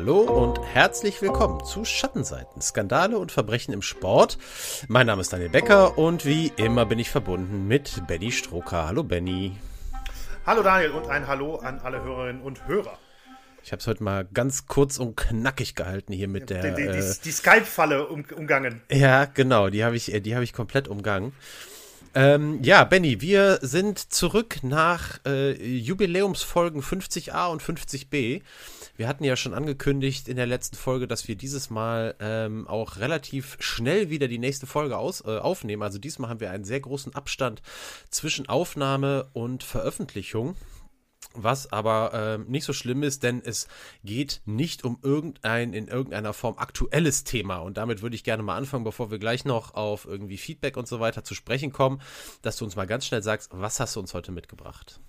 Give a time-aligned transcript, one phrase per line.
[0.00, 4.38] Hallo und herzlich willkommen zu Schattenseiten, Skandale und Verbrechen im Sport.
[4.88, 8.86] Mein Name ist Daniel Becker und wie immer bin ich verbunden mit Benny Stroker.
[8.86, 9.58] Hallo Benny.
[10.46, 12.98] Hallo Daniel und ein Hallo an alle Hörerinnen und Hörer.
[13.62, 16.62] Ich habe es heute mal ganz kurz und knackig gehalten hier mit der.
[16.62, 18.80] Die, die, die, die Skype-Falle um, umgangen.
[18.90, 21.34] Ja, genau, die habe ich, die hab ich komplett umgangen.
[22.14, 28.42] Ähm, ja, Benny, wir sind zurück nach äh, Jubiläumsfolgen 50a und 50b.
[28.96, 32.96] Wir hatten ja schon angekündigt in der letzten Folge, dass wir dieses Mal ähm, auch
[32.98, 35.82] relativ schnell wieder die nächste Folge aus, äh, aufnehmen.
[35.82, 37.62] Also diesmal haben wir einen sehr großen Abstand
[38.10, 40.56] zwischen Aufnahme und Veröffentlichung.
[41.34, 43.68] Was aber äh, nicht so schlimm ist, denn es
[44.02, 47.58] geht nicht um irgendein in irgendeiner Form aktuelles Thema.
[47.58, 50.88] Und damit würde ich gerne mal anfangen, bevor wir gleich noch auf irgendwie Feedback und
[50.88, 52.02] so weiter zu sprechen kommen,
[52.42, 55.00] dass du uns mal ganz schnell sagst, was hast du uns heute mitgebracht?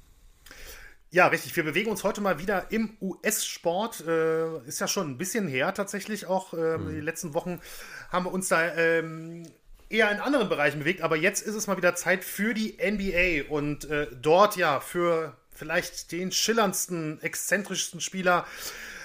[1.13, 1.55] Ja, richtig.
[1.57, 4.05] Wir bewegen uns heute mal wieder im US-Sport.
[4.07, 6.53] Äh, ist ja schon ein bisschen her tatsächlich auch.
[6.53, 6.89] Äh, mhm.
[6.89, 7.59] Die letzten Wochen
[8.11, 9.43] haben wir uns da ähm,
[9.89, 11.01] eher in anderen Bereichen bewegt.
[11.01, 15.35] Aber jetzt ist es mal wieder Zeit für die NBA und äh, dort ja für
[15.61, 18.47] vielleicht den schillerndsten, exzentrischsten Spieler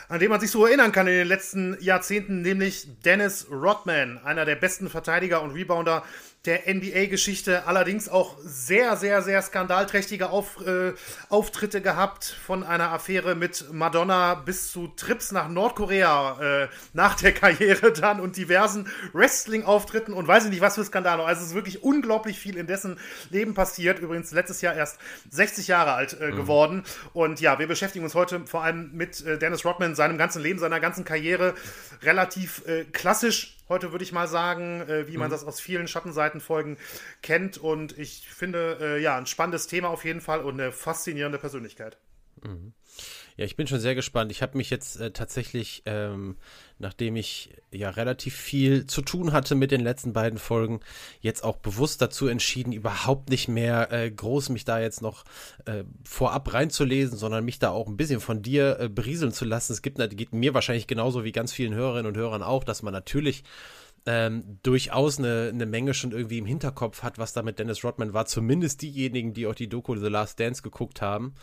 [0.09, 4.45] an den man sich so erinnern kann in den letzten Jahrzehnten, nämlich Dennis Rodman, einer
[4.45, 6.05] der besten Verteidiger und Rebounder
[6.47, 10.93] der NBA-Geschichte allerdings auch sehr, sehr, sehr skandalträchtige Auf, äh,
[11.29, 17.33] Auftritte gehabt, von einer Affäre mit Madonna bis zu Trips nach Nordkorea äh, nach der
[17.33, 21.25] Karriere dann und diversen Wrestling-Auftritten und weiß ich nicht was für Skandale.
[21.25, 22.99] Also es ist wirklich unglaublich viel in dessen
[23.31, 23.99] Leben passiert.
[23.99, 24.99] Übrigens letztes Jahr erst
[25.31, 26.37] 60 Jahre alt äh, mhm.
[26.37, 26.85] geworden.
[27.13, 30.59] Und ja, wir beschäftigen uns heute vor allem mit äh, Dennis Rodman, seinem ganzen Leben,
[30.59, 31.55] seiner ganzen Karriere.
[32.03, 35.33] Relativ äh, klassisch heute, würde ich mal sagen, äh, wie man mhm.
[35.33, 36.77] das aus vielen Schattenseitenfolgen
[37.23, 37.59] kennt.
[37.59, 41.99] Und ich finde, äh, ja, ein spannendes Thema auf jeden Fall und eine faszinierende Persönlichkeit.
[42.43, 42.73] Mhm.
[43.37, 44.33] Ja, ich bin schon sehr gespannt.
[44.33, 46.37] Ich habe mich jetzt äh, tatsächlich, ähm,
[46.79, 50.81] nachdem ich ja relativ viel zu tun hatte mit den letzten beiden Folgen,
[51.21, 55.25] jetzt auch bewusst dazu entschieden, überhaupt nicht mehr äh, groß mich da jetzt noch
[55.67, 59.75] äh, vorab reinzulesen, sondern mich da auch ein bisschen von dir äh, berieseln zu lassen.
[59.75, 62.95] Es gibt, geht mir wahrscheinlich genauso wie ganz vielen Hörerinnen und Hörern auch, dass man
[62.95, 63.45] natürlich
[64.07, 68.13] ähm, durchaus eine, eine Menge schon irgendwie im Hinterkopf hat, was da mit Dennis Rodman
[68.13, 68.27] war.
[68.27, 71.35] Zumindest diejenigen, die auch die Doku The Last Dance geguckt haben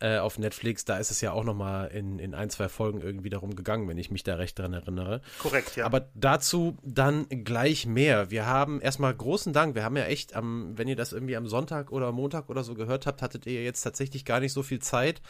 [0.00, 0.86] äh, auf Netflix.
[0.86, 3.86] Da ist es ja auch noch mal in, in ein, zwei Folgen irgendwie darum gegangen,
[3.86, 5.20] wenn ich mich da recht dran erinnere.
[5.38, 5.84] Korrekt, ja.
[5.84, 8.30] Aber dazu dann gleich mehr.
[8.30, 9.74] Wir haben erstmal großen Dank.
[9.74, 12.74] Wir haben ja echt, am, wenn ihr das irgendwie am Sonntag oder Montag oder so
[12.74, 15.20] gehört habt, hattet ihr jetzt tatsächlich gar nicht so viel Zeit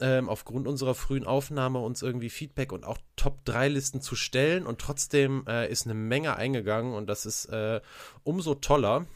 [0.00, 4.66] ähm, aufgrund unserer frühen Aufnahme uns irgendwie Feedback und auch Top-3-Listen zu stellen.
[4.66, 7.80] Und trotzdem äh, ist eine Menge eingegangen und das ist äh,
[8.22, 9.06] umso toller.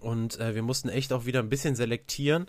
[0.00, 2.46] Und äh, wir mussten echt auch wieder ein bisschen selektieren.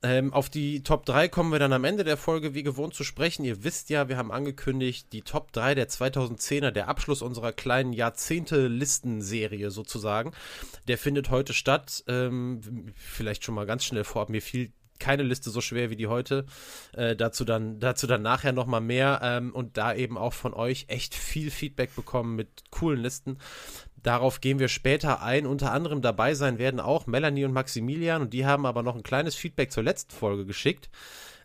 [0.00, 3.02] Ähm, auf die Top 3 kommen wir dann am Ende der Folge wie gewohnt zu
[3.02, 3.44] sprechen.
[3.44, 7.92] Ihr wisst ja, wir haben angekündigt, die Top 3 der 2010er, der Abschluss unserer kleinen
[7.92, 10.32] Jahrzehnte-Listenserie sozusagen,
[10.86, 12.04] der findet heute statt.
[12.06, 16.06] Ähm, vielleicht schon mal ganz schnell vorab, mir fiel keine Liste so schwer wie die
[16.06, 16.46] heute.
[16.92, 20.86] Äh, dazu dann, dazu dann nachher nochmal mehr ähm, und da eben auch von euch
[20.88, 23.38] echt viel Feedback bekommen mit coolen Listen.
[24.02, 25.46] Darauf gehen wir später ein.
[25.46, 29.02] Unter anderem dabei sein werden auch Melanie und Maximilian und die haben aber noch ein
[29.02, 30.88] kleines Feedback zur letzten Folge geschickt.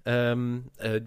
[0.05, 1.01] Ähm, äh,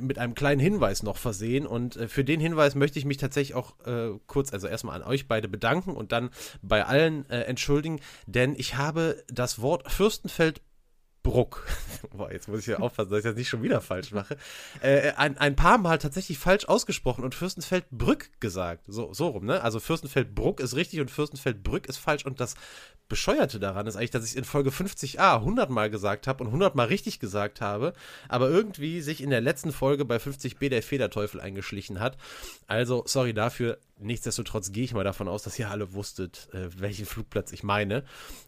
[0.00, 1.66] mit einem kleinen Hinweis noch versehen.
[1.66, 5.08] Und äh, für den Hinweis möchte ich mich tatsächlich auch äh, kurz, also erstmal an
[5.08, 6.30] euch beide bedanken und dann
[6.62, 10.60] bei allen äh, entschuldigen, denn ich habe das Wort Fürstenfeld
[11.28, 11.66] Bruck.
[12.16, 14.38] Boah, jetzt muss ich ja aufpassen, dass ich das nicht schon wieder falsch mache.
[14.80, 18.84] Äh, ein, ein paar Mal tatsächlich falsch ausgesprochen und Fürstenfeldbrück gesagt.
[18.86, 19.62] So, so rum, ne?
[19.62, 22.24] Also Fürstenfeldbruck ist richtig und Fürstenfeldbrück ist falsch.
[22.24, 22.54] Und das
[23.10, 26.48] Bescheuerte daran ist eigentlich, dass ich es in Folge 50a 100 Mal gesagt habe und
[26.48, 27.92] 100 Mal richtig gesagt habe,
[28.30, 32.16] aber irgendwie sich in der letzten Folge bei 50b der Federteufel eingeschlichen hat.
[32.66, 33.76] Also, sorry dafür.
[34.00, 38.04] Nichtsdestotrotz gehe ich mal davon aus, dass ihr alle wusstet, äh, welchen Flugplatz ich meine.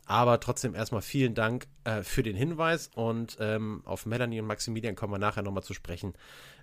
[0.06, 4.94] Aber trotzdem erstmal vielen Dank äh, für den Hinweis und ähm, auf Melanie und Maximilian
[4.94, 6.14] kommen wir nachher nochmal zu sprechen,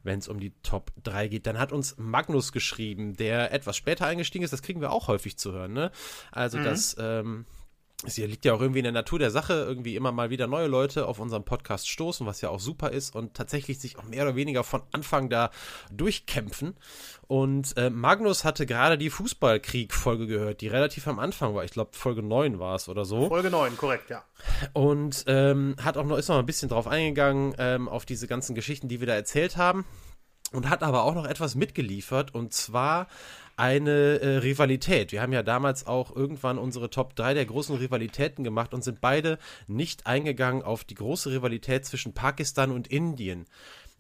[0.03, 1.47] wenn es um die Top 3 geht.
[1.47, 4.51] Dann hat uns Magnus geschrieben, der etwas später eingestiegen ist.
[4.51, 5.91] Das kriegen wir auch häufig zu hören, ne?
[6.31, 6.63] Also, mhm.
[6.63, 6.95] dass.
[6.99, 7.45] Ähm,
[8.05, 10.67] es liegt ja auch irgendwie in der Natur der Sache, irgendwie immer mal wieder neue
[10.67, 14.21] Leute auf unseren Podcast stoßen, was ja auch super ist und tatsächlich sich auch mehr
[14.23, 15.49] oder weniger von Anfang da
[15.91, 16.75] durchkämpfen.
[17.25, 21.63] Und äh, Magnus hatte gerade die Fußballkrieg-Folge gehört, die relativ am Anfang war.
[21.63, 23.29] Ich glaube, Folge 9 war es oder so.
[23.29, 24.23] Folge 9, korrekt, ja.
[24.73, 28.53] Und ähm, hat auch noch, ist noch ein bisschen drauf eingegangen, ähm, auf diese ganzen
[28.53, 29.85] Geschichten, die wir da erzählt haben.
[30.53, 32.33] Und hat aber auch noch etwas mitgeliefert.
[32.33, 33.07] Und zwar
[33.57, 35.11] eine äh, Rivalität.
[35.11, 39.01] Wir haben ja damals auch irgendwann unsere Top 3 der großen Rivalitäten gemacht und sind
[39.01, 43.45] beide nicht eingegangen auf die große Rivalität zwischen Pakistan und Indien.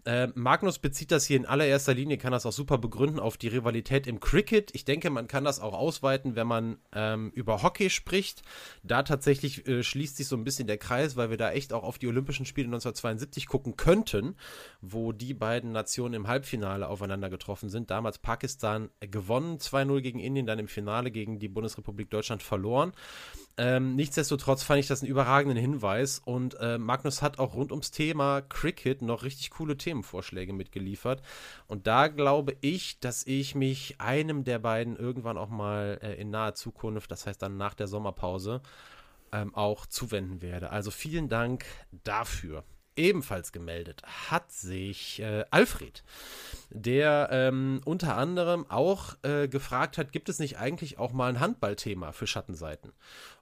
[0.07, 3.49] Äh, Magnus bezieht das hier in allererster Linie, kann das auch super begründen auf die
[3.49, 4.73] Rivalität im Cricket.
[4.73, 8.41] Ich denke, man kann das auch ausweiten, wenn man ähm, über Hockey spricht.
[8.83, 11.83] Da tatsächlich äh, schließt sich so ein bisschen der Kreis, weil wir da echt auch
[11.83, 14.37] auf die Olympischen Spiele 1972 gucken könnten,
[14.79, 17.91] wo die beiden Nationen im Halbfinale aufeinander getroffen sind.
[17.91, 22.93] Damals Pakistan gewonnen, 2-0 gegen Indien, dann im Finale gegen die Bundesrepublik Deutschland verloren.
[23.59, 27.89] Ähm, nichtsdestotrotz fand ich das einen überragenden Hinweis und äh, Magnus hat auch rund ums
[27.89, 31.23] Thema Cricket noch richtig coole Themenvorschläge mitgeliefert.
[31.65, 36.29] Und da glaube ich, dass ich mich einem der beiden irgendwann auch mal äh, in
[36.29, 38.61] naher Zukunft, das heißt dann nach der Sommerpause,
[39.31, 40.69] ähm, auch zuwenden werde.
[40.69, 41.65] Also vielen Dank
[42.03, 42.63] dafür
[42.97, 46.03] ebenfalls gemeldet hat sich äh, Alfred,
[46.69, 51.39] der ähm, unter anderem auch äh, gefragt hat, gibt es nicht eigentlich auch mal ein
[51.39, 52.91] Handballthema für Schattenseiten?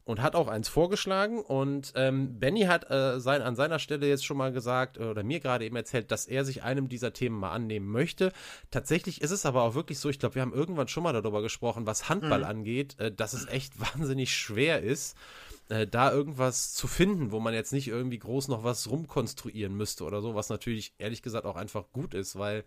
[0.04, 4.24] Und hat auch eins vorgeschlagen und ähm, Benny hat äh, sein, an seiner Stelle jetzt
[4.24, 7.52] schon mal gesagt oder mir gerade eben erzählt, dass er sich einem dieser Themen mal
[7.52, 8.32] annehmen möchte.
[8.70, 11.42] Tatsächlich ist es aber auch wirklich so, ich glaube, wir haben irgendwann schon mal darüber
[11.42, 12.46] gesprochen, was Handball mhm.
[12.46, 15.18] angeht, äh, dass es echt wahnsinnig schwer ist
[15.70, 20.04] äh, da irgendwas zu finden, wo man jetzt nicht irgendwie groß noch was rumkonstruieren müsste
[20.04, 22.64] oder so, was natürlich ehrlich gesagt auch einfach gut ist, weil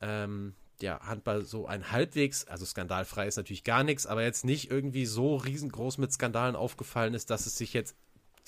[0.00, 4.70] ähm, ja, Handball so ein halbwegs, also skandalfrei ist natürlich gar nichts, aber jetzt nicht
[4.70, 7.96] irgendwie so riesengroß mit Skandalen aufgefallen ist, dass es sich jetzt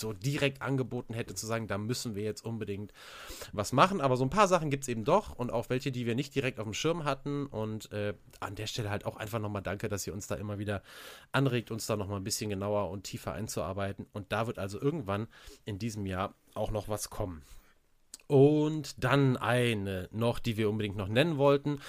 [0.01, 2.93] so direkt angeboten hätte, zu sagen, da müssen wir jetzt unbedingt
[3.53, 4.01] was machen.
[4.01, 6.35] Aber so ein paar Sachen gibt es eben doch und auch welche, die wir nicht
[6.35, 7.47] direkt auf dem Schirm hatten.
[7.47, 10.59] Und äh, an der Stelle halt auch einfach nochmal danke, dass ihr uns da immer
[10.59, 10.83] wieder
[11.33, 14.07] anregt, uns da nochmal ein bisschen genauer und tiefer einzuarbeiten.
[14.13, 15.29] Und da wird also irgendwann
[15.65, 17.43] in diesem Jahr auch noch was kommen.
[18.27, 21.81] Und dann eine noch, die wir unbedingt noch nennen wollten.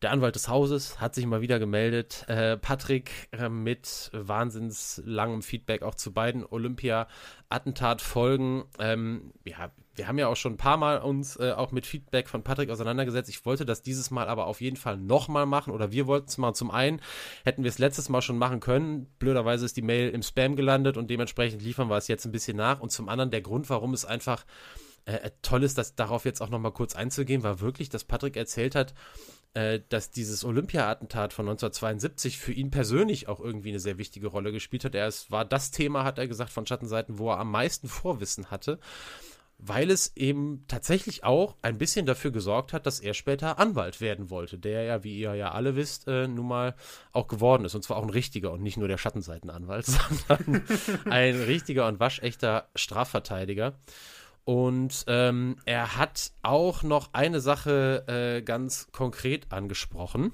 [0.00, 2.24] Der Anwalt des Hauses hat sich mal wieder gemeldet.
[2.28, 8.62] Äh, Patrick äh, mit wahnsinns langem Feedback auch zu beiden Olympia-Attentat-Folgen.
[8.78, 12.28] Ähm, ja, wir haben ja auch schon ein paar Mal uns äh, auch mit Feedback
[12.28, 13.28] von Patrick auseinandergesetzt.
[13.28, 16.38] Ich wollte das dieses Mal aber auf jeden Fall nochmal machen oder wir wollten es
[16.38, 16.54] mal.
[16.54, 17.00] Zum einen
[17.44, 19.08] hätten wir es letztes Mal schon machen können.
[19.18, 22.56] Blöderweise ist die Mail im Spam gelandet und dementsprechend liefern wir es jetzt ein bisschen
[22.56, 22.78] nach.
[22.78, 24.46] Und zum anderen der Grund, warum es einfach
[25.06, 28.76] äh toll ist, das darauf jetzt auch nochmal kurz einzugehen, war wirklich, dass Patrick erzählt
[28.76, 28.94] hat,
[29.54, 34.52] äh, dass dieses Olympia-Attentat von 1972 für ihn persönlich auch irgendwie eine sehr wichtige Rolle
[34.52, 34.94] gespielt hat.
[34.94, 38.50] Er es war das Thema, hat er gesagt, von Schattenseiten, wo er am meisten Vorwissen
[38.50, 38.78] hatte,
[39.58, 44.30] weil es eben tatsächlich auch ein bisschen dafür gesorgt hat, dass er später Anwalt werden
[44.30, 46.74] wollte, der ja, wie ihr ja alle wisst, äh, nun mal
[47.12, 47.74] auch geworden ist.
[47.74, 49.86] Und zwar auch ein richtiger und nicht nur der Schattenseitenanwalt,
[50.28, 50.62] sondern
[51.10, 53.74] ein richtiger und waschechter Strafverteidiger.
[54.48, 60.32] Und ähm, er hat auch noch eine Sache äh, ganz konkret angesprochen.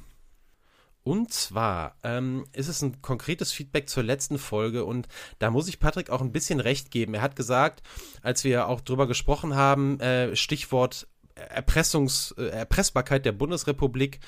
[1.02, 5.08] Und zwar ähm, ist es ein konkretes Feedback zur letzten Folge und
[5.40, 7.14] da muss ich Patrick auch ein bisschen recht geben.
[7.14, 7.82] Er hat gesagt,
[8.22, 14.20] als wir auch drüber gesprochen haben, äh, Stichwort Erpressungs, äh, Erpressbarkeit der Bundesrepublik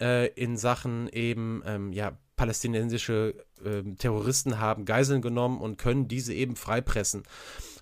[0.00, 6.34] äh, in Sachen eben, ähm, ja, palästinensische ähm, Terroristen haben Geiseln genommen und können diese
[6.34, 7.22] eben freipressen.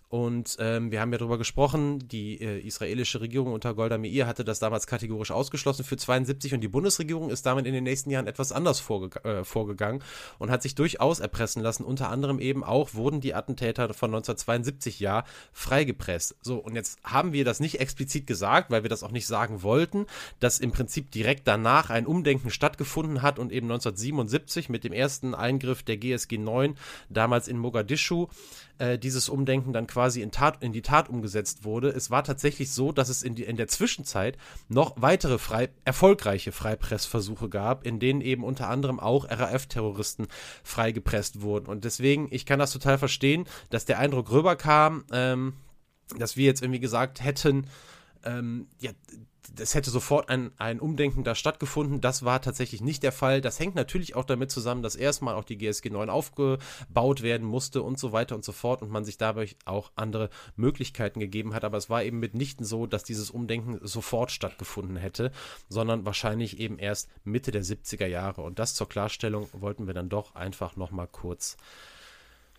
[0.08, 4.42] Und ähm, wir haben ja darüber gesprochen, die äh, israelische Regierung unter Golda Meir hatte
[4.42, 8.26] das damals kategorisch ausgeschlossen für 72 und die Bundesregierung ist damit in den nächsten Jahren
[8.26, 10.02] etwas anders vorge äh, vorgegangen
[10.38, 11.84] und hat sich durchaus erpressen lassen.
[11.84, 16.36] Unter anderem eben auch wurden die Attentäter von 1972 ja freigepresst.
[16.40, 19.62] So, und jetzt haben wir das nicht explizit gesagt, weil wir das auch nicht sagen
[19.62, 20.06] wollten,
[20.40, 25.34] dass im Prinzip direkt danach ein Umdenken stattgefunden hat und eben 1977 mit dem ersten
[25.34, 26.76] Eingriff der GSG 9
[27.10, 28.28] damals in Mogadischu
[28.78, 31.90] äh, dieses Umdenken dann quasi in, Tat, in die Tat umgesetzt wurde.
[31.90, 36.52] Es war tatsächlich so, dass es in, die, in der Zwischenzeit noch weitere frei, erfolgreiche
[36.52, 40.28] Freipressversuche gab, in denen eben unter anderem auch RAF-Terroristen
[40.62, 41.66] freigepresst wurden.
[41.66, 45.54] Und deswegen, ich kann das total verstehen, dass der Eindruck rüberkam, ähm,
[46.16, 47.66] dass wir jetzt irgendwie gesagt hätten,
[48.24, 48.90] ähm, ja,
[49.56, 52.00] es hätte sofort ein, ein Umdenken da stattgefunden.
[52.00, 53.40] Das war tatsächlich nicht der Fall.
[53.40, 57.82] Das hängt natürlich auch damit zusammen, dass erstmal auch die GSG 9 aufgebaut werden musste
[57.82, 61.64] und so weiter und so fort und man sich dadurch auch andere Möglichkeiten gegeben hat.
[61.64, 65.32] Aber es war eben mitnichten so, dass dieses Umdenken sofort stattgefunden hätte,
[65.68, 68.42] sondern wahrscheinlich eben erst Mitte der 70er Jahre.
[68.42, 71.56] Und das zur Klarstellung wollten wir dann doch einfach nochmal kurz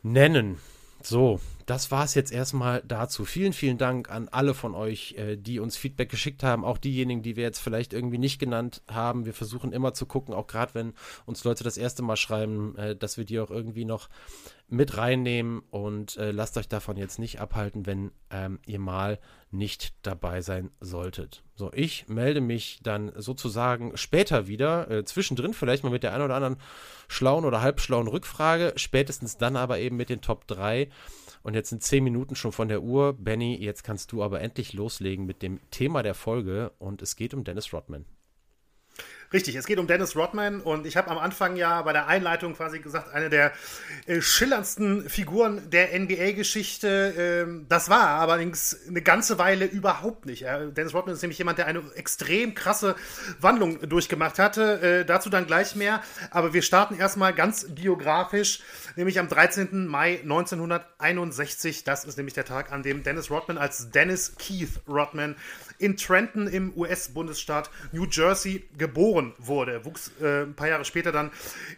[0.01, 0.57] nennen.
[1.01, 3.23] So, das war es jetzt erstmal dazu.
[3.23, 6.65] Vielen, vielen Dank an alle von euch, äh, die uns Feedback geschickt haben.
[6.65, 9.25] Auch diejenigen, die wir jetzt vielleicht irgendwie nicht genannt haben.
[9.25, 10.93] Wir versuchen immer zu gucken, auch gerade wenn
[11.25, 14.09] uns Leute das erste Mal schreiben, äh, dass wir die auch irgendwie noch
[14.69, 19.19] mit reinnehmen und äh, lasst euch davon jetzt nicht abhalten, wenn ähm, ihr mal
[19.51, 21.43] nicht dabei sein solltet.
[21.55, 26.23] So, ich melde mich dann sozusagen später wieder, äh, zwischendrin vielleicht mal mit der einen
[26.23, 26.57] oder anderen
[27.07, 30.89] schlauen oder halbschlauen Rückfrage, spätestens dann aber eben mit den Top 3
[31.41, 33.13] Und jetzt sind zehn Minuten schon von der Uhr.
[33.13, 37.33] Benny, jetzt kannst du aber endlich loslegen mit dem Thema der Folge und es geht
[37.33, 38.05] um Dennis Rodman.
[39.31, 42.55] Richtig, es geht um Dennis Rodman und ich habe am Anfang ja bei der Einleitung
[42.55, 43.51] quasi gesagt, eine der
[44.07, 47.13] äh, schillerndsten Figuren der NBA-Geschichte.
[47.15, 50.39] Ähm, das war allerdings eine ganze Weile überhaupt nicht.
[50.41, 50.65] Ja.
[50.65, 52.95] Dennis Rodman ist nämlich jemand, der eine extrem krasse
[53.39, 54.81] Wandlung durchgemacht hatte.
[54.81, 56.01] Äh, dazu dann gleich mehr.
[56.31, 58.61] Aber wir starten erstmal ganz biografisch,
[58.95, 59.85] nämlich am 13.
[59.85, 61.83] Mai 1961.
[61.83, 65.35] Das ist nämlich der Tag, an dem Dennis Rodman als Dennis Keith Rodman
[65.79, 69.83] in Trenton im US-Bundesstaat New Jersey geboren wurde.
[69.85, 71.31] Wuchs äh, ein paar Jahre später dann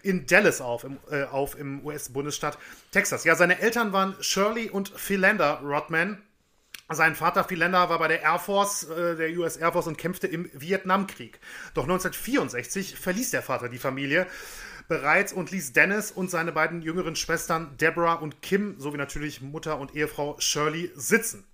[0.03, 1.25] in Dallas auf, im, äh,
[1.59, 2.57] im US-Bundesstaat
[2.91, 3.23] Texas.
[3.23, 6.21] Ja, seine Eltern waren Shirley und Philander Rodman.
[6.89, 10.27] Sein Vater Philander war bei der Air Force, äh, der US Air Force und kämpfte
[10.27, 11.39] im Vietnamkrieg.
[11.73, 14.27] Doch 1964 verließ der Vater die Familie
[14.89, 19.79] bereits und ließ Dennis und seine beiden jüngeren Schwestern Deborah und Kim sowie natürlich Mutter
[19.79, 21.45] und Ehefrau Shirley sitzen.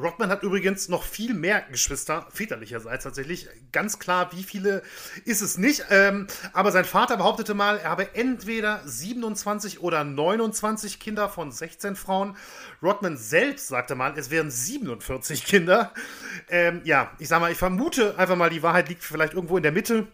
[0.00, 3.48] Rodman hat übrigens noch viel mehr Geschwister, väterlicherseits tatsächlich.
[3.72, 4.82] Ganz klar, wie viele
[5.24, 5.84] ist es nicht.
[5.90, 11.96] Ähm, aber sein Vater behauptete mal, er habe entweder 27 oder 29 Kinder von 16
[11.96, 12.36] Frauen.
[12.82, 15.92] Rodman selbst sagte mal, es wären 47 Kinder.
[16.48, 19.62] Ähm, ja, ich sag mal, ich vermute einfach mal, die Wahrheit liegt vielleicht irgendwo in
[19.62, 20.06] der Mitte.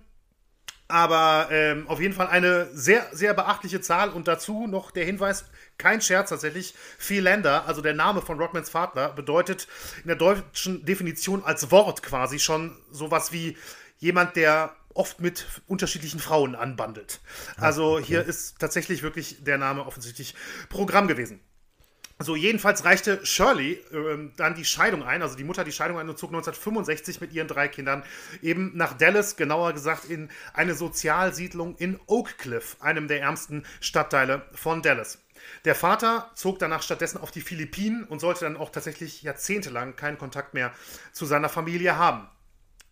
[0.87, 4.11] Aber ähm, auf jeden Fall eine sehr, sehr beachtliche Zahl.
[4.11, 5.47] Und dazu noch der Hinweis,
[5.79, 9.67] kein Scherz tatsächlich, Philander, also der Name von Rodmans Vater, bedeutet
[10.03, 13.57] in der deutschen Definition als Wort quasi schon sowas wie
[13.99, 17.21] jemand, der oft mit unterschiedlichen Frauen anbandelt.
[17.57, 18.05] Ah, also okay.
[18.05, 20.35] hier ist tatsächlich wirklich der Name offensichtlich
[20.69, 21.41] Programm gewesen.
[22.21, 26.09] So, jedenfalls reichte Shirley äh, dann die Scheidung ein, also die Mutter die Scheidung ein
[26.09, 28.05] und zog 1965 mit ihren drei Kindern
[28.41, 34.43] eben nach Dallas, genauer gesagt in eine Sozialsiedlung in Oak Cliff, einem der ärmsten Stadtteile
[34.53, 35.19] von Dallas.
[35.65, 40.17] Der Vater zog danach stattdessen auf die Philippinen und sollte dann auch tatsächlich jahrzehntelang keinen
[40.17, 40.73] Kontakt mehr
[41.13, 42.29] zu seiner Familie haben.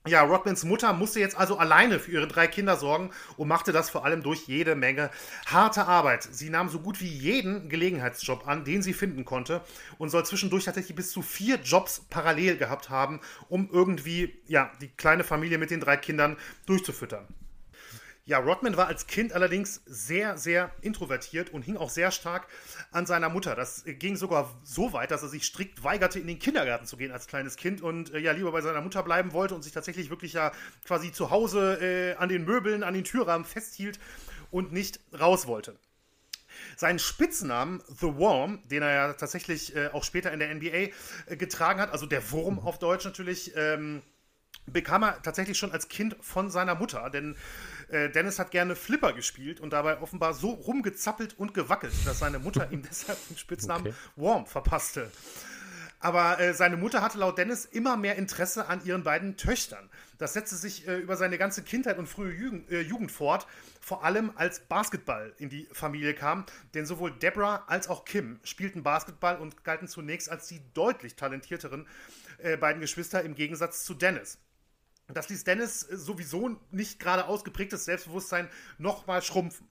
[0.09, 3.88] Ja, Rodmans Mutter musste jetzt also alleine für ihre drei Kinder sorgen und machte das
[3.88, 5.11] vor allem durch jede Menge
[5.47, 6.25] harte Arbeit.
[6.25, 9.61] Sie nahm so gut wie jeden Gelegenheitsjob an, den sie finden konnte
[9.99, 14.88] und soll zwischendurch tatsächlich bis zu vier Jobs parallel gehabt haben, um irgendwie ja, die
[14.88, 17.28] kleine Familie mit den drei Kindern durchzufüttern.
[18.32, 22.48] Ja, Rodman war als Kind allerdings sehr, sehr introvertiert und hing auch sehr stark
[22.90, 23.54] an seiner Mutter.
[23.54, 27.12] Das ging sogar so weit, dass er sich strikt weigerte, in den Kindergarten zu gehen
[27.12, 30.08] als kleines Kind und äh, ja lieber bei seiner Mutter bleiben wollte und sich tatsächlich
[30.08, 30.50] wirklich ja
[30.86, 34.00] quasi zu Hause äh, an den Möbeln, an den Türrahmen festhielt
[34.50, 35.76] und nicht raus wollte.
[36.78, 40.88] Seinen Spitznamen The Worm, den er ja tatsächlich äh, auch später in der NBA
[41.26, 44.00] äh, getragen hat, also der Wurm auf Deutsch natürlich, ähm,
[44.64, 47.36] bekam er tatsächlich schon als Kind von seiner Mutter, denn
[47.92, 52.38] äh, Dennis hat gerne Flipper gespielt und dabei offenbar so rumgezappelt und gewackelt, dass seine
[52.38, 53.96] Mutter ihm deshalb den Spitznamen okay.
[54.16, 55.11] Worm verpasste.
[56.02, 59.88] Aber äh, seine Mutter hatte laut Dennis immer mehr Interesse an ihren beiden Töchtern.
[60.18, 63.46] Das setzte sich äh, über seine ganze Kindheit und frühe Jugend, äh, Jugend, fort,
[63.80, 66.44] vor allem als Basketball in die Familie kam.
[66.75, 71.87] Denn sowohl Deborah als auch Kim spielten Basketball und galten zunächst als die deutlich talentierteren
[72.38, 74.38] äh, beiden Geschwister im Gegensatz zu Dennis.
[75.14, 79.69] Das ließ Dennis äh, sowieso nicht gerade ausgeprägtes Selbstbewusstsein nochmal schrumpfen.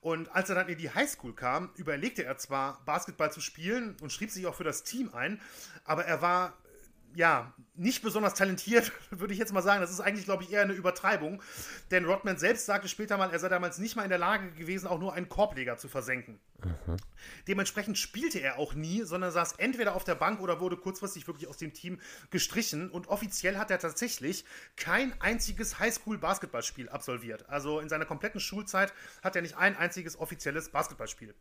[0.00, 4.12] Und als er dann in die Highschool kam, überlegte er zwar, Basketball zu spielen und
[4.12, 5.40] schrieb sich auch für das Team ein,
[5.84, 6.52] aber er war
[7.14, 9.80] ja, nicht besonders talentiert, würde ich jetzt mal sagen.
[9.80, 11.42] Das ist eigentlich, glaube ich, eher eine Übertreibung.
[11.90, 14.86] Denn Rodman selbst sagte später mal, er sei damals nicht mal in der Lage gewesen,
[14.86, 16.40] auch nur einen Korbleger zu versenken.
[16.62, 16.96] Mhm.
[17.48, 21.48] Dementsprechend spielte er auch nie, sondern saß entweder auf der Bank oder wurde kurzfristig wirklich
[21.48, 22.90] aus dem Team gestrichen.
[22.90, 24.44] Und offiziell hat er tatsächlich
[24.76, 27.48] kein einziges Highschool-Basketballspiel absolviert.
[27.48, 28.92] Also in seiner kompletten Schulzeit
[29.22, 31.34] hat er nicht ein einziges offizielles Basketballspiel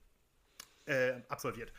[0.85, 1.71] äh, absolviert.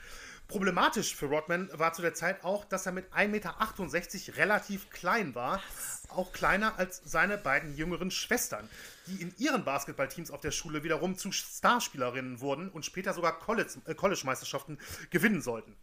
[0.46, 5.34] Problematisch für Rodman war zu der Zeit auch, dass er mit 1,68 Meter relativ klein
[5.34, 5.62] war.
[6.08, 8.68] Auch kleiner als seine beiden jüngeren Schwestern,
[9.06, 13.94] die in ihren Basketballteams auf der Schule wiederum zu Starspielerinnen wurden und später sogar äh,
[13.94, 14.78] College-Meisterschaften
[15.10, 15.76] gewinnen sollten.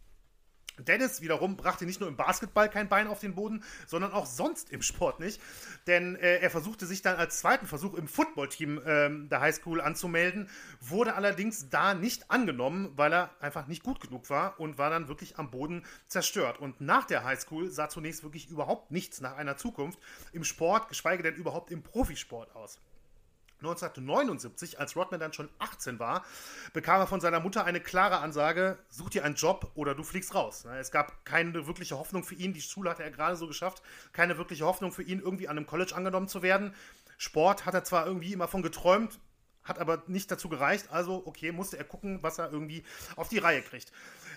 [0.78, 4.70] Dennis wiederum brachte nicht nur im Basketball kein Bein auf den Boden, sondern auch sonst
[4.70, 5.40] im Sport nicht.
[5.86, 10.48] Denn äh, er versuchte sich dann als zweiten Versuch im Footballteam ähm, der Highschool anzumelden,
[10.80, 15.08] wurde allerdings da nicht angenommen, weil er einfach nicht gut genug war und war dann
[15.08, 16.58] wirklich am Boden zerstört.
[16.58, 19.98] Und nach der Highschool sah zunächst wirklich überhaupt nichts nach einer Zukunft
[20.32, 22.78] im Sport, geschweige denn überhaupt im Profisport aus.
[23.62, 26.24] 1979, als Rodman dann schon 18 war,
[26.72, 30.34] bekam er von seiner Mutter eine klare Ansage: Such dir einen Job oder du fliegst
[30.34, 30.66] raus.
[30.78, 32.52] Es gab keine wirkliche Hoffnung für ihn.
[32.52, 33.82] Die Schule hatte er gerade so geschafft.
[34.12, 36.74] Keine wirkliche Hoffnung für ihn, irgendwie an einem College angenommen zu werden.
[37.18, 39.20] Sport hat er zwar irgendwie immer von geträumt,
[39.62, 40.86] hat aber nicht dazu gereicht.
[40.90, 42.84] Also, okay, musste er gucken, was er irgendwie
[43.16, 43.92] auf die Reihe kriegt.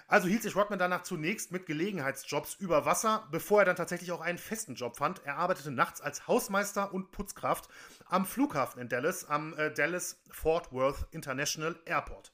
[0.07, 4.21] Also hielt sich Rodman danach zunächst mit Gelegenheitsjobs über Wasser, bevor er dann tatsächlich auch
[4.21, 5.25] einen festen Job fand.
[5.25, 7.69] Er arbeitete nachts als Hausmeister und Putzkraft
[8.05, 12.31] am Flughafen in Dallas, am äh, Dallas Fort Worth International Airport.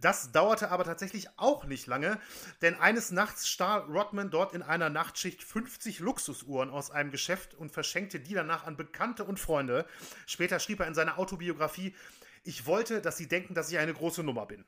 [0.00, 2.18] Das dauerte aber tatsächlich auch nicht lange,
[2.62, 7.70] denn eines Nachts stahl Rodman dort in einer Nachtschicht 50 Luxusuhren aus einem Geschäft und
[7.70, 9.86] verschenkte die danach an Bekannte und Freunde.
[10.26, 11.94] Später schrieb er in seiner Autobiografie,
[12.42, 14.64] ich wollte, dass sie denken, dass ich eine große Nummer bin.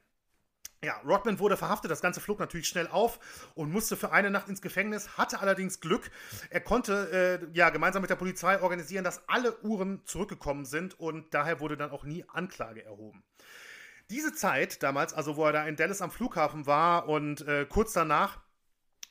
[0.84, 3.18] Ja, Rodman wurde verhaftet, das Ganze flog natürlich schnell auf
[3.54, 6.10] und musste für eine Nacht ins Gefängnis, hatte allerdings Glück.
[6.50, 11.32] Er konnte äh, ja gemeinsam mit der Polizei organisieren, dass alle Uhren zurückgekommen sind und
[11.32, 13.24] daher wurde dann auch nie Anklage erhoben.
[14.10, 17.92] Diese Zeit damals, also wo er da in Dallas am Flughafen war und äh, kurz
[17.92, 18.38] danach,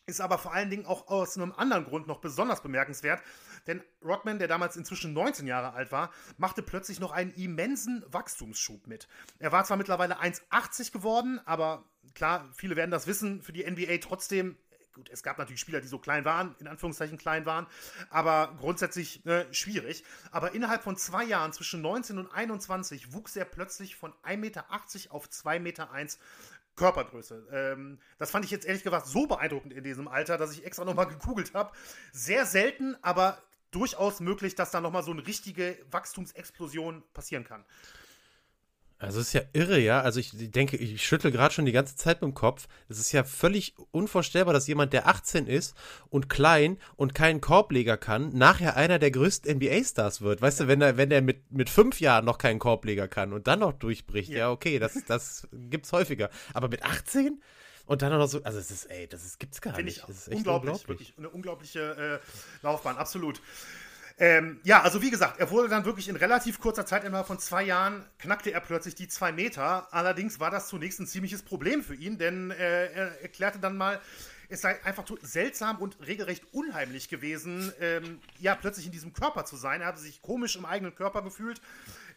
[0.06, 3.22] ist aber vor allen Dingen auch aus einem anderen Grund noch besonders bemerkenswert.
[3.68, 8.88] Denn Rodman, der damals inzwischen 19 Jahre alt war, machte plötzlich noch einen immensen Wachstumsschub
[8.88, 9.08] mit.
[9.40, 13.98] Er war zwar mittlerweile 1,80 geworden, aber klar, viele werden das wissen, für die NBA
[13.98, 14.58] trotzdem
[14.96, 17.68] gut, es gab natürlich Spieler, die so klein waren, in Anführungszeichen klein waren,
[18.10, 20.04] aber grundsätzlich äh, schwierig.
[20.32, 24.66] Aber innerhalb von zwei Jahren, zwischen 19 und 21, wuchs er plötzlich von 1,80 Meter
[25.10, 25.90] auf 2,1 Meter
[26.76, 27.48] Körpergröße.
[27.52, 30.86] Ähm, das fand ich jetzt ehrlich gesagt so beeindruckend in diesem Alter, dass ich extra
[30.86, 31.72] nochmal gegoogelt habe.
[32.12, 33.42] Sehr selten, aber
[33.76, 37.66] durchaus möglich, dass da nochmal so eine richtige Wachstumsexplosion passieren kann.
[38.98, 40.02] Also es ist ja irre, ja.
[40.02, 42.68] Also ich denke, ich schüttel gerade schon die ganze Zeit mit dem Kopf.
[42.88, 45.76] Es ist ja völlig unvorstellbar, dass jemand, der 18 ist
[46.10, 50.42] und klein und keinen Korbleger kann, nachher einer der größten NBA-Stars wird.
[50.42, 53.48] Weißt du, wenn er, wenn er mit, mit fünf Jahren noch keinen Korbleger kann und
[53.48, 56.30] dann noch durchbricht, ja, ja okay, das, das gibt's häufiger.
[56.54, 57.42] Aber mit 18?
[57.86, 59.98] Und dann noch so, also es ist, ey, das ist, gibt's gar Find nicht.
[59.98, 60.88] Ich das ist echt unglaublich, unglaublich.
[60.88, 63.42] Wirklich eine unglaubliche äh, Laufbahn, absolut.
[64.18, 67.38] Ähm, ja, also wie gesagt, er wurde dann wirklich in relativ kurzer Zeit, innerhalb von
[67.38, 69.94] zwei Jahren, knackte er plötzlich die zwei Meter.
[69.94, 74.00] Allerdings war das zunächst ein ziemliches Problem für ihn, denn äh, er erklärte dann mal,
[74.48, 79.58] es sei einfach seltsam und regelrecht unheimlich gewesen, ähm, ja, plötzlich in diesem Körper zu
[79.58, 79.82] sein.
[79.82, 81.62] Er hatte sich komisch im eigenen Körper gefühlt.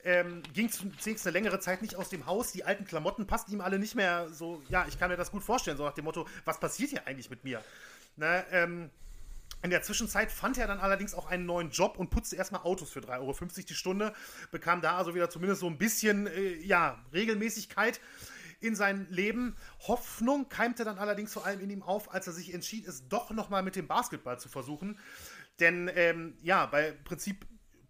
[0.04, 2.52] Ähm, ging zunächst eine längere Zeit nicht aus dem Haus.
[2.52, 4.62] Die alten Klamotten passten ihm alle nicht mehr so.
[4.68, 7.30] Ja, ich kann mir das gut vorstellen, so nach dem Motto: Was passiert hier eigentlich
[7.30, 7.62] mit mir?
[8.16, 8.90] Na, ähm,
[9.62, 12.90] in der Zwischenzeit fand er dann allerdings auch einen neuen Job und putzte erstmal Autos
[12.90, 13.34] für 3,50 Euro
[13.68, 14.14] die Stunde,
[14.52, 18.00] bekam da also wieder zumindest so ein bisschen äh, ja, Regelmäßigkeit
[18.61, 19.56] in sein Leben.
[19.80, 23.30] Hoffnung keimte dann allerdings vor allem in ihm auf, als er sich entschied, es doch
[23.30, 24.98] nochmal mit dem Basketball zu versuchen.
[25.58, 27.44] Denn ähm, ja, bei Prinzip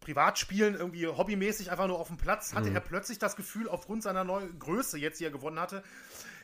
[0.09, 2.77] Privatspielen, irgendwie hobbymäßig einfach nur auf dem Platz, hatte mhm.
[2.77, 5.83] er plötzlich das Gefühl, aufgrund seiner neuen Größe jetzt, die er gewonnen hatte,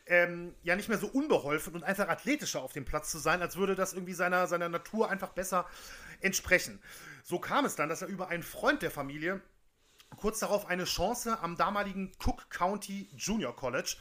[0.05, 3.57] ähm, ja nicht mehr so unbeholfen und einfach athletischer auf dem Platz zu sein, als
[3.57, 5.64] würde das irgendwie seiner, seiner Natur einfach besser
[6.20, 6.79] entsprechen.
[7.22, 9.40] So kam es dann, dass er über einen Freund der Familie
[10.14, 13.96] kurz darauf eine Chance am damaligen Cook County Junior College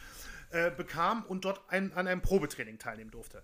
[0.49, 3.43] äh, bekam und dort ein, an einem Probetraining teilnehmen durfte.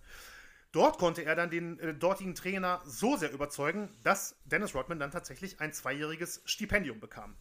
[0.72, 5.12] Dort konnte er dann den äh, dortigen Trainer so sehr überzeugen, dass Dennis Rodman dann
[5.12, 7.36] tatsächlich ein zweijähriges Stipendium bekam.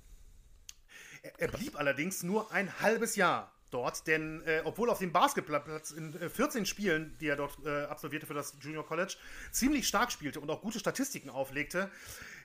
[1.23, 5.91] Er, er blieb allerdings nur ein halbes Jahr dort, denn äh, obwohl auf dem Basketballplatz
[5.91, 9.17] in äh, 14 Spielen, die er dort äh, absolvierte für das Junior College,
[9.51, 11.91] ziemlich stark spielte und auch gute Statistiken auflegte,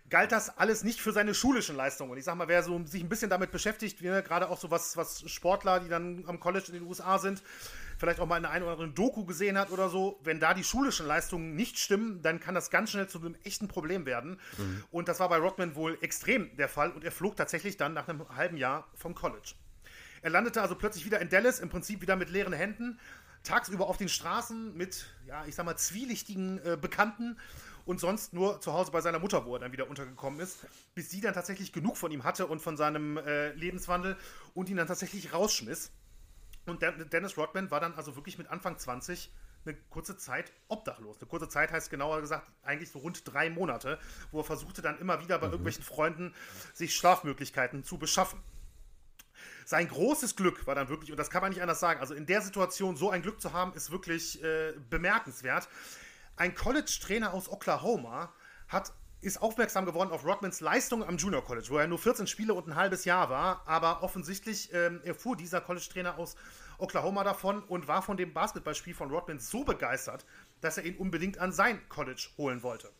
[0.10, 2.12] galt das alles nicht für seine schulischen Leistungen.
[2.12, 4.69] Und ich sag mal, wer so sich ein bisschen damit beschäftigt, ne, gerade auch so
[4.69, 7.41] was, was Sportler, die dann am College in den USA sind,
[8.04, 10.66] vielleicht auch mal in einer oder anderen Doku gesehen hat oder so, wenn da die
[10.66, 14.42] schulischen Leistungen nicht stimmen, dann kann das ganz schnell zu einem echten Problem werden.
[14.58, 14.84] Mhm.
[14.92, 18.10] Und das war bei Rodman wohl extrem der Fall und er flog tatsächlich dann nach
[18.10, 19.54] einem halben Jahr vom College.
[20.22, 23.00] Er landete also plötzlich wieder in Dallas, im Prinzip wieder mit leeren Händen,
[23.44, 27.38] tagsüber auf den Straßen mit, ja, ich sag mal, zwielichtigen äh, Bekannten
[27.86, 30.58] und sonst nur zu Hause bei seiner Mutter, wo er dann wieder untergekommen ist,
[30.94, 34.18] bis sie dann tatsächlich genug von ihm hatte und von seinem äh, Lebenswandel
[34.54, 35.92] und ihn dann tatsächlich rausschmiss.
[36.65, 39.32] Und Dennis Rodman war dann also wirklich mit Anfang 20
[39.65, 41.17] eine kurze Zeit obdachlos.
[41.19, 43.99] Eine kurze Zeit heißt genauer gesagt eigentlich so rund drei Monate,
[44.32, 45.54] wo er versuchte dann immer wieder bei mhm.
[45.54, 46.34] irgendwelchen Freunden
[46.73, 48.41] sich Schlafmöglichkeiten zu beschaffen.
[49.65, 52.26] Sein großes Glück war dann wirklich, und das kann man nicht anders sagen, also in
[52.26, 55.69] der Situation so ein Glück zu haben, ist wirklich äh, bemerkenswert.
[56.36, 58.34] Ein College-Trainer aus Oklahoma
[58.67, 58.93] hat
[59.24, 62.68] ist aufmerksam geworden auf Rodmans Leistung am Junior College, wo er nur 14 Spiele und
[62.68, 63.64] ein halbes Jahr war.
[63.66, 66.36] Aber offensichtlich ähm, erfuhr dieser College-Trainer aus
[66.78, 70.26] Oklahoma davon und war von dem Basketballspiel von Rodman so begeistert,
[70.62, 72.92] dass er ihn unbedingt an sein College holen wollte.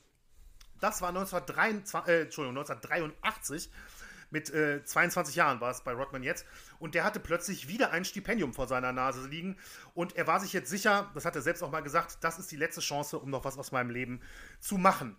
[0.80, 3.70] Das war 1923, äh, Entschuldigung, 1983
[4.34, 6.46] mit äh, 22 Jahren war es bei Rodman jetzt.
[6.80, 9.58] Und der hatte plötzlich wieder ein Stipendium vor seiner Nase liegen.
[9.94, 12.52] Und er war sich jetzt sicher, das hat er selbst auch mal gesagt, das ist
[12.52, 14.22] die letzte Chance, um noch was aus meinem Leben
[14.60, 15.16] zu machen.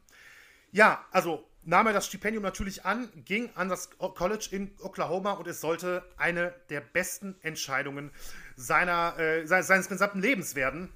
[0.75, 5.47] Ja, also nahm er das Stipendium natürlich an, ging an das College in Oklahoma und
[5.47, 8.11] es sollte eine der besten Entscheidungen
[8.57, 10.93] seiner, äh, seines gesamten Lebens werden.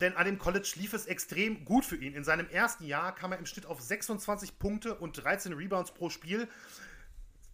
[0.00, 2.14] denn an dem College lief es extrem gut für ihn.
[2.14, 6.08] In seinem ersten Jahr kam er im Schnitt auf 26 Punkte und 13 Rebounds pro
[6.08, 6.48] Spiel.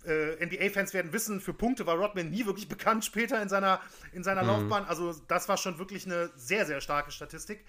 [0.06, 3.80] Äh, NBA-Fans werden wissen, für Punkte war Rodman nie wirklich bekannt später in seiner,
[4.12, 4.48] in seiner mhm.
[4.48, 4.84] Laufbahn.
[4.84, 7.64] Also das war schon wirklich eine sehr, sehr starke Statistik.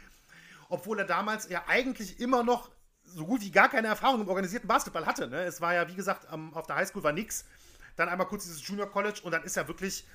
[0.67, 2.69] Obwohl er damals ja eigentlich immer noch
[3.13, 5.27] so gut wie gar keine Erfahrung im organisierten Basketball hatte.
[5.27, 5.43] Ne?
[5.43, 7.45] Es war ja, wie gesagt, am, auf der Highschool war nichts.
[7.95, 10.05] Dann einmal kurz dieses Junior College und dann ist er wirklich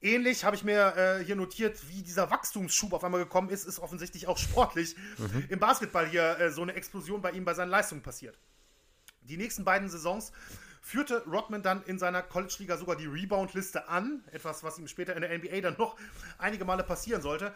[0.00, 3.78] ähnlich, habe ich mir äh, hier notiert, wie dieser Wachstumsschub auf einmal gekommen ist, ist
[3.78, 5.44] offensichtlich auch sportlich mhm.
[5.48, 8.38] im Basketball hier äh, so eine Explosion bei ihm bei seinen Leistungen passiert.
[9.22, 10.32] Die nächsten beiden Saisons
[10.80, 14.24] führte Rodman dann in seiner College-Liga sogar die Rebound-Liste an.
[14.30, 15.96] Etwas, was ihm später in der NBA dann noch
[16.38, 17.52] einige Male passieren sollte.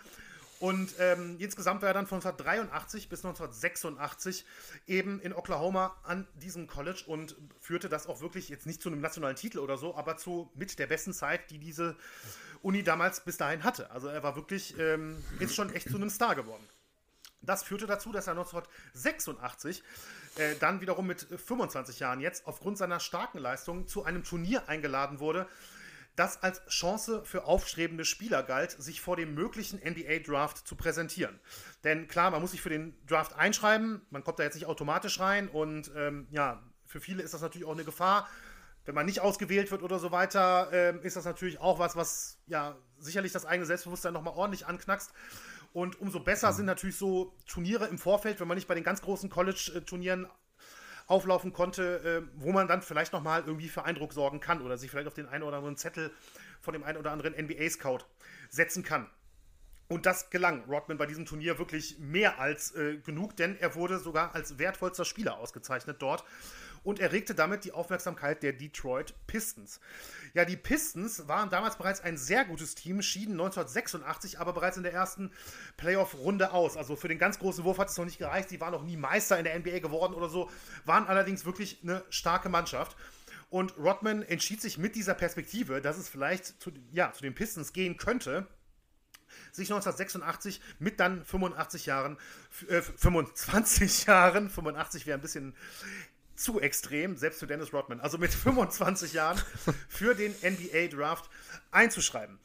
[0.62, 4.46] Und ähm, insgesamt war er dann von 1983 bis 1986
[4.86, 9.00] eben in Oklahoma an diesem College und führte das auch wirklich jetzt nicht zu einem
[9.00, 11.96] nationalen Titel oder so, aber zu mit der besten Zeit, die diese
[12.62, 13.90] Uni damals bis dahin hatte.
[13.90, 16.62] Also er war wirklich ähm, jetzt schon echt zu einem Star geworden.
[17.40, 19.82] Das führte dazu, dass er 1986
[20.36, 25.18] äh, dann wiederum mit 25 Jahren jetzt aufgrund seiner starken Leistung zu einem Turnier eingeladen
[25.18, 25.48] wurde,
[26.16, 31.40] das als Chance für aufstrebende Spieler galt, sich vor dem möglichen NBA-Draft zu präsentieren.
[31.84, 35.20] Denn klar, man muss sich für den Draft einschreiben, man kommt da jetzt nicht automatisch
[35.20, 38.28] rein und ähm, ja, für viele ist das natürlich auch eine Gefahr.
[38.84, 42.38] Wenn man nicht ausgewählt wird oder so weiter, äh, ist das natürlich auch was, was
[42.46, 45.12] ja sicherlich das eigene Selbstbewusstsein nochmal ordentlich anknackst.
[45.72, 46.56] Und umso besser mhm.
[46.56, 50.26] sind natürlich so Turniere im Vorfeld, wenn man nicht bei den ganz großen College-Turnieren
[51.06, 54.90] auflaufen konnte, äh, wo man dann vielleicht nochmal irgendwie für Eindruck sorgen kann oder sich
[54.90, 56.10] vielleicht auf den einen oder anderen Zettel
[56.60, 58.00] von dem einen oder anderen NBA-Scout
[58.48, 59.08] setzen kann.
[59.88, 63.98] Und das gelang Rodman bei diesem Turnier wirklich mehr als äh, genug, denn er wurde
[63.98, 66.24] sogar als wertvollster Spieler ausgezeichnet dort
[66.84, 69.80] und erregte damit die Aufmerksamkeit der Detroit Pistons.
[70.34, 74.82] Ja, die Pistons waren damals bereits ein sehr gutes Team, schieden 1986 aber bereits in
[74.82, 75.30] der ersten
[75.76, 76.76] Playoff-Runde aus.
[76.76, 78.48] Also für den ganz großen Wurf hat es noch nicht gereicht.
[78.48, 80.50] Sie waren noch nie Meister in der NBA geworden oder so,
[80.84, 82.96] waren allerdings wirklich eine starke Mannschaft.
[83.50, 87.74] Und Rodman entschied sich mit dieser Perspektive, dass es vielleicht zu, ja, zu den Pistons
[87.74, 88.46] gehen könnte,
[89.52, 92.16] sich 1986 mit dann 85 Jahren,
[92.68, 95.54] äh, 25 Jahren, 85 wäre ein bisschen
[96.42, 99.40] zu extrem, selbst für Dennis Rodman, also mit 25 Jahren
[99.88, 101.30] für den NBA Draft
[101.70, 102.38] einzuschreiben.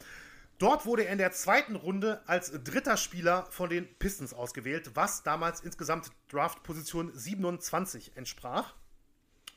[0.59, 5.21] Dort wurde er in der zweiten Runde als dritter Spieler von den Pistons ausgewählt, was
[5.21, 8.73] damals insgesamt Draft-Position 27 entsprach.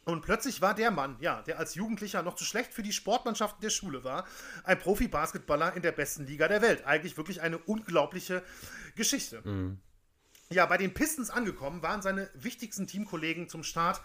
[0.04, 3.60] Und plötzlich war der Mann, ja, der als Jugendlicher noch zu schlecht für die Sportmannschaften
[3.62, 4.26] der Schule war,
[4.64, 6.84] ein Profi-Basketballer in der besten Liga der Welt.
[6.84, 8.42] Eigentlich wirklich eine unglaubliche
[8.94, 9.40] Geschichte.
[9.44, 9.80] Mhm.
[10.52, 14.02] Ja, bei den Pistons angekommen waren seine wichtigsten Teamkollegen zum Start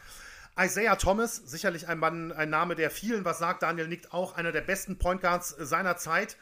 [0.55, 3.63] Isaiah Thomas, sicherlich ein Mann, ein Name, der vielen was sagt.
[3.63, 6.37] Daniel nickt auch, einer der besten Point Guards seiner Zeit.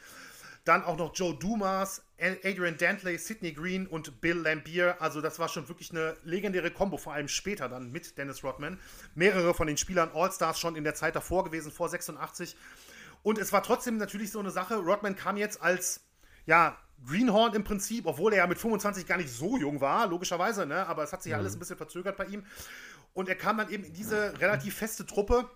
[0.66, 5.00] Dann auch noch Joe Dumas, Adrian Dantley, Sidney Green und Bill Lambier.
[5.00, 8.78] Also das war schon wirklich eine legendäre Kombo, vor allem später dann mit Dennis Rodman.
[9.14, 12.56] Mehrere von den Spielern All-Stars schon in der Zeit davor gewesen, vor 86.
[13.22, 16.04] Und es war trotzdem natürlich so eine Sache, Rodman kam jetzt als,
[16.44, 20.66] ja, Greenhorn im Prinzip, obwohl er ja mit 25 gar nicht so jung war, logischerweise,
[20.66, 20.86] ne?
[20.86, 21.42] aber es hat sich ja mhm.
[21.42, 22.44] alles ein bisschen verzögert bei ihm.
[23.12, 25.48] Und er kam dann eben in diese relativ feste Truppe,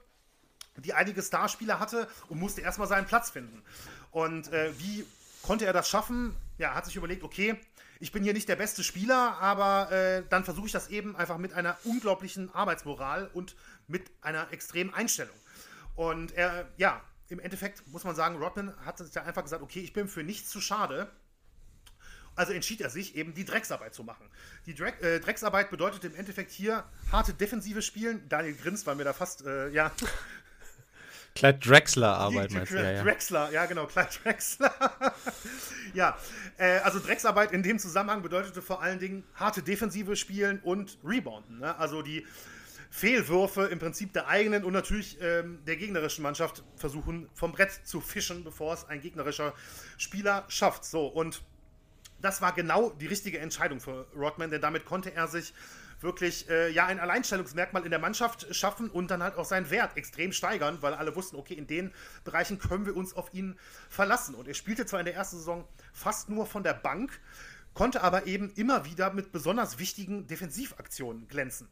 [0.77, 3.63] die einige Starspieler hatte und musste erstmal seinen Platz finden.
[4.11, 5.05] Und äh, wie
[5.43, 6.37] konnte er das schaffen?
[6.59, 7.59] Ja, hat sich überlegt, okay,
[8.01, 11.39] ich bin hier nicht der beste Spieler, aber äh, dann versuche ich das eben einfach
[11.39, 13.57] mit einer unglaublichen Arbeitsmoral und
[13.89, 15.35] mit einer extremen Einstellung.
[15.97, 19.81] Und er, ja, im Endeffekt muss man sagen, Rodman hat sich ja einfach gesagt, okay,
[19.81, 21.11] ich bin für nichts zu schade,
[22.39, 24.27] also entschied er sich, eben die Drecksarbeit zu machen.
[24.67, 28.29] Die Dreck, äh, Drecksarbeit bedeutet im Endeffekt hier harte defensive Spielen.
[28.29, 29.91] Daniel grinst, weil mir da fast, äh, ja.
[31.35, 32.77] Clyde Drexler Arbeit, meinst du?
[32.77, 33.03] Ja, ja.
[33.03, 34.73] Drexler, ja genau, Clyde Drexler.
[35.95, 36.17] ja,
[36.57, 41.59] äh, also Drecksarbeit in dem Zusammenhang bedeutete vor allen Dingen harte defensive Spielen und Rebounden.
[41.59, 41.77] Ne?
[41.77, 42.27] Also die
[42.91, 48.01] Fehlwürfe im Prinzip der eigenen und natürlich ähm, der gegnerischen Mannschaft versuchen vom Brett zu
[48.01, 49.55] fischen, bevor es ein gegnerischer
[49.99, 50.85] Spieler schafft.
[50.85, 51.43] So, und
[52.21, 55.55] das war genau die richtige Entscheidung für Rodman, denn damit konnte er sich
[56.01, 59.97] wirklich äh, ja ein Alleinstellungsmerkmal in der Mannschaft schaffen und dann halt auch seinen Wert
[59.97, 61.93] extrem steigern, weil alle wussten, okay, in den
[62.25, 64.35] Bereichen können wir uns auf ihn verlassen.
[64.35, 67.21] Und er spielte zwar in der ersten Saison fast nur von der Bank,
[67.75, 71.69] konnte aber eben immer wieder mit besonders wichtigen Defensivaktionen glänzen.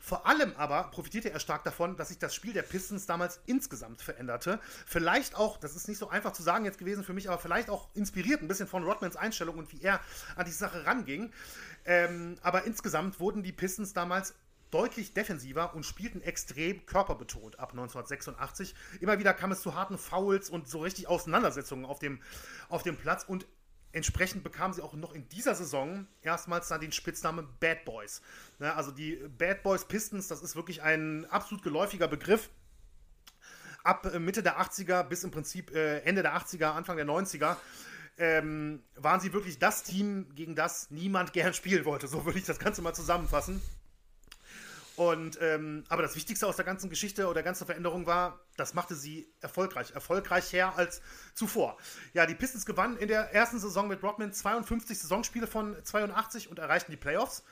[0.00, 4.02] Vor allem aber profitierte er stark davon, dass sich das Spiel der Pistons damals insgesamt
[4.02, 4.60] veränderte.
[4.86, 7.70] Vielleicht auch, das ist nicht so einfach zu sagen jetzt gewesen für mich, aber vielleicht
[7.70, 10.00] auch inspiriert ein bisschen von Rodmans Einstellung und wie er
[10.36, 11.32] an die Sache ranging.
[11.84, 14.34] Ähm, aber insgesamt wurden die Pistons damals
[14.70, 18.74] deutlich defensiver und spielten extrem körperbetont ab 1986.
[19.00, 22.20] Immer wieder kam es zu harten Fouls und so richtig Auseinandersetzungen auf dem,
[22.68, 23.46] auf dem Platz und
[23.98, 28.22] entsprechend bekamen sie auch noch in dieser Saison erstmals dann den Spitznamen Bad Boys.
[28.58, 32.48] Ne, also die Bad Boys Pistons, das ist wirklich ein absolut geläufiger Begriff.
[33.84, 37.56] Ab äh, Mitte der 80er bis im Prinzip äh, Ende der 80er, Anfang der 90er
[38.18, 42.08] ähm, waren sie wirklich das Team, gegen das niemand gern spielen wollte.
[42.08, 43.62] So würde ich das Ganze mal zusammenfassen.
[44.98, 48.74] Und, ähm, aber das Wichtigste aus der ganzen Geschichte oder der ganzen Veränderung war, das
[48.74, 49.92] machte sie erfolgreich.
[49.92, 51.00] Erfolgreicher als
[51.34, 51.76] zuvor.
[52.14, 56.58] Ja, die Pistons gewannen in der ersten Saison mit Rodman 52 Saisonspiele von 82 und
[56.58, 57.44] erreichten die Playoffs.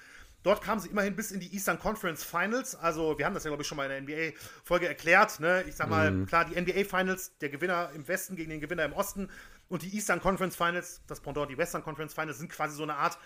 [0.43, 2.75] Dort kamen sie immerhin bis in die Eastern Conference Finals.
[2.75, 5.39] Also, wir haben das ja, glaube ich, schon mal in der NBA-Folge erklärt.
[5.39, 5.65] Ne?
[5.69, 6.27] Ich sag mal, mhm.
[6.27, 9.29] klar, die NBA Finals, der Gewinner im Westen gegen den Gewinner im Osten.
[9.69, 12.95] Und die Eastern Conference Finals, das Pendant, die Western Conference Finals, sind quasi so eine
[12.95, 13.19] Art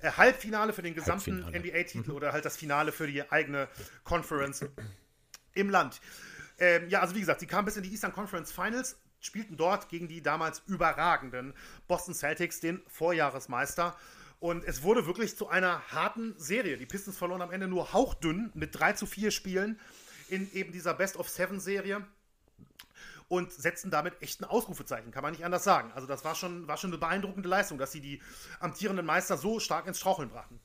[0.00, 2.16] äh, Halbfinale für den gesamten NBA-Titel mhm.
[2.16, 3.68] oder halt das Finale für die eigene
[4.04, 4.64] Conference
[5.54, 6.00] im Land.
[6.58, 9.88] Ähm, ja, also wie gesagt, sie kamen bis in die Eastern Conference Finals, spielten dort
[9.88, 11.54] gegen die damals überragenden
[11.88, 13.96] Boston Celtics, den Vorjahresmeister.
[14.38, 16.78] Und es wurde wirklich zu einer harten Serie.
[16.78, 19.78] Die Pistons verloren am Ende nur hauchdünn mit 3 zu 4 Spielen
[20.28, 22.06] in eben dieser Best of Seven Serie
[23.30, 25.92] und setzten damit echt ein Ausrufezeichen, kann man nicht anders sagen.
[25.94, 28.20] Also das war schon, war schon eine beeindruckende Leistung, dass sie die
[28.58, 30.58] amtierenden Meister so stark ins Straucheln brachten.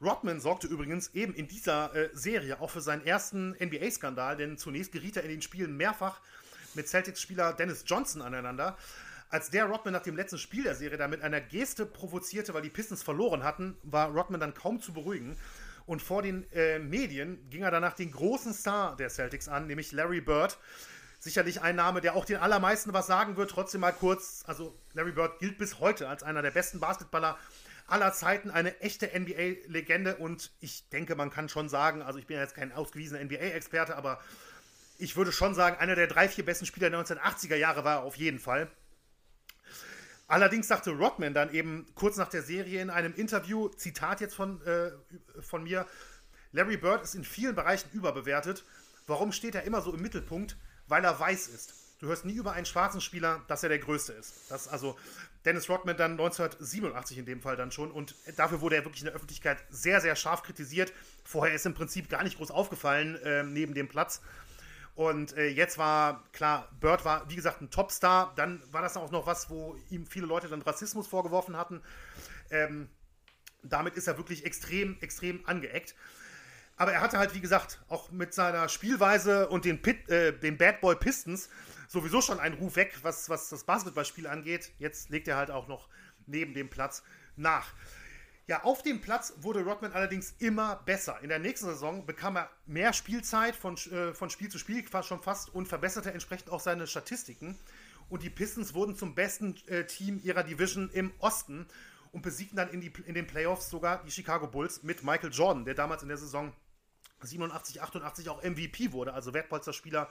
[0.00, 4.90] Rodman sorgte übrigens eben in dieser äh, Serie auch für seinen ersten NBA-Skandal, denn zunächst
[4.90, 6.22] geriet er in den Spielen mehrfach
[6.72, 8.78] mit Celtics-Spieler Dennis Johnson aneinander.
[9.28, 12.62] Als der Rodman nach dem letzten Spiel der Serie da mit einer Geste provozierte, weil
[12.62, 15.36] die Pistons verloren hatten, war Rodman dann kaum zu beruhigen.
[15.84, 19.92] Und vor den äh, Medien ging er danach den großen Star der Celtics an, nämlich
[19.92, 20.58] Larry Bird,
[21.24, 23.50] sicherlich ein Name, der auch den allermeisten was sagen wird.
[23.50, 27.38] Trotzdem mal kurz, also Larry Bird gilt bis heute als einer der besten Basketballer
[27.86, 32.36] aller Zeiten, eine echte NBA-Legende und ich denke, man kann schon sagen, also ich bin
[32.36, 34.20] ja jetzt kein ausgewiesener NBA-Experte, aber
[34.98, 38.02] ich würde schon sagen, einer der drei, vier besten Spieler der 1980er Jahre war er
[38.04, 38.70] auf jeden Fall.
[40.26, 44.62] Allerdings sagte Rodman dann eben kurz nach der Serie in einem Interview, Zitat jetzt von,
[44.62, 44.92] äh,
[45.40, 45.86] von mir,
[46.52, 48.64] Larry Bird ist in vielen Bereichen überbewertet.
[49.06, 50.56] Warum steht er immer so im Mittelpunkt?
[50.86, 51.74] Weil er weiß ist.
[52.00, 54.50] Du hörst nie über einen schwarzen Spieler, dass er der Größte ist.
[54.50, 54.96] Das also
[55.44, 59.06] Dennis Rodman dann 1987 in dem Fall dann schon und dafür wurde er wirklich in
[59.06, 60.92] der Öffentlichkeit sehr, sehr scharf kritisiert.
[61.24, 64.20] Vorher ist im Prinzip gar nicht groß aufgefallen äh, neben dem Platz.
[64.94, 68.32] Und äh, jetzt war klar, Bird war wie gesagt ein Topstar.
[68.36, 71.82] Dann war das auch noch was, wo ihm viele Leute dann Rassismus vorgeworfen hatten.
[72.50, 72.88] Ähm,
[73.62, 75.94] damit ist er wirklich extrem, extrem angeeckt.
[76.76, 80.58] Aber er hatte halt, wie gesagt, auch mit seiner Spielweise und den, Pit, äh, den
[80.58, 81.48] Bad Boy Pistons
[81.88, 84.72] sowieso schon einen Ruf weg, was, was das Basketballspiel angeht.
[84.78, 85.88] Jetzt legt er halt auch noch
[86.26, 87.02] neben dem Platz
[87.36, 87.72] nach.
[88.46, 91.18] Ja, auf dem Platz wurde Rodman allerdings immer besser.
[91.22, 95.22] In der nächsten Saison bekam er mehr Spielzeit von, äh, von Spiel zu Spiel, schon
[95.22, 97.58] fast, und verbesserte entsprechend auch seine Statistiken.
[98.10, 101.66] Und die Pistons wurden zum besten äh, Team ihrer Division im Osten
[102.12, 105.64] und besiegten dann in, die, in den Playoffs sogar die Chicago Bulls mit Michael Jordan,
[105.64, 106.52] der damals in der Saison
[107.26, 110.08] 87, 88 auch MVP wurde, also Wertpolsterspieler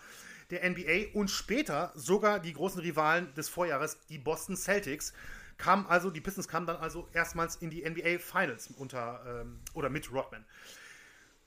[0.50, 5.14] der NBA und später sogar die großen Rivalen des Vorjahres, die Boston Celtics,
[5.58, 9.90] kamen also, die Pistons kamen dann also erstmals in die NBA Finals unter ähm, oder
[9.90, 10.46] mit Rodman.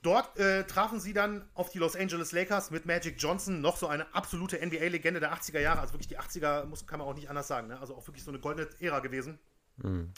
[0.01, 3.87] Dort äh, trafen sie dann auf die Los Angeles Lakers mit Magic Johnson, noch so
[3.87, 7.29] eine absolute NBA-Legende der 80er Jahre, also wirklich die 80er, muss, kann man auch nicht
[7.29, 7.79] anders sagen, ne?
[7.79, 9.39] also auch wirklich so eine goldene Ära gewesen.
[9.77, 10.13] Mhm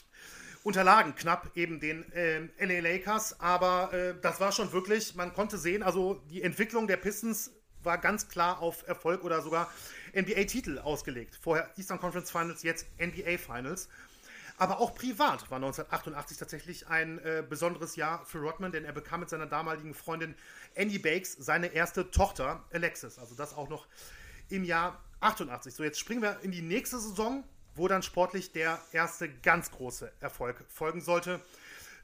[0.63, 5.57] unterlagen knapp eben den äh, LA Lakers, aber äh, das war schon wirklich, man konnte
[5.57, 7.51] sehen, also die Entwicklung der Pistons
[7.83, 9.71] war ganz klar auf Erfolg oder sogar
[10.13, 11.39] NBA-Titel ausgelegt.
[11.41, 13.87] Vorher Eastern Conference Finals, jetzt NBA Finals.
[14.57, 19.21] Aber auch privat war 1988 tatsächlich ein äh, besonderes Jahr für Rodman, denn er bekam
[19.21, 20.35] mit seiner damaligen Freundin
[20.75, 23.17] Andy Bakes seine erste Tochter Alexis.
[23.17, 23.87] Also das auch noch
[24.49, 25.73] im Jahr 88.
[25.73, 27.45] So, jetzt springen wir in die nächste Saison
[27.79, 31.39] wo dann sportlich der erste ganz große Erfolg folgen sollte.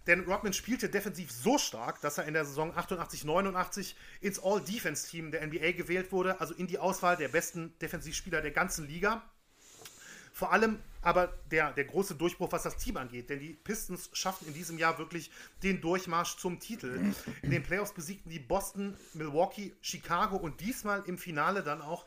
[0.08, 5.46] Denn Rodman spielte defensiv so stark, dass er in der Saison 88-89 ins All-Defense-Team der
[5.46, 9.24] NBA gewählt wurde, also in die Auswahl der besten Defensivspieler der ganzen Liga.
[10.32, 14.48] Vor allem aber der, der große Durchbruch, was das Team angeht, denn die Pistons schafften
[14.48, 15.32] in diesem Jahr wirklich
[15.64, 17.14] den Durchmarsch zum Titel.
[17.42, 22.06] In den Playoffs besiegten die Boston, Milwaukee, Chicago und diesmal im Finale dann auch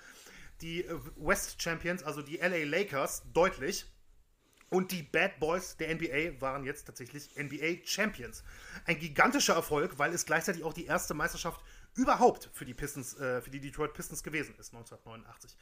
[0.61, 3.87] die äh, West Champions, also die LA Lakers, deutlich.
[4.71, 8.43] Und die Bad Boys der NBA waren jetzt tatsächlich NBA Champions.
[8.85, 11.63] Ein gigantischer Erfolg, weil es gleichzeitig auch die erste Meisterschaft
[11.95, 15.57] überhaupt für die Pistons, äh, für die Detroit Pistons gewesen ist, 1989.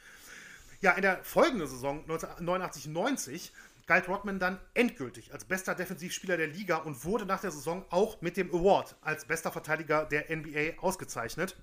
[0.81, 3.53] Ja, in der folgenden Saison 1989-90
[3.87, 8.21] galt Rodman dann endgültig als bester Defensivspieler der Liga und wurde nach der Saison auch
[8.21, 11.57] mit dem Award als bester Verteidiger der NBA ausgezeichnet.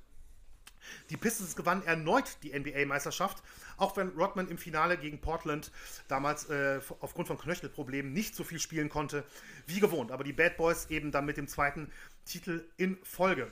[1.09, 3.43] Die Pistons gewannen erneut die NBA-Meisterschaft,
[3.77, 5.71] auch wenn Rodman im Finale gegen Portland
[6.07, 9.23] damals äh, aufgrund von Knöchelproblemen nicht so viel spielen konnte
[9.67, 10.11] wie gewohnt.
[10.11, 11.91] Aber die Bad Boys eben dann mit dem zweiten
[12.25, 13.51] Titel in Folge.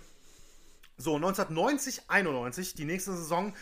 [0.97, 3.53] So, 1990, 91, die nächste Saison,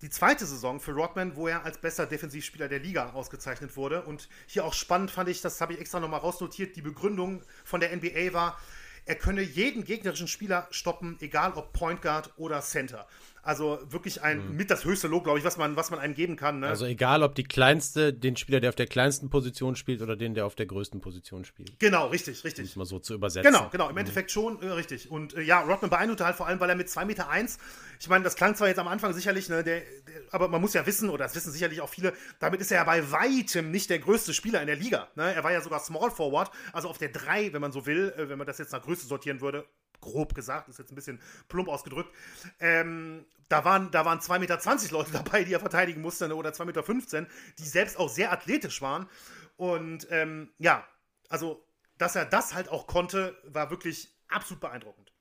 [0.00, 4.02] die zweite Saison für Rodman, wo er als bester Defensivspieler der Liga ausgezeichnet wurde.
[4.02, 7.80] Und hier auch spannend fand ich, das habe ich extra nochmal rausnotiert, die Begründung von
[7.80, 8.58] der NBA war,
[9.04, 13.06] er könne jeden gegnerischen Spieler stoppen, egal ob Point Guard oder Center.
[13.44, 14.56] Also wirklich ein mhm.
[14.56, 16.60] mit das höchste Lob, glaube ich, was man, was man einem geben kann.
[16.60, 16.68] Ne?
[16.68, 20.34] Also egal, ob die kleinste, den Spieler, der auf der kleinsten Position spielt oder den,
[20.34, 21.76] der auf der größten Position spielt.
[21.80, 22.66] Genau, richtig, richtig.
[22.66, 23.52] Um es mal so zu übersetzen.
[23.52, 23.98] Genau, genau, im mhm.
[23.98, 25.10] Endeffekt schon äh, richtig.
[25.10, 27.58] Und äh, ja, Rodman beeindruckte halt vor allem, weil er mit 2,1 Meter, eins,
[27.98, 29.86] ich meine, das klang zwar jetzt am Anfang sicherlich, ne, der, der,
[30.30, 32.84] aber man muss ja wissen, oder das wissen sicherlich auch viele, damit ist er ja
[32.84, 35.08] bei weitem nicht der größte Spieler in der Liga.
[35.16, 35.34] Ne?
[35.34, 38.28] Er war ja sogar Small Forward, also auf der 3, wenn man so will, äh,
[38.28, 39.66] wenn man das jetzt nach Größe sortieren würde,
[40.00, 42.14] grob gesagt, ist jetzt ein bisschen plump ausgedrückt.
[42.60, 46.50] Ähm, da waren, da waren 2,20 Meter Leute dabei, die er verteidigen musste, ne, oder
[46.50, 47.26] 2,15 Meter,
[47.58, 49.08] die selbst auch sehr athletisch waren.
[49.56, 50.86] Und ähm, ja,
[51.28, 51.64] also,
[51.96, 55.12] dass er das halt auch konnte, war wirklich absolut beeindruckend.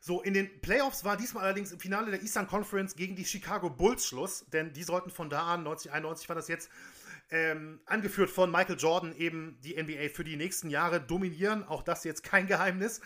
[0.00, 3.70] So, in den Playoffs war diesmal allerdings im Finale der Eastern Conference gegen die Chicago
[3.70, 6.70] Bulls Schluss, denn die sollten von da an, 1991 war das jetzt,
[7.30, 11.64] ähm, angeführt von Michael Jordan, eben die NBA für die nächsten Jahre dominieren.
[11.64, 13.00] Auch das jetzt kein Geheimnis.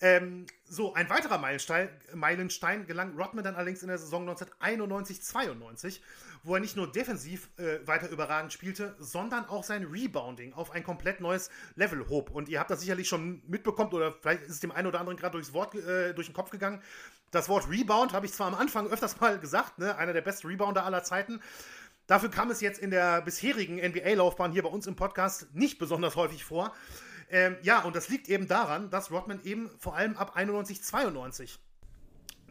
[0.00, 6.00] Ähm, so, ein weiterer Meilenstein, Meilenstein, gelang Rodman dann allerdings in der Saison 1991-92,
[6.44, 10.84] wo er nicht nur defensiv äh, weiter überragend spielte, sondern auch sein Rebounding auf ein
[10.84, 12.30] komplett neues Level hob.
[12.30, 15.18] Und ihr habt das sicherlich schon mitbekommen oder vielleicht ist es dem einen oder anderen
[15.18, 16.80] gerade durchs Wort äh, durch den Kopf gegangen.
[17.32, 19.96] Das Wort Rebound habe ich zwar am Anfang öfters mal gesagt, ne?
[19.96, 21.40] einer der besten Rebounder aller Zeiten.
[22.08, 26.16] Dafür kam es jetzt in der bisherigen NBA-Laufbahn hier bei uns im Podcast nicht besonders
[26.16, 26.74] häufig vor.
[27.30, 31.60] Ähm, ja, und das liegt eben daran, dass Rodman eben vor allem ab 91, 92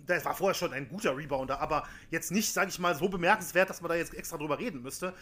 [0.06, 3.70] das war vorher schon ein guter Rebounder, aber jetzt nicht, sage ich mal, so bemerkenswert,
[3.70, 5.14] dass man da jetzt extra drüber reden müsste.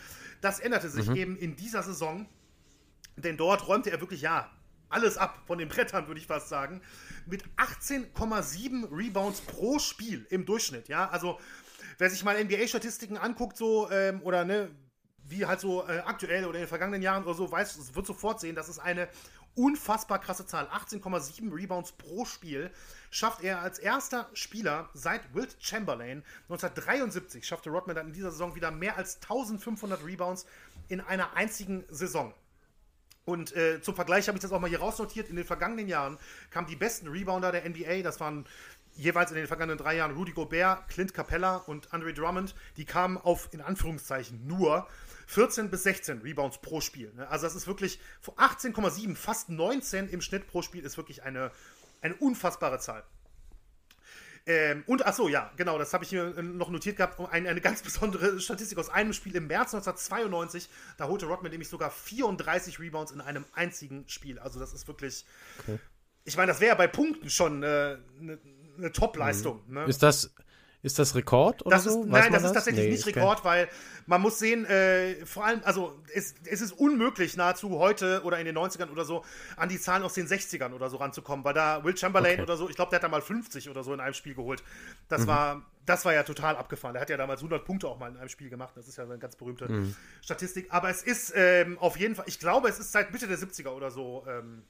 [0.41, 1.15] Das änderte sich mhm.
[1.15, 2.27] eben in dieser Saison,
[3.15, 4.51] denn dort räumte er wirklich, ja,
[4.89, 6.81] alles ab von den Brettern, würde ich fast sagen,
[7.25, 10.87] mit 18,7 Rebounds pro Spiel im Durchschnitt.
[10.87, 11.39] Ja, also
[11.97, 14.69] wer sich mal NBA-Statistiken anguckt, so, ähm, oder ne,
[15.27, 18.39] wie halt so äh, aktuell oder in den vergangenen Jahren oder so, weiß, wird sofort
[18.39, 19.07] sehen, das ist eine
[19.55, 20.67] unfassbar krasse Zahl.
[20.67, 22.71] 18,7 Rebounds pro Spiel
[23.09, 28.55] schafft er als erster Spieler seit Wilt Chamberlain 1973 schaffte Rodman dann in dieser Saison
[28.55, 30.45] wieder mehr als 1500 Rebounds
[30.89, 32.33] in einer einzigen Saison.
[33.23, 35.29] Und äh, zum Vergleich habe ich das auch mal hier rausnotiert.
[35.29, 36.19] In den vergangenen Jahren
[36.51, 38.45] kamen die besten Rebounder der NBA, das waren
[38.95, 43.17] jeweils in den vergangenen drei Jahren Rudy Gobert, Clint Capella und Andre Drummond, die kamen
[43.17, 44.87] auf, in Anführungszeichen, nur
[45.27, 47.11] 14 bis 16 Rebounds pro Spiel.
[47.15, 47.27] Ne?
[47.27, 51.51] Also das ist wirklich 18,7, fast 19 im Schnitt pro Spiel ist wirklich eine,
[52.01, 53.03] eine unfassbare Zahl.
[54.47, 57.19] Ähm, und achso, ja, genau, das habe ich hier noch notiert gehabt.
[57.31, 60.69] Eine, eine ganz besondere Statistik aus einem Spiel im März 1992.
[60.97, 64.37] Da holte Rodman nämlich sogar 34 Rebounds in einem einzigen Spiel.
[64.37, 65.25] Also, das ist wirklich.
[65.59, 65.79] Okay.
[66.27, 68.39] Ich meine, das wäre ja bei Punkten schon äh, eine,
[68.77, 69.61] eine Top-Leistung.
[69.67, 69.73] Mhm.
[69.73, 69.85] Ne?
[69.85, 70.33] Ist das.
[70.81, 72.03] Ist das Rekord oder das so?
[72.03, 73.67] Ist, nein, das, das, ist tatsächlich nee, nicht Rekord, weil
[74.05, 78.45] man muss sehen, äh, vor allem, also es, es, ist unmöglich nahezu heute oder in
[78.45, 79.25] den 90ern oder so
[79.57, 82.43] an die Zahlen aus den 60ern oder so ranzukommen, weil da Will Chamberlain okay.
[82.43, 84.61] oder so, ich glaube, der hat da mal 50 oder so in einem Spiel geholt.
[85.07, 85.27] Das mhm.
[85.27, 86.93] war das war ja total abgefahren.
[86.93, 88.75] Der hat ja damals 100 Punkte auch mal in einem Spiel gemacht.
[88.75, 89.95] Das ist ja eine ganz berühmte mhm.
[90.21, 90.67] Statistik.
[90.69, 93.69] Aber es ist ähm, auf jeden Fall, ich glaube, es ist seit Mitte der 70er
[93.69, 94.63] oder so, ähm,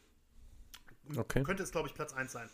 [1.18, 1.44] okay.
[1.44, 2.50] könnte es, glaube ich, Platz 1 sein.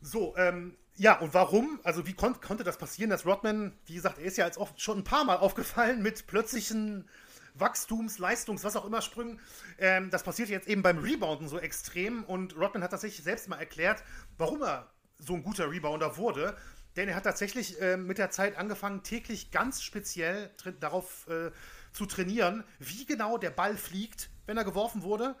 [0.00, 1.80] So, ähm, ja, und warum?
[1.82, 4.70] Also, wie kon konnte das passieren, dass Rodman, wie gesagt, er ist ja jetzt auch
[4.76, 7.08] schon ein paar Mal aufgefallen mit plötzlichen
[7.54, 9.40] Wachstums-, Leistungs-, was auch immer Sprüngen.
[9.78, 13.58] Ähm, das passiert jetzt eben beim Rebounden so extrem und Rodman hat tatsächlich selbst mal
[13.58, 14.02] erklärt,
[14.38, 16.56] warum er so ein guter Rebounder wurde.
[16.96, 21.50] Denn er hat tatsächlich äh, mit der Zeit angefangen, täglich ganz speziell darauf äh,
[21.92, 25.36] zu trainieren, wie genau der Ball fliegt, wenn er geworfen wurde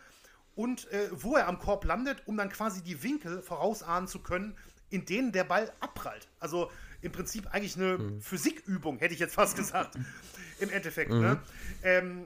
[0.60, 4.54] und äh, wo er am Korb landet, um dann quasi die Winkel vorausahnen zu können,
[4.90, 6.28] in denen der Ball abprallt.
[6.38, 8.20] Also im Prinzip eigentlich eine mhm.
[8.20, 9.96] Physikübung, hätte ich jetzt fast gesagt.
[10.60, 11.12] Im Endeffekt.
[11.12, 11.20] Mhm.
[11.20, 11.42] Ne?
[11.82, 12.24] Ähm,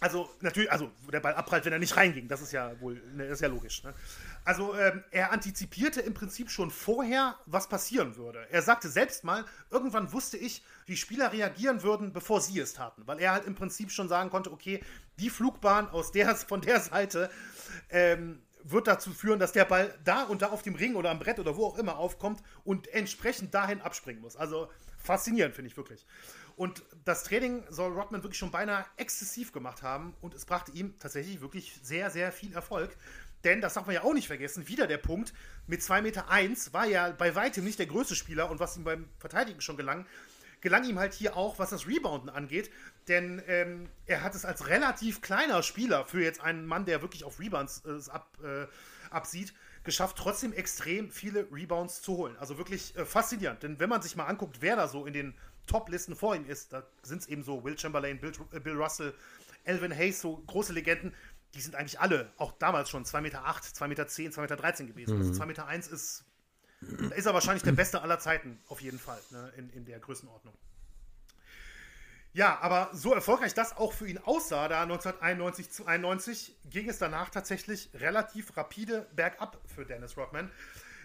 [0.00, 2.28] also natürlich, also der Ball abprallt, wenn er nicht reinging.
[2.28, 3.82] Das ist ja wohl, ne, ist ja logisch.
[3.82, 3.92] Ne?
[4.44, 8.46] Also ähm, er antizipierte im Prinzip schon vorher, was passieren würde.
[8.50, 13.06] Er sagte selbst mal, irgendwann wusste ich, wie Spieler reagieren würden, bevor sie es taten.
[13.06, 14.80] Weil er halt im Prinzip schon sagen konnte, okay,
[15.18, 17.28] die Flugbahn aus der, von der Seite
[17.90, 21.18] ähm, wird dazu führen, dass der Ball da und da auf dem Ring oder am
[21.18, 24.36] Brett oder wo auch immer aufkommt und entsprechend dahin abspringen muss.
[24.36, 26.06] Also faszinierend, finde ich wirklich.
[26.58, 30.98] Und das Training soll Rodman wirklich schon beinahe exzessiv gemacht haben und es brachte ihm
[30.98, 32.96] tatsächlich wirklich sehr, sehr viel Erfolg.
[33.44, 35.32] Denn, das darf man ja auch nicht vergessen, wieder der Punkt,
[35.68, 38.82] mit 2,1 Meter eins war er bei weitem nicht der größte Spieler und was ihm
[38.82, 40.04] beim Verteidigen schon gelang,
[40.60, 42.72] gelang ihm halt hier auch, was das Rebounden angeht.
[43.06, 47.22] Denn ähm, er hat es als relativ kleiner Spieler für jetzt einen Mann, der wirklich
[47.22, 48.66] auf Rebounds äh, ab, äh,
[49.10, 49.54] absieht,
[49.84, 52.36] geschafft, trotzdem extrem viele Rebounds zu holen.
[52.38, 53.62] Also wirklich äh, faszinierend.
[53.62, 55.34] Denn wenn man sich mal anguckt, wer da so in den
[55.68, 59.14] Top-Listen vor ihm ist, da sind es eben so Will Chamberlain, Bill, äh, Bill Russell,
[59.64, 61.14] Elvin Hayes, so große Legenden,
[61.54, 65.16] die sind eigentlich alle, auch damals schon, 2,8 Meter, 2,10 Meter, 2,13 Meter gewesen.
[65.16, 65.30] Also mhm.
[65.30, 66.24] Also 2,1 Meter eins ist,
[67.16, 70.54] ist er wahrscheinlich der beste aller Zeiten, auf jeden Fall, ne, in, in der Größenordnung.
[72.32, 76.98] Ja, aber so erfolgreich das auch für ihn aussah, da 1991 zu 91, ging es
[76.98, 80.50] danach tatsächlich relativ rapide bergab für Dennis Rodman.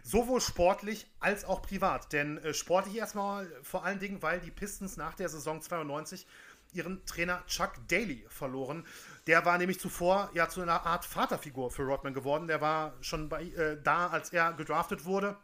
[0.03, 2.11] Sowohl sportlich als auch privat.
[2.13, 6.27] Denn äh, sportlich erstmal vor allen Dingen, weil die Pistons nach der Saison 92
[6.73, 8.85] ihren Trainer Chuck Daly verloren.
[9.27, 12.47] Der war nämlich zuvor ja zu einer Art Vaterfigur für Rodman geworden.
[12.47, 15.37] Der war schon bei, äh, da, als er gedraftet wurde.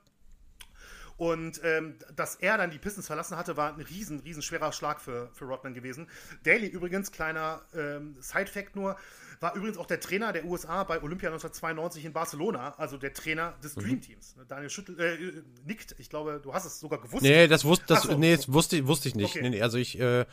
[1.20, 5.02] Und ähm, dass er dann die Pistons verlassen hatte, war ein riesen, riesen schwerer Schlag
[5.02, 6.10] für, für Rodman gewesen.
[6.44, 8.96] Daly übrigens, kleiner ähm, Side-Fact nur,
[9.40, 13.54] war übrigens auch der Trainer der USA bei Olympia 1992 in Barcelona, also der Trainer
[13.64, 13.82] des mhm.
[13.82, 14.36] Dream Teams.
[14.48, 17.24] Daniel Schüttel äh, nickt, ich glaube, du hast es sogar gewusst.
[17.24, 18.18] Nee, das, wusste, das, so.
[18.18, 19.36] nee, das wusste, wusste ich nicht.
[19.36, 19.50] Okay.
[19.50, 20.26] Nee, also ich äh,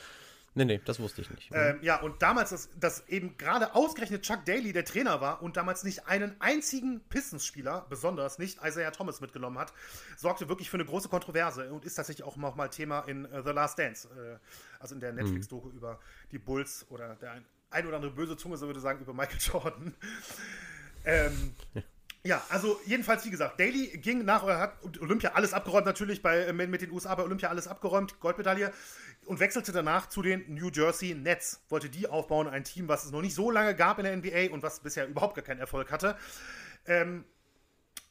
[0.56, 1.50] Nee, nee, das wusste ich nicht.
[1.52, 5.58] Ähm, ja, und damals, dass, dass eben gerade ausgerechnet Chuck Daly der Trainer war und
[5.58, 9.74] damals nicht einen einzigen Pistons-Spieler, besonders nicht Isaiah Thomas mitgenommen hat,
[10.16, 13.50] sorgte wirklich für eine große Kontroverse und ist tatsächlich auch nochmal Thema in uh, The
[13.50, 14.38] Last Dance, äh,
[14.80, 15.18] also in der mhm.
[15.18, 15.76] Netflix-Doku mhm.
[15.76, 16.00] über
[16.32, 19.94] die Bulls oder der ein, oder andere böse Zunge, so würde sagen, über Michael Jordan.
[21.04, 21.82] ähm, ja.
[22.26, 26.82] Ja, also jedenfalls, wie gesagt, Daly ging nach, hat Olympia alles abgeräumt, natürlich bei, mit
[26.82, 28.72] den USA bei Olympia alles abgeräumt, Goldmedaille
[29.26, 31.60] und wechselte danach zu den New Jersey Nets.
[31.68, 34.52] Wollte die aufbauen, ein Team, was es noch nicht so lange gab in der NBA
[34.52, 36.16] und was bisher überhaupt gar keinen Erfolg hatte.
[36.86, 37.24] Ähm,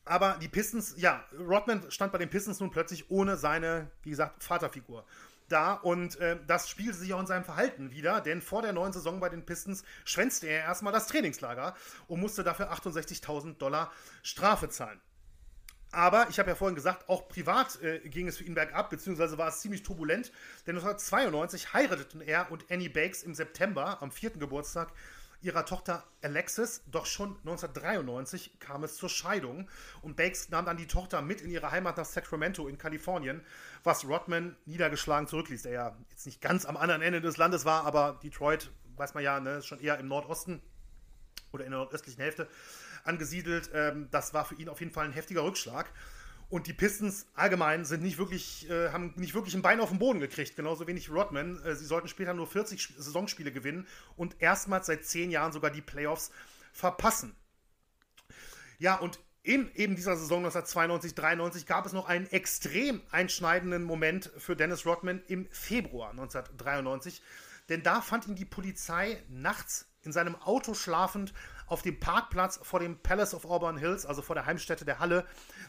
[0.05, 4.41] aber die Pistons, ja, Rodman stand bei den Pistons nun plötzlich ohne seine, wie gesagt,
[4.45, 5.05] Vaterfigur
[5.47, 8.93] da und äh, das spielte sich auch in seinem Verhalten wieder, denn vor der neuen
[8.93, 11.75] Saison bei den Pistons schwänzte er erstmal das Trainingslager
[12.07, 13.91] und musste dafür 68.000 Dollar
[14.23, 14.99] Strafe zahlen.
[15.91, 19.37] Aber ich habe ja vorhin gesagt, auch privat äh, ging es für ihn bergab, beziehungsweise
[19.37, 20.31] war es ziemlich turbulent,
[20.67, 24.91] denn 1992 heirateten er und Annie Bakes im September, am vierten Geburtstag
[25.45, 29.69] ihrer Tochter Alexis, doch schon 1993 kam es zur Scheidung
[30.01, 33.45] und Bakes nahm dann die Tochter mit in ihre Heimat nach Sacramento in Kalifornien,
[33.83, 37.85] was Rodman niedergeschlagen zurückließ, der ja jetzt nicht ganz am anderen Ende des Landes war,
[37.85, 40.61] aber Detroit, weiß man ja, ne, ist schon eher im Nordosten
[41.51, 42.47] oder in der nordöstlichen Hälfte
[43.03, 43.69] angesiedelt.
[43.73, 45.91] Ähm, das war für ihn auf jeden Fall ein heftiger Rückschlag.
[46.49, 49.99] Und die Pistons allgemein sind nicht wirklich, äh, haben nicht wirklich ein Bein auf den
[49.99, 51.61] Boden gekriegt, genauso wenig Rodman.
[51.63, 55.81] Äh, sie sollten später nur 40 Saisonspiele gewinnen und erstmals seit zehn Jahren sogar die
[55.81, 56.31] Playoffs
[56.71, 57.35] verpassen.
[58.77, 64.31] Ja, und in eben dieser Saison 1992, 93 gab es noch einen extrem einschneidenden Moment
[64.37, 67.21] für Dennis Rodman im Februar 1993.
[67.69, 71.33] Denn da fand ihn die Polizei nachts in seinem Auto schlafend
[71.67, 75.25] auf dem Parkplatz vor dem Palace of Auburn Hills, also vor der Heimstätte der Halle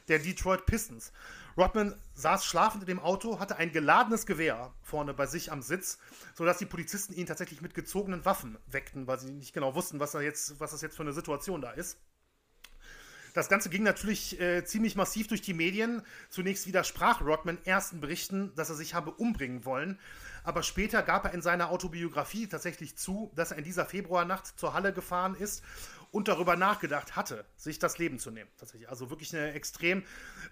[0.08, 1.12] der Detroit Pistons.
[1.56, 5.98] Rodman saß schlafend in dem Auto, hatte ein geladenes Gewehr vorne bei sich am Sitz,
[6.34, 10.14] sodass die Polizisten ihn tatsächlich mit gezogenen Waffen weckten, weil sie nicht genau wussten, was,
[10.14, 11.98] er jetzt, was das jetzt für eine Situation da ist.
[13.36, 16.00] Das Ganze ging natürlich äh, ziemlich massiv durch die Medien.
[16.30, 20.00] Zunächst widersprach Rodman ersten Berichten, dass er sich habe umbringen wollen.
[20.42, 24.72] Aber später gab er in seiner Autobiografie tatsächlich zu, dass er in dieser Februarnacht zur
[24.72, 25.62] Halle gefahren ist
[26.12, 28.48] und darüber nachgedacht hatte, sich das Leben zu nehmen.
[28.56, 28.88] Tatsächlich.
[28.88, 30.02] Also wirklich eine extrem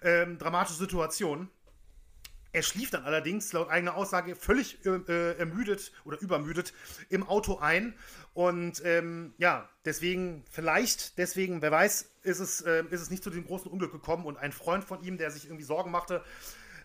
[0.03, 1.49] ähm, dramatische Situation.
[2.55, 6.73] Er schlief dann allerdings laut eigener Aussage völlig äh, ermüdet oder übermüdet
[7.09, 7.93] im Auto ein.
[8.33, 13.29] Und ähm, ja, deswegen, vielleicht, deswegen, wer weiß, ist es, äh, ist es nicht zu
[13.29, 14.25] dem großen Unglück gekommen.
[14.25, 16.23] Und ein Freund von ihm, der sich irgendwie Sorgen machte,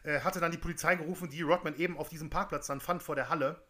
[0.02, 3.14] äh, hatte dann die Polizei gerufen, die Rodman eben auf diesem Parkplatz dann fand vor
[3.14, 3.62] der Halle.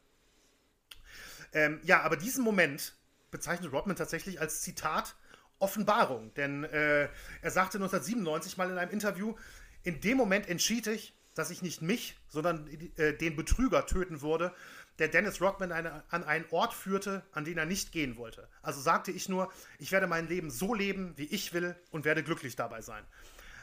[1.52, 2.94] Ähm, ja, aber diesen Moment
[3.30, 5.16] bezeichnet Rodman tatsächlich als Zitat
[5.58, 6.32] Offenbarung.
[6.32, 7.10] Denn äh,
[7.42, 9.34] er sagte 1997 mal in einem Interview,
[9.82, 14.52] in dem Moment entschied ich, dass ich nicht mich, sondern äh, den Betrüger töten würde,
[14.98, 18.48] der Dennis Rodman eine, an einen Ort führte, an den er nicht gehen wollte.
[18.62, 22.22] Also sagte ich nur, ich werde mein Leben so leben, wie ich will und werde
[22.22, 23.04] glücklich dabei sein.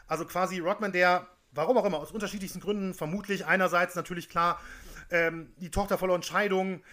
[0.07, 4.61] Also quasi Rodman, der warum auch immer, aus unterschiedlichsten Gründen, vermutlich einerseits natürlich klar,
[5.09, 6.83] ähm, die Tochter verloren Scheidung,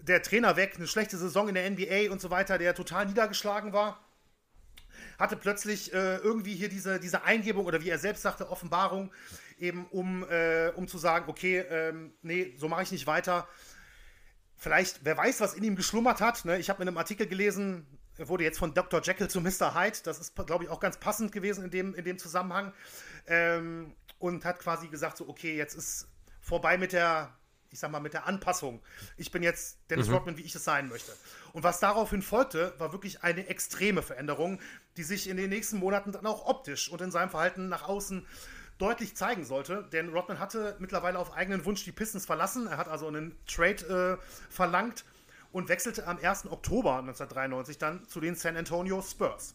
[0.00, 3.72] der Trainer weg, eine schlechte Saison in der NBA und so weiter, der total niedergeschlagen
[3.72, 4.00] war,
[5.18, 9.12] hatte plötzlich äh, irgendwie hier diese, diese Eingebung oder wie er selbst sagte, Offenbarung,
[9.62, 13.48] eben um, äh, um zu sagen, okay, ähm, nee, so mache ich nicht weiter.
[14.56, 16.44] Vielleicht, wer weiß, was in ihm geschlummert hat.
[16.44, 16.58] Ne?
[16.58, 17.86] Ich habe in einem Artikel gelesen,
[18.18, 19.00] er wurde jetzt von Dr.
[19.02, 19.74] Jekyll zu Mr.
[19.74, 19.98] Hyde.
[20.04, 22.72] Das ist, glaube ich, auch ganz passend gewesen in dem, in dem Zusammenhang.
[23.26, 26.08] Ähm, und hat quasi gesagt, so, okay, jetzt ist
[26.40, 27.36] vorbei mit der,
[27.70, 28.82] ich sag mal, mit der Anpassung.
[29.16, 30.14] Ich bin jetzt Dennis mhm.
[30.14, 31.12] Rodman, wie ich es sein möchte.
[31.52, 34.60] Und was daraufhin folgte, war wirklich eine extreme Veränderung,
[34.96, 38.26] die sich in den nächsten Monaten dann auch optisch und in seinem Verhalten nach außen
[38.82, 39.88] deutlich zeigen sollte.
[39.92, 42.66] Denn Rodman hatte mittlerweile auf eigenen Wunsch die Pistons verlassen.
[42.66, 45.04] Er hat also einen Trade äh, verlangt
[45.52, 46.46] und wechselte am 1.
[46.50, 49.54] Oktober 1993 dann zu den San Antonio Spurs.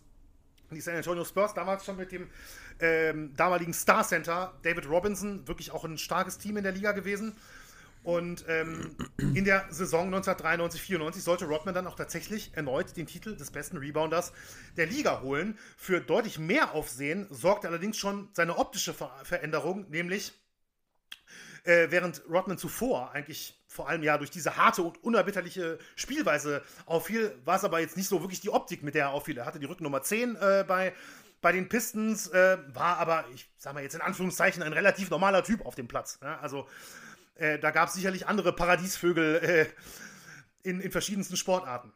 [0.71, 2.29] Die San Antonio Spurs damals schon mit dem
[2.79, 7.35] ähm, damaligen Star Center David Robinson, wirklich auch ein starkes Team in der Liga gewesen.
[8.07, 13.51] Und ähm, in der Saison 1993-94 sollte Rodman dann auch tatsächlich erneut den Titel des
[13.51, 14.31] besten Rebounders
[14.77, 15.59] der Liga holen.
[15.75, 20.31] Für deutlich mehr Aufsehen sorgte allerdings schon seine optische Ver Veränderung, nämlich
[21.65, 27.37] äh, während Rodman zuvor eigentlich vor allem ja durch diese harte und unerbitterliche Spielweise auffiel,
[27.43, 29.37] war es aber jetzt nicht so wirklich die Optik, mit der er auffiel.
[29.37, 30.93] Er hatte die Rücknummer 10 äh, bei,
[31.41, 35.43] bei den Pistons, äh, war aber, ich sag mal jetzt in Anführungszeichen, ein relativ normaler
[35.43, 36.19] Typ auf dem Platz.
[36.21, 36.39] Ja?
[36.39, 36.67] Also
[37.39, 39.65] äh, da gab es sicherlich andere Paradiesvögel äh,
[40.67, 41.93] in, in verschiedensten Sportarten.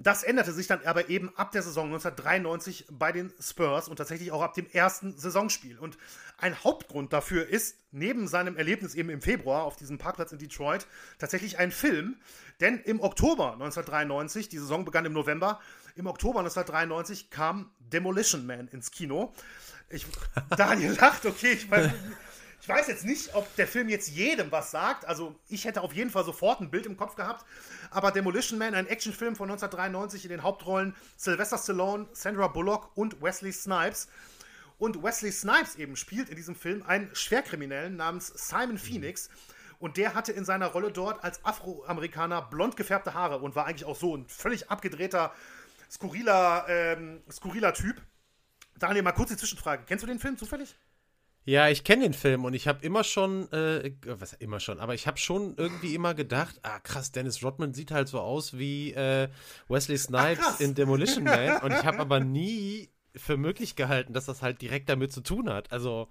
[0.00, 4.32] Das änderte sich dann aber eben ab der Saison 1993 bei den Spurs und tatsächlich
[4.32, 5.78] auch ab dem ersten Saisonspiel.
[5.78, 5.96] Und
[6.36, 10.86] ein Hauptgrund dafür ist, neben seinem Erlebnis eben im Februar auf diesem Parkplatz in Detroit,
[11.18, 12.16] tatsächlich ein Film.
[12.60, 15.60] Denn im Oktober 1993, die Saison begann im November,
[15.94, 19.32] im Oktober 1993 kam Demolition Man ins Kino.
[19.88, 20.06] Ich,
[20.56, 21.90] Daniel lacht, okay, ich weiß,
[22.64, 25.04] ich weiß jetzt nicht, ob der Film jetzt jedem was sagt.
[25.04, 27.44] Also ich hätte auf jeden Fall sofort ein Bild im Kopf gehabt.
[27.90, 33.20] Aber Demolition Man, ein Actionfilm von 1993 in den Hauptrollen Sylvester Stallone, Sandra Bullock und
[33.20, 34.08] Wesley Snipes.
[34.78, 39.28] Und Wesley Snipes eben spielt in diesem Film einen Schwerkriminellen namens Simon Phoenix.
[39.78, 43.84] Und der hatte in seiner Rolle dort als Afroamerikaner blond gefärbte Haare und war eigentlich
[43.84, 45.34] auch so ein völlig abgedrehter,
[45.90, 48.00] skurriler, ähm, skurriler Typ.
[48.78, 49.82] Daniel, mal kurz die Zwischenfrage.
[49.86, 50.74] Kennst du den Film zufällig?
[51.46, 54.94] Ja, ich kenne den Film und ich habe immer schon, äh, was immer schon, aber
[54.94, 58.92] ich habe schon irgendwie immer gedacht, ah krass, Dennis Rodman sieht halt so aus wie
[58.94, 59.28] äh,
[59.68, 64.24] Wesley Snipes Ach, in Demolition Man und ich habe aber nie für möglich gehalten, dass
[64.24, 65.70] das halt direkt damit zu tun hat.
[65.70, 66.08] Also,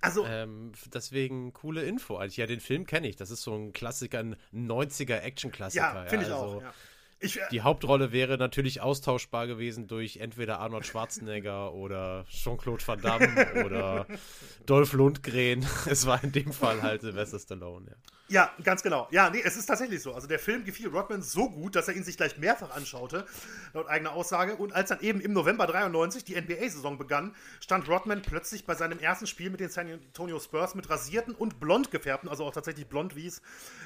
[0.00, 2.16] also ähm, deswegen coole Info.
[2.16, 3.16] Also, ja, den Film kenne ich.
[3.16, 6.04] Das ist so ein Klassiker, ein 90er Action-Klassiker.
[6.04, 6.62] Ja, finde ja, ich also, auch.
[6.62, 6.72] Ja.
[7.20, 13.00] Ich, äh, die Hauptrolle wäre natürlich austauschbar gewesen durch entweder Arnold Schwarzenegger oder Jean-Claude Van
[13.00, 14.06] Damme oder
[14.66, 15.66] Dolph Lundgren.
[15.86, 17.90] Es war in dem Fall halt Sylvester Stallone.
[17.90, 17.96] Ja.
[18.30, 19.08] Ja, ganz genau.
[19.10, 20.14] Ja, nee, es ist tatsächlich so.
[20.14, 23.26] Also der Film gefiel Rodman so gut, dass er ihn sich gleich mehrfach anschaute,
[23.74, 24.54] laut eigener Aussage.
[24.54, 29.00] Und als dann eben im November 93 die NBA-Saison begann, stand Rodman plötzlich bei seinem
[29.00, 32.86] ersten Spiel mit den San Antonio Spurs mit rasierten und blond gefärbten, also auch tatsächlich
[32.86, 33.42] blond, wie es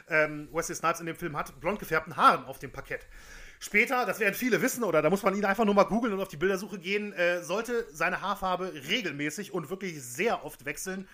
[0.09, 3.07] ähm, Wesley Snipes in dem Film hat, blond gefärbten Haaren auf dem Parkett.
[3.61, 6.20] Später, das werden viele wissen, oder da muss man ihn einfach nur mal googeln und
[6.20, 11.09] auf die Bildersuche gehen, äh, sollte seine Haarfarbe regelmäßig und wirklich sehr oft wechseln.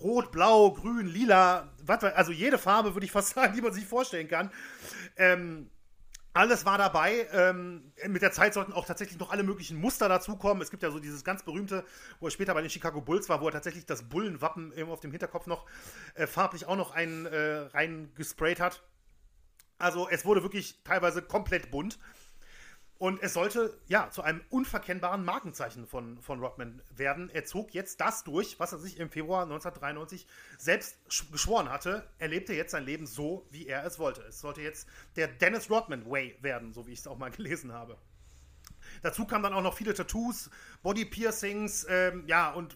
[0.00, 3.86] Rot, Blau, Grün, Lila, was, also jede Farbe würde ich fast sagen, die man sich
[3.86, 4.50] vorstellen kann.
[5.16, 5.70] Ähm,
[6.34, 7.28] alles war dabei.
[7.32, 10.62] Ähm, mit der Zeit sollten auch tatsächlich noch alle möglichen Muster dazukommen.
[10.62, 11.84] Es gibt ja so dieses ganz berühmte,
[12.18, 15.12] wo er später bei den Chicago Bulls war, wo er tatsächlich das Bullenwappen auf dem
[15.12, 15.64] Hinterkopf noch
[16.14, 18.82] äh, farblich auch noch einen äh, reingesprayt hat.
[19.78, 21.98] Also es wurde wirklich teilweise komplett bunt.
[23.04, 27.28] Und es sollte ja zu einem unverkennbaren Markenzeichen von, von Rodman werden.
[27.28, 30.26] Er zog jetzt das durch, was er sich im Februar 1993
[30.56, 30.96] selbst
[31.30, 32.08] geschworen hatte.
[32.16, 34.22] Er lebte jetzt sein Leben so, wie er es wollte.
[34.22, 37.74] Es sollte jetzt der Dennis Rodman Way werden, so wie ich es auch mal gelesen
[37.74, 37.98] habe.
[39.02, 40.48] Dazu kamen dann auch noch viele Tattoos,
[40.82, 42.74] Body Piercings, ähm, ja, und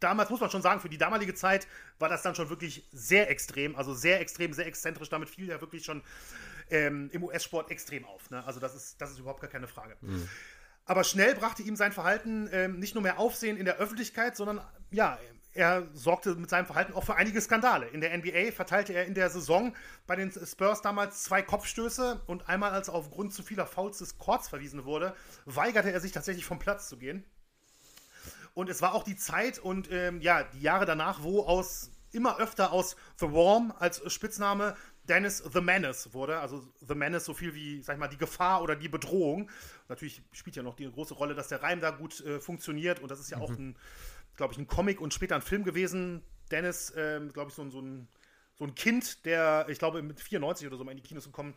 [0.00, 1.68] damals muss man schon sagen, für die damalige Zeit
[2.00, 5.08] war das dann schon wirklich sehr extrem, also sehr extrem, sehr exzentrisch.
[5.08, 6.02] Damit fiel er wirklich schon
[6.70, 8.30] ähm, im US-Sport extrem auf.
[8.30, 8.44] Ne?
[8.44, 9.96] Also das ist, das ist überhaupt gar keine Frage.
[10.00, 10.28] Mhm.
[10.84, 14.60] Aber schnell brachte ihm sein Verhalten ähm, nicht nur mehr Aufsehen in der Öffentlichkeit, sondern
[14.90, 15.18] ja,
[15.52, 17.88] er sorgte mit seinem Verhalten auch für einige Skandale.
[17.88, 19.74] In der NBA verteilte er in der Saison
[20.06, 24.18] bei den Spurs damals zwei Kopfstöße und einmal, als er aufgrund zu vieler Fouls des
[24.18, 25.14] Courts verwiesen wurde,
[25.46, 27.24] weigerte er sich tatsächlich vom Platz zu gehen.
[28.54, 32.38] Und es war auch die Zeit und ähm, ja, die Jahre danach, wo aus immer
[32.38, 34.76] öfter aus The Worm als Spitzname
[35.08, 36.38] Dennis The Menace wurde.
[36.38, 39.50] Also The Menace so viel wie, sag ich mal, die Gefahr oder die Bedrohung.
[39.88, 43.00] Natürlich spielt ja noch die große Rolle, dass der Reim da gut äh, funktioniert.
[43.00, 43.42] Und das ist ja mhm.
[43.42, 43.76] auch ein,
[44.36, 46.22] glaube ich, ein Comic und später ein Film gewesen.
[46.50, 48.08] Dennis, ähm, glaube ich, so, so, ein,
[48.54, 51.54] so ein Kind, der, ich glaube, mit 94 oder so mal in die Kinos gekommen,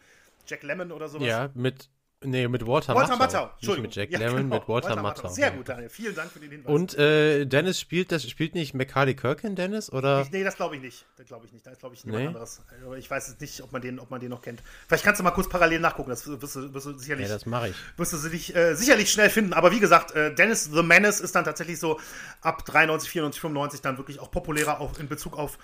[0.48, 1.28] Jack Lemmon oder sowas.
[1.28, 1.90] Ja, mit
[2.24, 3.46] Nee, mit Walter, Walter Matthau.
[3.46, 3.72] Matthau.
[3.72, 4.56] Nicht mit Jack Lemmon, genau.
[4.56, 5.28] mit Walter, Matthau.
[5.30, 5.90] Sehr gut, Daniel.
[5.90, 6.72] Vielen Dank für den Hinweis.
[6.72, 10.22] Und äh, Dennis spielt das spielt nicht Macaulay Kirkin Dennis oder?
[10.22, 11.08] Ich, nee, das glaube ich nicht.
[11.18, 11.66] Das glaube ich nicht.
[11.66, 12.28] Da ist glaube ich niemand Nee.
[12.28, 12.62] anderes.
[12.72, 14.62] Also Ich weiß jetzt nicht, ob man den, ob man den noch kennt.
[14.88, 16.12] Vielleicht kannst du mal kurz parallel nachgucken.
[16.12, 17.76] Das wirst du, wirst du sicherlich, ja, das mache ich.
[17.98, 19.54] wirst du sicherlich, äh, sicherlich schnell finden.
[19.54, 22.00] Aber wie gesagt, äh, Dennis the Menace ist dann tatsächlich so
[22.42, 25.58] ab 93, 94, 95 dann wirklich auch populärer auf, in Bezug auf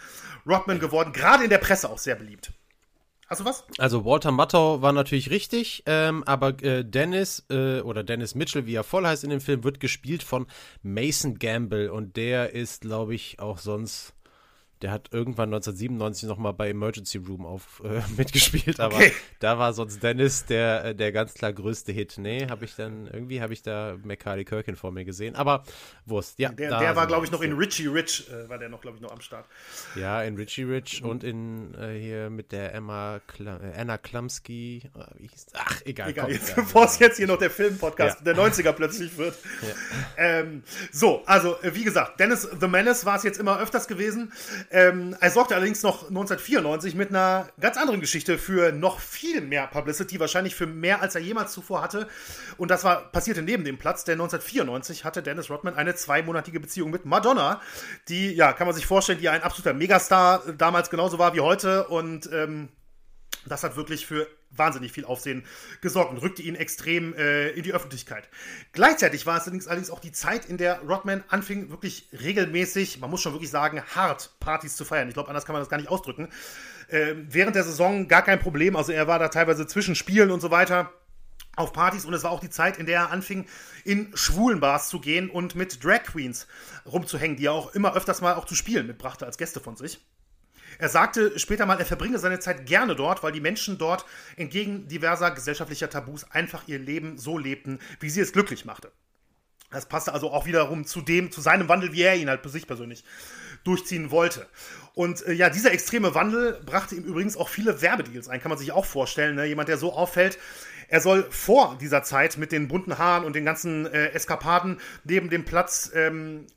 [0.47, 1.13] Rodman geworden.
[1.13, 2.51] Gerade in der Presse auch sehr beliebt.
[3.27, 3.65] Hast du was?
[3.77, 8.75] Also Walter Matthau war natürlich richtig, ähm, aber äh, Dennis äh, oder Dennis Mitchell, wie
[8.75, 10.47] er voll heißt in dem Film, wird gespielt von
[10.81, 14.13] Mason Gamble und der ist, glaube ich, auch sonst.
[14.81, 19.11] Der hat irgendwann 1997 nochmal bei Emergency Room auf, äh, mitgespielt, aber Okay.
[19.39, 22.15] da war sonst Dennis der, äh, der ganz klar größte Hit.
[22.17, 25.63] Nee, habe ich dann, irgendwie habe ich da Macaulay Kirkin vor mir gesehen, aber
[26.05, 26.49] Wurst, ja.
[26.49, 29.01] Der, der war, glaube ich, noch in Richie Rich, äh, war der noch, glaube ich,
[29.01, 29.45] noch am Start.
[29.95, 34.83] Ja, in Richie Rich und in äh, hier mit der Emma Kla äh, Anna Klumsky.
[34.95, 36.09] äh, Ach, egal.
[36.09, 36.55] Egal, jetzt, ja.
[36.57, 38.33] bevor es jetzt hier noch der Filmpodcast Ja.
[38.33, 39.35] der 90er plötzlich wird.
[40.17, 44.31] Ähm, so, also wie gesagt, Dennis the Menace war es jetzt immer öfters gewesen.
[44.69, 49.67] Ähm, er sorgte allerdings noch 1994 mit einer ganz anderen Geschichte für noch viel mehr
[49.67, 52.07] Publicity, wahrscheinlich für mehr, als er jemals zuvor hatte.
[52.57, 56.91] Und das war passierte neben dem Platz, denn 1994 hatte Dennis Rodman eine zweimonatige Beziehung
[56.91, 57.61] mit Madonna,
[58.09, 61.41] die, ja, kann man sich vorstellen, die ein absoluter Megastar äh, damals genauso war wie
[61.41, 62.69] heute und ähm,
[63.45, 65.45] das hat wirklich für wahnsinnig viel Aufsehen
[65.81, 68.29] gesorgt und rückte ihn extrem äh, in die Öffentlichkeit.
[68.71, 73.21] Gleichzeitig war es allerdings, auch die Zeit, in der Rodman anfing, wirklich regelmäßig, man muss
[73.21, 75.07] schon wirklich sagen, hart Partys zu feiern.
[75.07, 76.29] Ich glaube, anders kann man das gar nicht ausdrücken.
[76.89, 78.75] Ähm, während der Saison gar kein Problem.
[78.75, 80.91] Also er war da teilweise zwischen Spielen und so weiter
[81.57, 83.45] auf Partys und es war auch die Zeit, in der er anfing,
[83.83, 86.47] in schwulen Bars zu gehen und mit Drag Queens
[86.85, 89.99] rumzuhängen, die er auch immer öfters mal auch zu spielen mitbrachte als Gäste von sich.
[90.79, 94.05] Er sagte später mal, er verbringe seine Zeit gerne dort, weil die Menschen dort
[94.35, 98.91] entgegen diverser gesellschaftlicher Tabus einfach ihr Leben so lebten, wie sie es glücklich machte.
[99.69, 102.49] Das passte also auch wiederum zu dem, zu seinem Wandel, wie er ihn halt für
[102.49, 103.03] sich persönlich
[103.65, 104.47] durchziehen wollte.
[104.93, 108.57] Und äh, ja, dieser extreme Wandel brachte ihm übrigens auch viele Werbedeals ein, kann man
[108.57, 109.35] sich auch vorstellen.
[109.35, 109.45] Ne?
[109.45, 110.39] Jemand, der so auffällt,
[110.87, 115.29] er soll vor dieser Zeit mit den bunten Haaren und den ganzen äh, Eskapaden neben
[115.29, 116.47] dem Platz ähm,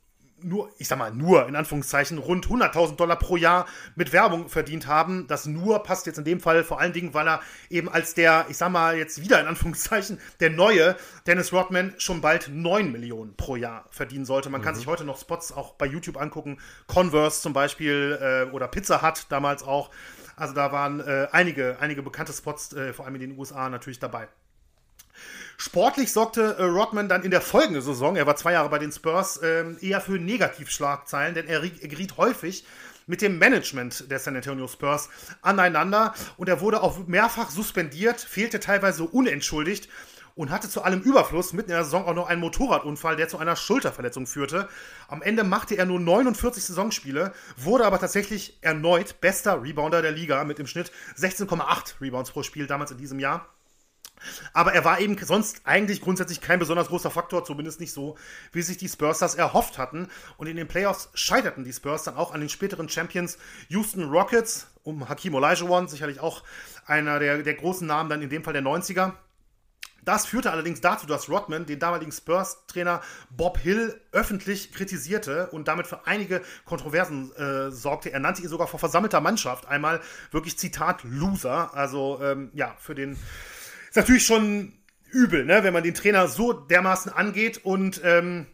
[0.43, 3.65] nur, ich sag mal, nur in Anführungszeichen rund 100.000 Dollar pro Jahr
[3.95, 5.27] mit Werbung verdient haben.
[5.27, 8.45] Das nur passt jetzt in dem Fall vor allen Dingen, weil er eben als der,
[8.49, 10.95] ich sag mal jetzt wieder in Anführungszeichen, der neue
[11.27, 14.49] Dennis Rodman schon bald 9 Millionen pro Jahr verdienen sollte.
[14.49, 16.59] Man kann sich heute noch Spots auch bei YouTube angucken.
[16.87, 19.91] Converse zum Beispiel äh, oder Pizza Hut damals auch.
[20.35, 23.99] Also da waren äh, einige, einige bekannte Spots, äh, vor allem in den USA, natürlich
[23.99, 24.27] dabei.
[25.57, 28.91] Sportlich sorgte äh, Rodman dann in der folgenden Saison, er war zwei Jahre bei den
[28.91, 32.65] Spurs, ähm, eher für Negativschlagzeilen, denn er, rie- er geriet häufig
[33.07, 35.09] mit dem Management der San Antonio Spurs
[35.41, 39.89] aneinander und er wurde auch mehrfach suspendiert, fehlte teilweise unentschuldigt
[40.33, 43.37] und hatte zu allem Überfluss mitten in der Saison auch noch einen Motorradunfall, der zu
[43.37, 44.69] einer Schulterverletzung führte.
[45.09, 50.43] Am Ende machte er nur 49 Saisonspiele, wurde aber tatsächlich erneut bester Rebounder der Liga
[50.45, 53.45] mit im Schnitt 16,8 Rebounds pro Spiel damals in diesem Jahr.
[54.53, 58.17] Aber er war eben sonst eigentlich grundsätzlich kein besonders großer Faktor, zumindest nicht so,
[58.51, 60.07] wie sich die Spurs das erhofft hatten.
[60.37, 63.37] Und in den Playoffs scheiterten die Spurs dann auch an den späteren Champions
[63.69, 66.43] Houston Rockets um Hakim Olajuwon, sicherlich auch
[66.85, 69.13] einer der, der großen Namen dann in dem Fall der 90er.
[70.03, 75.85] Das führte allerdings dazu, dass Rodman den damaligen Spurs-Trainer Bob Hill öffentlich kritisierte und damit
[75.85, 78.11] für einige Kontroversen äh, sorgte.
[78.11, 80.01] Er nannte ihn sogar vor versammelter Mannschaft einmal
[80.31, 81.75] wirklich Zitat Loser.
[81.75, 83.15] Also ähm, ja, für den
[83.91, 84.71] ist natürlich schon
[85.11, 88.47] übel, ne, wenn man den Trainer so dermaßen angeht und ähm,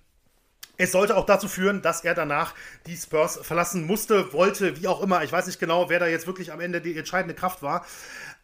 [0.78, 2.56] es sollte auch dazu führen, dass er danach
[2.88, 5.24] die Spurs verlassen musste, wollte, wie auch immer.
[5.24, 7.86] Ich weiß nicht genau, wer da jetzt wirklich am Ende die entscheidende Kraft war.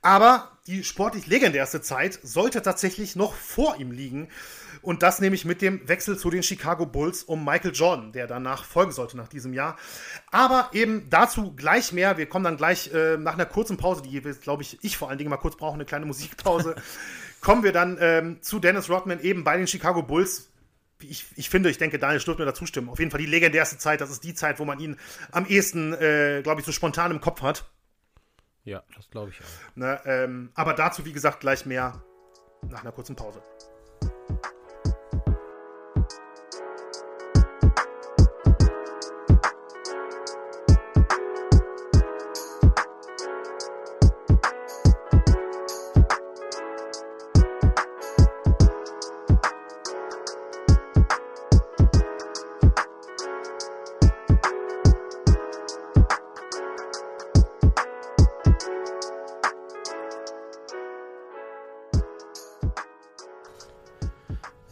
[0.03, 4.29] Aber die sportlich legendärste Zeit sollte tatsächlich noch vor ihm liegen.
[4.83, 8.65] Und das nämlich mit dem Wechsel zu den Chicago Bulls um Michael Jordan, der danach
[8.65, 9.77] folgen sollte nach diesem Jahr.
[10.29, 12.17] Aber eben dazu gleich mehr.
[12.17, 15.17] Wir kommen dann gleich äh, nach einer kurzen Pause, die, glaube ich, ich vor allen
[15.17, 16.75] Dingen mal kurz brauche, eine kleine Musikpause.
[17.41, 20.49] kommen wir dann ähm, zu Dennis Rodman eben bei den Chicago Bulls
[21.09, 22.89] ich, ich finde, ich denke, Daniel Sturt mir da zustimmen.
[22.89, 24.97] Auf jeden Fall die legendärste Zeit, das ist die Zeit, wo man ihn
[25.31, 27.65] am ehesten, äh, glaube ich, so spontan im Kopf hat.
[28.63, 29.75] Ja, das glaube ich auch.
[29.75, 32.01] Ne, ähm, aber dazu, wie gesagt, gleich mehr
[32.69, 33.41] nach einer kurzen Pause.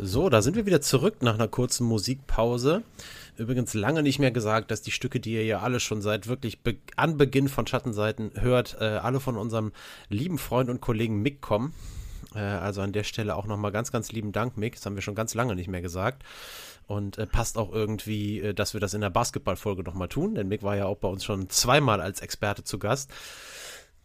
[0.04, 2.82] So, da sind wir wieder zurück nach einer kurzen Musikpause.
[3.38, 6.64] Übrigens lange nicht mehr gesagt, dass die Stücke, die ihr ja alle schon seit wirklich
[6.64, 9.72] Be Anbeginn von Schattenseiten hört, äh, alle von unserem
[10.10, 11.76] lieben Freund und Kollegen Mick kommen.
[12.34, 14.74] Äh, also an der Stelle auch nochmal ganz, ganz lieben Dank, Mick.
[14.74, 16.24] Das haben wir schon ganz lange nicht mehr gesagt.
[16.88, 20.48] Und äh, passt auch irgendwie, äh, dass wir das in der Basketballfolge nochmal tun, denn
[20.48, 23.12] Mick war ja auch bei uns schon zweimal als Experte zu Gast.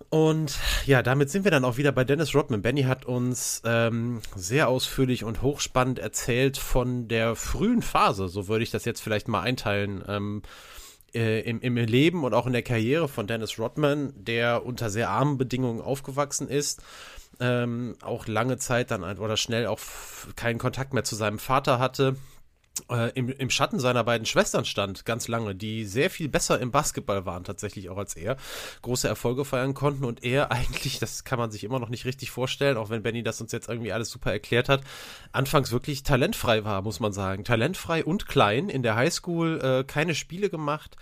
[0.09, 2.63] Und ja, damit sind wir dann auch wieder bei Dennis Rodman.
[2.63, 8.63] Benny hat uns ähm, sehr ausführlich und hochspannend erzählt von der frühen Phase, so würde
[8.63, 10.43] ich das jetzt vielleicht mal einteilen, ähm,
[11.13, 15.11] äh, im, im Leben und auch in der Karriere von Dennis Rodman, der unter sehr
[15.11, 16.83] armen Bedingungen aufgewachsen ist.
[17.39, 19.81] Ähm, auch lange Zeit dann oder schnell auch
[20.37, 22.17] keinen Kontakt mehr zu seinem Vater hatte,
[22.91, 26.71] äh, im, im Schatten seiner beiden Schwestern stand, ganz lange, die sehr viel besser im
[26.71, 28.37] Basketball waren tatsächlich auch als er,
[28.83, 32.31] große Erfolge feiern konnten und er eigentlich, das kann man sich immer noch nicht richtig
[32.31, 34.83] vorstellen, auch wenn Benny das uns jetzt irgendwie alles super erklärt hat,
[35.33, 37.45] anfangs wirklich talentfrei war, muss man sagen.
[37.45, 40.97] Talentfrei und klein, in der Highschool äh, keine Spiele gemacht,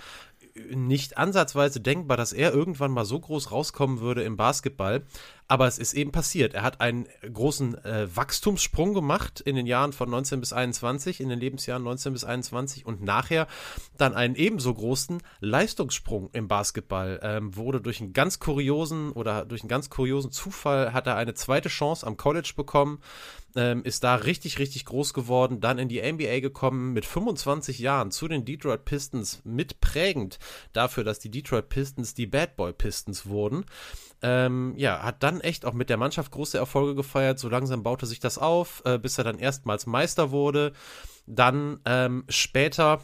[0.70, 5.03] nicht ansatzweise denkbar, dass er irgendwann mal so groß rauskommen würde im Basketball.
[5.47, 6.55] Aber es ist eben passiert.
[6.55, 11.28] Er hat einen großen äh, Wachstumssprung gemacht in den Jahren von 19 bis 21, in
[11.28, 13.47] den Lebensjahren 19 bis 21 und nachher
[13.99, 17.20] dann einen ebenso großen Leistungssprung im Basketball.
[17.22, 21.34] Ähm, wurde durch einen ganz kuriosen oder durch einen ganz kuriosen Zufall hat er eine
[21.34, 23.01] zweite Chance am College bekommen
[23.57, 28.11] ähm, ist da richtig, richtig groß geworden, dann in die NBA gekommen, mit 25 Jahren
[28.11, 30.38] zu den Detroit Pistons, mitprägend
[30.72, 33.64] dafür, dass die Detroit Pistons die Bad Boy Pistons wurden.
[34.27, 37.39] Ähm, ja, hat dann echt auch mit der Mannschaft große Erfolge gefeiert.
[37.39, 40.72] So langsam baute sich das auf, äh, bis er dann erstmals Meister wurde.
[41.27, 43.01] Dann ähm, später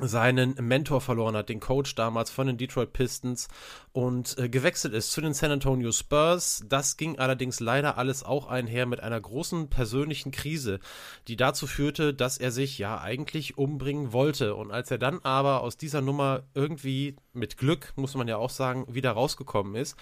[0.00, 3.46] seinen Mentor verloren hat, den Coach damals von den Detroit Pistons
[3.92, 6.64] und äh, gewechselt ist zu den San Antonio Spurs.
[6.68, 10.80] Das ging allerdings leider alles auch einher mit einer großen persönlichen Krise,
[11.28, 14.56] die dazu führte, dass er sich ja eigentlich umbringen wollte.
[14.56, 18.50] Und als er dann aber aus dieser Nummer irgendwie mit Glück, muss man ja auch
[18.50, 19.96] sagen, wieder rausgekommen ist,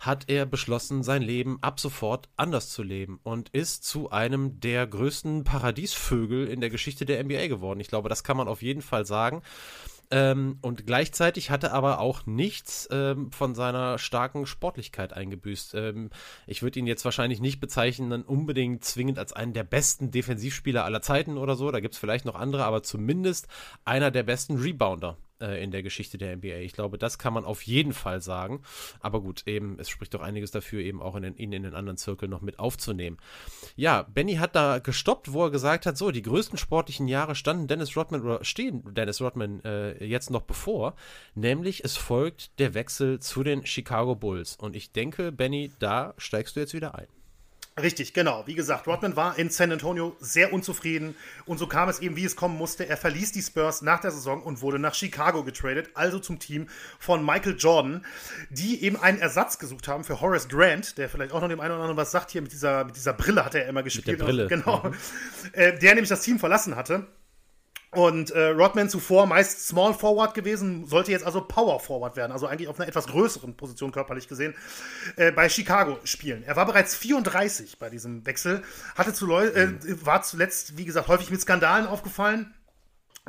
[0.00, 4.86] hat er beschlossen, sein Leben ab sofort anders zu leben und ist zu einem der
[4.86, 7.80] größten Paradiesvögel in der Geschichte der NBA geworden.
[7.80, 9.42] Ich glaube, das kann man auf jeden Fall sagen.
[10.10, 15.74] Ähm, und gleichzeitig hatte aber auch nichts ähm, von seiner starken Sportlichkeit eingebüßt.
[15.74, 16.10] Ähm,
[16.46, 21.02] ich würde ihn jetzt wahrscheinlich nicht bezeichnen, unbedingt zwingend als einen der besten Defensivspieler aller
[21.02, 21.70] Zeiten oder so.
[21.70, 23.46] Da gibt es vielleicht noch andere, aber zumindest
[23.84, 26.58] einer der besten Rebounder äh, in der Geschichte der NBA.
[26.58, 28.62] Ich glaube, das kann man auf jeden Fall sagen.
[29.00, 31.74] Aber gut, eben, es spricht doch einiges dafür, eben auch in den, ihn in den
[31.74, 33.18] anderen Zirkel noch mit aufzunehmen.
[33.76, 37.66] Ja, Benny hat da gestoppt, wo er gesagt hat, so, die größten sportlichen Jahre standen
[37.66, 40.94] Dennis Rodman oder stehen Dennis Rodman äh, jetzt noch bevor,
[41.34, 44.56] nämlich es folgt der Wechsel zu den Chicago Bulls.
[44.56, 47.19] Und ich denke, Benny, da steigst du jetzt wieder ein.
[47.82, 48.46] Richtig, genau.
[48.46, 51.14] Wie gesagt, Rodman war in San Antonio sehr unzufrieden
[51.46, 52.88] und so kam es eben, wie es kommen musste.
[52.88, 56.68] Er verließ die Spurs nach der Saison und wurde nach Chicago getradet, also zum Team
[56.98, 58.04] von Michael Jordan,
[58.50, 61.72] die eben einen Ersatz gesucht haben für Horace Grant, der vielleicht auch noch dem einen
[61.72, 64.06] oder anderen was sagt hier mit dieser, mit dieser Brille hat er immer gespielt.
[64.06, 64.46] Mit der Brille.
[64.48, 64.82] Genau.
[64.84, 64.94] Mhm.
[65.52, 67.06] Äh, der nämlich das Team verlassen hatte.
[67.92, 72.46] Und äh, Rodman zuvor meist Small Forward gewesen, sollte jetzt also Power Forward werden, also
[72.46, 74.54] eigentlich auf einer etwas größeren Position körperlich gesehen,
[75.16, 76.44] äh, bei Chicago spielen.
[76.44, 78.62] Er war bereits 34 bei diesem Wechsel,
[78.94, 80.06] hatte zu äh, mhm.
[80.06, 82.54] war zuletzt, wie gesagt, häufig mit Skandalen aufgefallen.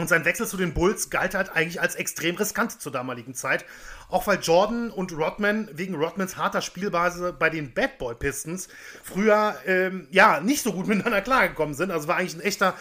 [0.02, 3.66] Und sein Wechsel zu den Bulls galt halt eigentlich als extrem riskant zur damaligen Zeit.
[4.10, 8.68] Auch weil Jordan und Rodman wegen Rodmans harter Spielbase bei den Bad Boy Pistons
[9.04, 11.92] früher ähm, ja nicht so gut miteinander klargekommen sind.
[11.92, 12.74] Also war eigentlich ein echter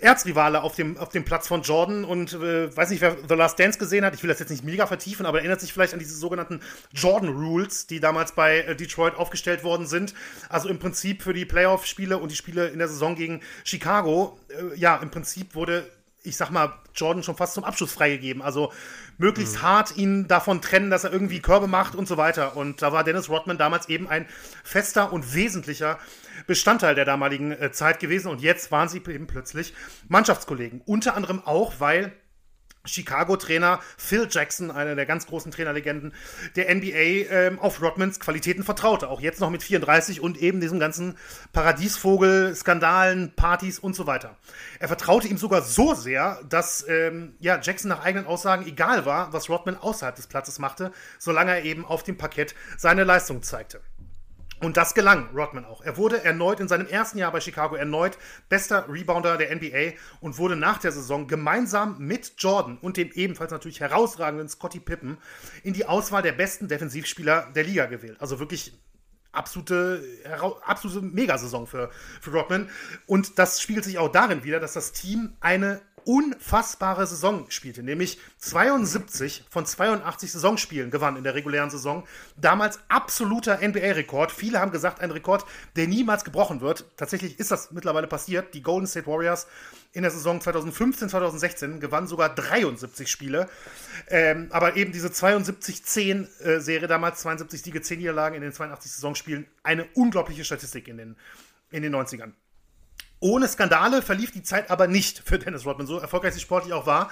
[0.00, 2.04] Erzrivale auf dem, auf dem Platz von Jordan.
[2.04, 4.62] Und äh, weiß nicht, wer The Last Dance gesehen hat, ich will das jetzt nicht
[4.62, 6.60] mega vertiefen, aber erinnert sich vielleicht an diese sogenannten
[6.92, 10.14] Jordan Rules, die damals bei äh, Detroit aufgestellt worden sind.
[10.50, 14.76] Also im Prinzip für die Playoff-Spiele und die Spiele in der Saison gegen Chicago, äh,
[14.76, 15.90] ja, im Prinzip wurde
[16.26, 18.42] ich sag mal, Jordan schon fast zum Abschluss freigegeben.
[18.42, 18.72] Also
[19.18, 19.62] möglichst mhm.
[19.62, 22.56] hart ihn davon trennen, dass er irgendwie Körbe macht und so weiter.
[22.56, 24.26] Und da war Dennis Rodman damals eben ein
[24.64, 25.98] fester und wesentlicher
[26.46, 28.28] Bestandteil der damaligen äh, Zeit gewesen.
[28.28, 29.74] Und jetzt waren sie eben plötzlich
[30.08, 30.82] Mannschaftskollegen.
[30.84, 32.12] Unter anderem auch, weil
[32.86, 36.14] Chicago-Trainer Phil Jackson, einer der ganz großen Trainerlegenden
[36.56, 39.08] der NBA, ähm, auf Rodmans Qualitäten vertraute.
[39.08, 41.16] Auch jetzt noch mit 34 und eben diesem ganzen
[41.52, 44.36] Paradiesvogel, Skandalen, Partys und so weiter.
[44.78, 49.32] Er vertraute ihm sogar so sehr, dass ähm, ja, Jackson nach eigenen Aussagen egal war,
[49.32, 53.80] was Rodman außerhalb des Platzes machte, solange er eben auf dem Parkett seine Leistung zeigte.
[54.62, 55.82] Und das gelang Rodman auch.
[55.82, 58.16] Er wurde erneut in seinem ersten Jahr bei Chicago erneut
[58.48, 63.50] bester Rebounder der NBA und wurde nach der Saison gemeinsam mit Jordan und dem ebenfalls
[63.50, 65.18] natürlich herausragenden Scottie Pippen
[65.62, 68.16] in die Auswahl der besten Defensivspieler der Liga gewählt.
[68.18, 68.72] Also wirklich
[69.32, 70.02] absolute,
[70.64, 71.90] absolute Megasaison für,
[72.20, 72.70] für Rodman.
[73.06, 78.18] Und das spiegelt sich auch darin wieder, dass das Team eine unfassbare Saison spielte, nämlich
[78.38, 82.06] 72 von 82 Saisonspielen gewann in der regulären Saison.
[82.36, 84.30] Damals absoluter NBA-Rekord.
[84.30, 85.44] Viele haben gesagt, ein Rekord,
[85.74, 86.84] der niemals gebrochen wird.
[86.96, 88.54] Tatsächlich ist das mittlerweile passiert.
[88.54, 89.48] Die Golden State Warriors
[89.92, 93.48] in der Saison 2015, 2016 gewannen sogar 73 Spiele.
[94.08, 99.46] Ähm, aber eben diese 72-10-Serie äh, damals, 72 Siege, 10 Niederlagen in den 82 Saisonspielen,
[99.64, 101.16] eine unglaubliche Statistik in den,
[101.72, 102.32] in den 90ern.
[103.20, 106.86] Ohne Skandale verlief die Zeit aber nicht für Dennis Rodman, so erfolgreich sie sportlich auch
[106.86, 107.10] war.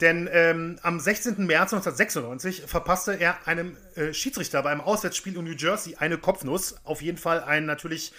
[0.00, 1.46] Denn ähm, am 16.
[1.46, 6.76] März 1996 verpasste er einem äh, Schiedsrichter bei einem Auswärtsspiel in New Jersey eine Kopfnuss.
[6.84, 8.12] Auf jeden Fall ein natürlich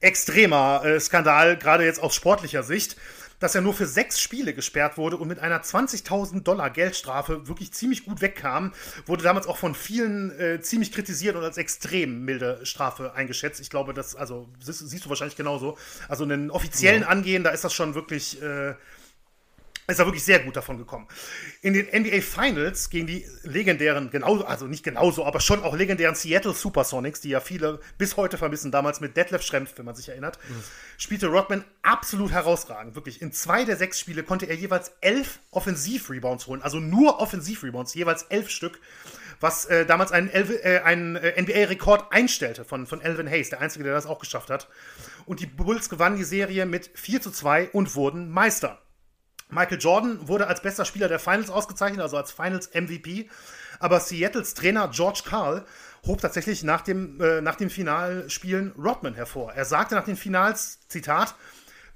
[0.00, 2.96] extremer äh, Skandal, gerade jetzt aus sportlicher Sicht
[3.44, 7.72] dass er nur für sechs Spiele gesperrt wurde und mit einer 20.000 Dollar Geldstrafe wirklich
[7.74, 8.72] ziemlich gut wegkam,
[9.04, 13.60] wurde damals auch von vielen äh, ziemlich kritisiert und als extrem milde Strafe eingeschätzt.
[13.60, 15.76] Ich glaube, das, also, siehst, siehst du wahrscheinlich genauso.
[16.08, 17.08] Also einen offiziellen ja.
[17.08, 18.76] Angehen, da ist das schon wirklich äh,
[19.86, 21.06] ist er wirklich sehr gut davon gekommen.
[21.60, 26.14] In den NBA Finals gegen die legendären, genauso, also nicht genauso, aber schon auch legendären
[26.14, 30.08] Seattle Supersonics, die ja viele bis heute vermissen, damals mit Detlef Schrempf, wenn man sich
[30.08, 30.62] erinnert, mhm.
[30.96, 32.94] spielte Rodman absolut herausragend.
[32.94, 33.20] Wirklich.
[33.20, 38.22] In zwei der sechs Spiele konnte er jeweils elf Offensiv-Rebounds holen, also nur Offensiv-Rebounds, jeweils
[38.24, 38.80] elf Stück,
[39.40, 43.84] was äh, damals einen, äh, einen äh, NBA-Rekord einstellte von, von Elvin Hayes, der Einzige,
[43.84, 44.68] der das auch geschafft hat.
[45.26, 48.80] Und die Bulls gewannen die Serie mit 4 zu 2 und wurden Meister.
[49.50, 53.28] Michael Jordan wurde als bester Spieler der Finals ausgezeichnet, also als Finals MVP.
[53.78, 55.64] Aber Seattles Trainer George Carl
[56.06, 59.52] hob tatsächlich nach dem, äh, nach dem Finalspielen Rodman hervor.
[59.52, 61.34] Er sagte nach den Finals, Zitat,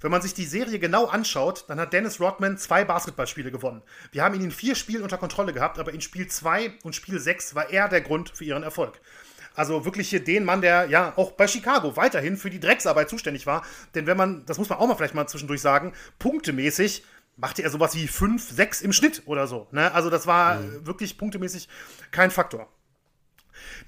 [0.01, 3.82] wenn man sich die Serie genau anschaut, dann hat Dennis Rodman zwei Basketballspiele gewonnen.
[4.12, 7.18] Wir haben ihn in vier Spielen unter Kontrolle gehabt, aber in Spiel 2 und Spiel
[7.18, 9.01] 6 war er der Grund für ihren Erfolg.
[9.57, 13.44] Also wirklich hier den Mann, der ja auch bei Chicago weiterhin für die Drecksarbeit zuständig
[13.44, 13.64] war.
[13.96, 17.03] Denn wenn man, das muss man auch mal vielleicht mal zwischendurch sagen, punktemäßig
[17.39, 19.68] machte er sowas wie 5, 6 im Schnitt oder so.
[19.70, 19.93] Ne?
[19.95, 20.86] Also das war mhm.
[20.86, 21.68] wirklich punktemäßig
[22.11, 22.68] kein Faktor.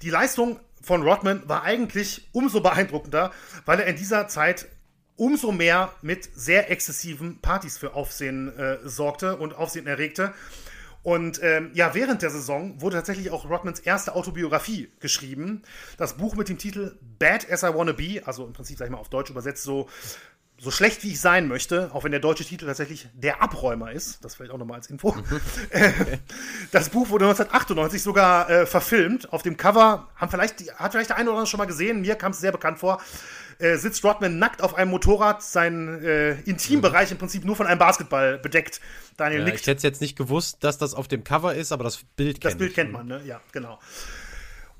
[0.01, 3.31] Die Leistung von Rodman war eigentlich umso beeindruckender,
[3.65, 4.67] weil er in dieser Zeit
[5.15, 10.33] umso mehr mit sehr exzessiven Partys für Aufsehen äh, sorgte und Aufsehen erregte.
[11.03, 15.63] Und ähm, ja, während der Saison wurde tatsächlich auch Rodmans erste Autobiografie geschrieben.
[15.97, 18.91] Das Buch mit dem Titel Bad as I Wanna Be, also im Prinzip, sag ich
[18.91, 19.89] mal, auf Deutsch übersetzt so
[20.61, 24.23] so schlecht wie ich sein möchte, auch wenn der deutsche Titel tatsächlich Der Abräumer ist,
[24.23, 25.15] das vielleicht auch nochmal als Info.
[26.71, 29.33] das Buch wurde 1998 sogar äh, verfilmt.
[29.33, 32.13] Auf dem Cover haben vielleicht, hat vielleicht der eine oder andere schon mal gesehen, mir
[32.13, 33.01] kam es sehr bekannt vor.
[33.57, 37.13] Äh, sitzt Rodman nackt auf einem Motorrad, sein äh, Intimbereich mhm.
[37.13, 38.81] im Prinzip nur von einem Basketball bedeckt.
[39.17, 39.61] Daniel ja, nickt.
[39.61, 42.53] Ich hätte jetzt nicht gewusst, dass das auf dem Cover ist, aber das Bild kennt
[42.53, 43.21] Das Bild kennt man, ne?
[43.25, 43.79] Ja, genau.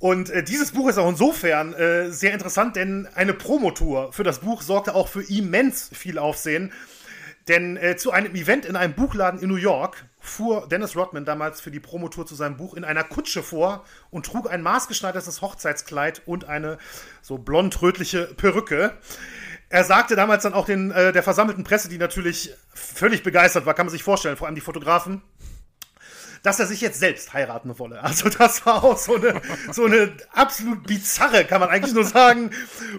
[0.01, 4.39] Und äh, dieses Buch ist auch insofern äh, sehr interessant, denn eine Promotour für das
[4.39, 6.73] Buch sorgte auch für immens viel Aufsehen.
[7.47, 11.61] Denn äh, zu einem Event in einem Buchladen in New York fuhr Dennis Rodman damals
[11.61, 16.23] für die Promotour zu seinem Buch in einer Kutsche vor und trug ein maßgeschneidertes Hochzeitskleid
[16.25, 16.79] und eine
[17.21, 18.93] so blond-rötliche Perücke.
[19.69, 23.75] Er sagte damals dann auch den, äh, der versammelten Presse, die natürlich völlig begeistert war,
[23.75, 25.21] kann man sich vorstellen, vor allem die Fotografen,
[26.43, 28.01] dass er sich jetzt selbst heiraten wolle.
[28.03, 32.51] Also das war auch so eine, so eine absolut bizarre, kann man eigentlich nur sagen,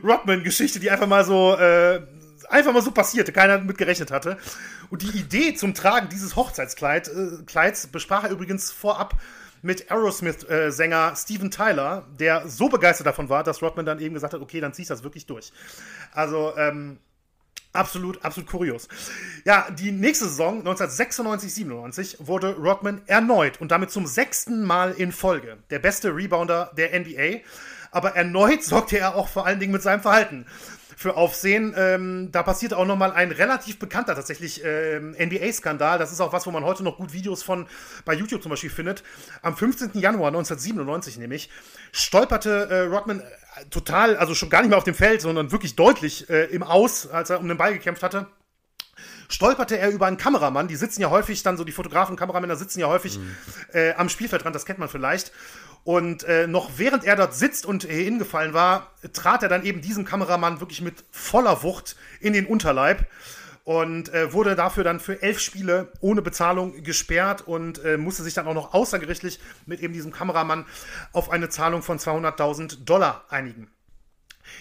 [0.03, 2.01] Rodman-Geschichte, die einfach mal so, äh,
[2.49, 4.38] einfach mal so passierte, keiner mit gerechnet hatte.
[4.90, 9.18] Und die Idee zum Tragen dieses Hochzeitskleids äh, besprach er übrigens vorab
[9.62, 14.40] mit Aerosmith-Sänger Steven Tyler, der so begeistert davon war, dass Rodman dann eben gesagt hat,
[14.40, 15.53] okay, dann zieh ich das wirklich durch.
[16.12, 16.99] Also, ähm,
[17.73, 18.87] Absolut, absolut kurios.
[19.45, 25.57] Ja, die nächste Saison, 1996-97, wurde Rodman erneut und damit zum sechsten Mal in Folge
[25.70, 27.41] der beste Rebounder der NBA.
[27.91, 30.47] Aber erneut sorgte er auch vor allen Dingen mit seinem Verhalten
[31.03, 31.74] für Aufsehen.
[31.76, 35.98] Ähm, da passierte auch nochmal ein relativ bekannter tatsächlich ähm, NBA-Skandal.
[35.98, 37.66] Das ist auch was, wo man heute noch gut Videos von
[38.05, 39.03] bei YouTube zum Beispiel findet.
[39.42, 39.90] Am 15.
[39.94, 41.50] Januar 1997 nämlich
[41.92, 43.22] stolperte äh, Rodman
[43.70, 47.07] total, also schon gar nicht mehr auf dem Feld, sondern wirklich deutlich äh, im Aus,
[47.07, 48.28] als er um den Ball gekämpft hatte
[49.28, 50.68] stolperte er über einen Kameramann.
[50.68, 53.34] Die sitzen ja häufig dann so, die Fotografen, Kameramänner sitzen ja häufig mhm.
[53.72, 55.32] äh, am Spielfeldrand, das kennt man vielleicht.
[55.85, 59.80] Und äh, noch während er dort sitzt und äh, hingefallen war, trat er dann eben
[59.80, 63.07] diesem Kameramann wirklich mit voller Wucht in den Unterleib
[63.64, 68.35] und äh, wurde dafür dann für elf Spiele ohne Bezahlung gesperrt und äh, musste sich
[68.35, 70.66] dann auch noch außergerichtlich mit eben diesem Kameramann
[71.12, 73.70] auf eine Zahlung von 200.000 Dollar einigen.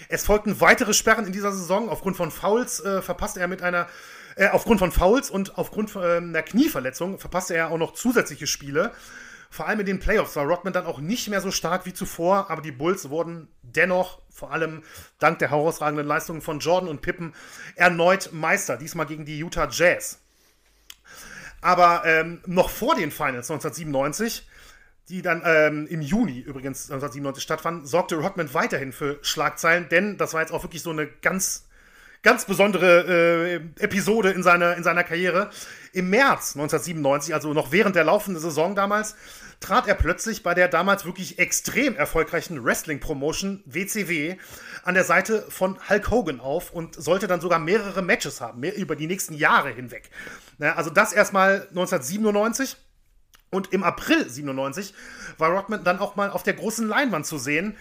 [0.08, 1.88] Es folgten weitere Sperren in dieser Saison.
[1.88, 3.88] Aufgrund von Fouls äh, verpasste er mit einer,
[4.36, 8.92] äh, aufgrund von Fouls und aufgrund äh, einer Knieverletzung verpasste er auch noch zusätzliche Spiele.
[9.52, 12.50] Vor allem in den Playoffs war Rodman dann auch nicht mehr so stark wie zuvor,
[12.50, 14.82] aber die Bulls wurden dennoch, vor allem
[15.18, 17.34] dank der herausragenden Leistungen von Jordan und Pippen,
[17.76, 20.20] erneut Meister, diesmal gegen die Utah Jazz.
[21.60, 24.48] Aber ähm, noch vor den Finals 1997
[25.08, 30.32] die dann ähm, im Juni übrigens 1997 stattfanden, sorgte Rodman weiterhin für Schlagzeilen, denn das
[30.32, 31.68] war jetzt auch wirklich so eine ganz
[32.22, 35.50] ganz besondere äh, Episode in seiner, in seiner Karriere.
[35.92, 39.16] Im März 1997, also noch während der laufenden Saison damals,
[39.60, 44.36] trat er plötzlich bei der damals wirklich extrem erfolgreichen Wrestling-Promotion WCW
[44.84, 48.76] an der Seite von Hulk Hogan auf und sollte dann sogar mehrere Matches haben, mehr
[48.76, 50.10] über die nächsten Jahre hinweg.
[50.58, 52.76] Na, also das erstmal 1997.
[53.50, 54.94] Und im April 97
[55.36, 57.76] war Rodman dann auch mal auf der großen Leinwand zu sehen.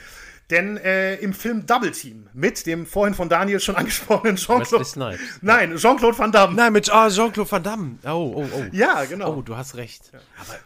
[0.49, 5.17] Denn äh, im Film Double Team mit dem vorhin von Daniel schon angesprochenen Jean-Claude.
[5.41, 6.55] Nein, Jean-Claude Van Damme.
[6.55, 7.97] Nein, mit ah, Jean-Claude Van Damme.
[8.03, 8.63] Oh, oh, oh.
[8.71, 9.37] Ja, genau.
[9.37, 10.11] Oh, du hast recht.
[10.11, 10.19] Ja.
[10.41, 10.59] Aber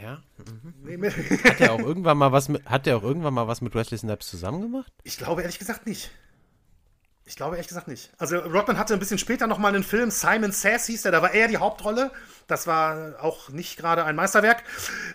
[0.00, 0.22] ja.
[0.84, 1.04] Mhm.
[1.44, 3.98] Hat er auch irgendwann mal was mit, hat er auch irgendwann mal was mit Wesley
[3.98, 4.92] Snipes zusammen gemacht?
[5.04, 6.10] Ich glaube ehrlich gesagt nicht.
[7.24, 8.10] Ich glaube ehrlich gesagt nicht.
[8.18, 11.22] Also Rodman hatte ein bisschen später noch mal einen Film, Simon Says hieß der, da
[11.22, 12.10] war er die Hauptrolle.
[12.48, 14.64] Das war auch nicht gerade ein Meisterwerk,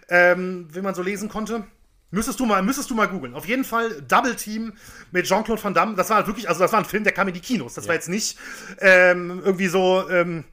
[0.08, 1.66] ähm, wie man so lesen konnte.
[2.10, 3.34] Müsstest du mal, müsstest du mal googeln.
[3.34, 4.74] Auf jeden Fall Double Team
[5.12, 5.96] mit Jean-Claude Van Damme.
[5.96, 7.74] Das war halt wirklich, also das war ein Film, der kam in die Kinos.
[7.74, 7.90] Das ja.
[7.90, 8.38] war jetzt nicht
[8.80, 10.46] ähm, irgendwie so ähm,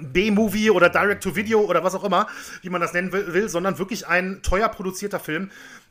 [0.00, 2.26] B-Movie oder Direct-to-Video oder was auch immer,
[2.62, 5.50] wie man das nennen will, sondern wirklich ein teuer produzierter Film,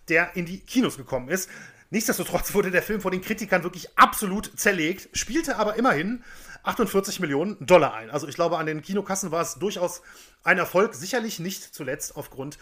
[0.10, 1.50] der in die Kinos gekommen ist.
[1.90, 6.24] Nichtsdestotrotz wurde der Film von den Kritikern wirklich absolut zerlegt, spielte aber immerhin
[6.64, 8.10] 48 Millionen Dollar ein.
[8.10, 10.02] Also ich glaube, an den Kinokassen war es durchaus
[10.44, 12.58] ein Erfolg, sicherlich nicht zuletzt aufgrund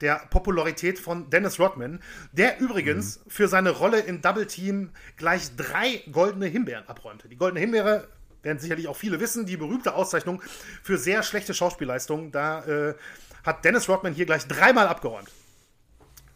[0.00, 2.00] der Popularität von Dennis Rodman,
[2.32, 3.30] der übrigens mhm.
[3.30, 7.28] für seine Rolle in Double Team gleich drei goldene Himbeeren abräumte.
[7.28, 8.08] Die goldene Himbeere
[8.42, 10.42] werden sicherlich auch viele wissen, die berühmte Auszeichnung
[10.82, 12.30] für sehr schlechte Schauspielleistungen.
[12.30, 12.94] Da äh,
[13.44, 15.30] hat Dennis Rodman hier gleich dreimal abgeräumt.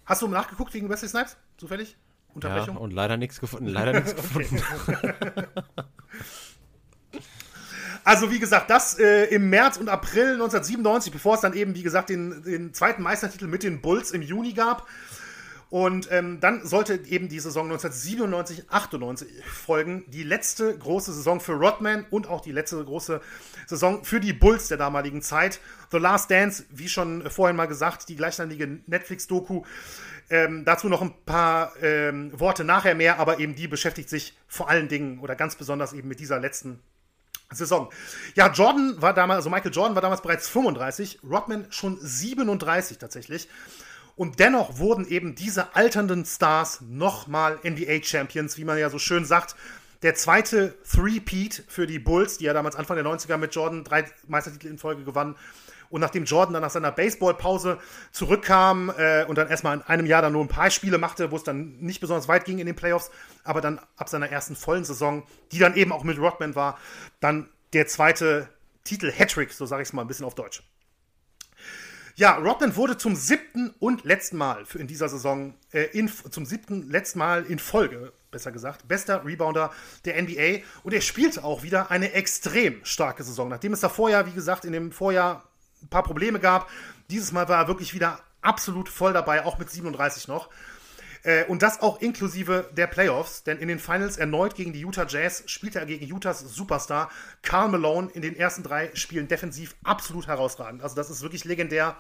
[0.05, 1.37] Hast du nachgeguckt wegen Wesley Snipes?
[1.57, 1.97] Zufällig?
[2.35, 2.75] Unterbrechung?
[2.77, 3.67] Ja, und leider nichts gefunden.
[3.69, 4.63] Leider nichts gefunden.
[8.05, 11.83] Also wie gesagt, das äh, im März und April 1997, bevor es dann eben, wie
[11.83, 14.87] gesagt, den, den zweiten Meistertitel mit den Bulls im Juni gab.
[15.71, 20.05] Und ähm, dann sollte eben die Saison 1997, 98 folgen.
[20.09, 23.23] Die letzte große Saison für Rodman und auch die letzte große
[23.67, 25.61] Saison für die Bulls der damaligen Zeit.
[25.91, 29.63] The Last Dance, wie schon vorhin mal gesagt, die gleichnamige Netflix-Doku.
[30.29, 34.69] Ähm, dazu noch ein paar ähm, Worte nachher mehr, aber eben die beschäftigt sich vor
[34.69, 36.81] allen Dingen oder ganz besonders eben mit dieser letzten
[37.55, 37.91] Saison.
[38.35, 43.49] Ja, Jordan war damals, also Michael Jordan war damals bereits 35, Rodman schon 37 tatsächlich.
[44.17, 49.57] Und dennoch wurden eben diese alternden Stars nochmal NBA-Champions, wie man ja so schön sagt.
[50.03, 54.05] Der zweite Three-Peat für die Bulls, die ja damals Anfang der 90er mit Jordan drei
[54.27, 55.37] Meistertitel in Folge gewannen.
[55.93, 57.79] Und nachdem Jordan dann nach seiner Baseballpause
[58.13, 61.37] zurückkam äh, und dann erstmal in einem Jahr dann nur ein paar Spiele machte, wo
[61.37, 63.11] es dann nicht besonders weit ging in den Playoffs,
[63.45, 65.23] aber dann ab seiner ersten vollen Saison,
[65.53, 66.79] die dann eben auch mit Rodman war,
[67.21, 68.49] dann der zweite
[68.85, 70.63] Titel Hattrick, so sage ich es mal ein bisschen auf Deutsch.
[72.15, 76.89] Ja, Rodman wurde zum siebten und letzten Mal in dieser Saison, äh, in, zum siebten
[76.91, 79.73] letzten Mal in Folge, besser gesagt, bester Rebounder
[80.07, 80.65] der NBA.
[80.85, 83.51] Und er spielte auch wieder eine extrem starke Saison.
[83.51, 85.43] Nachdem es davor ja, wie gesagt, in dem Vorjahr
[85.83, 86.71] ein paar Probleme gab.
[87.11, 90.49] Dieses Mal war er wirklich wieder absolut voll dabei, auch mit 37 noch.
[91.23, 95.07] Äh, und das auch inklusive der Playoffs, denn in den Finals erneut gegen die Utah
[95.07, 97.11] Jazz spielte er gegen Utahs Superstar
[97.43, 100.83] Karl Malone in den ersten drei Spielen defensiv absolut herausragend.
[100.83, 101.97] Also das ist wirklich legendär,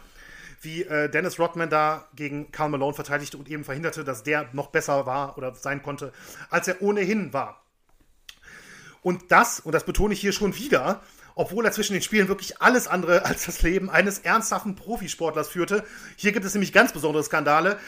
[0.61, 4.69] wie äh, Dennis Rodman da gegen Karl Malone verteidigte und eben verhinderte, dass der noch
[4.69, 6.13] besser war oder sein konnte,
[6.51, 7.63] als er ohnehin war.
[9.03, 11.03] Und das, und das betone ich hier schon wieder,
[11.35, 15.85] obwohl er zwischen den Spielen wirklich alles andere als das Leben eines ernsthaften Profisportlers führte.
[16.17, 17.79] Hier gibt es nämlich ganz besondere Skandale,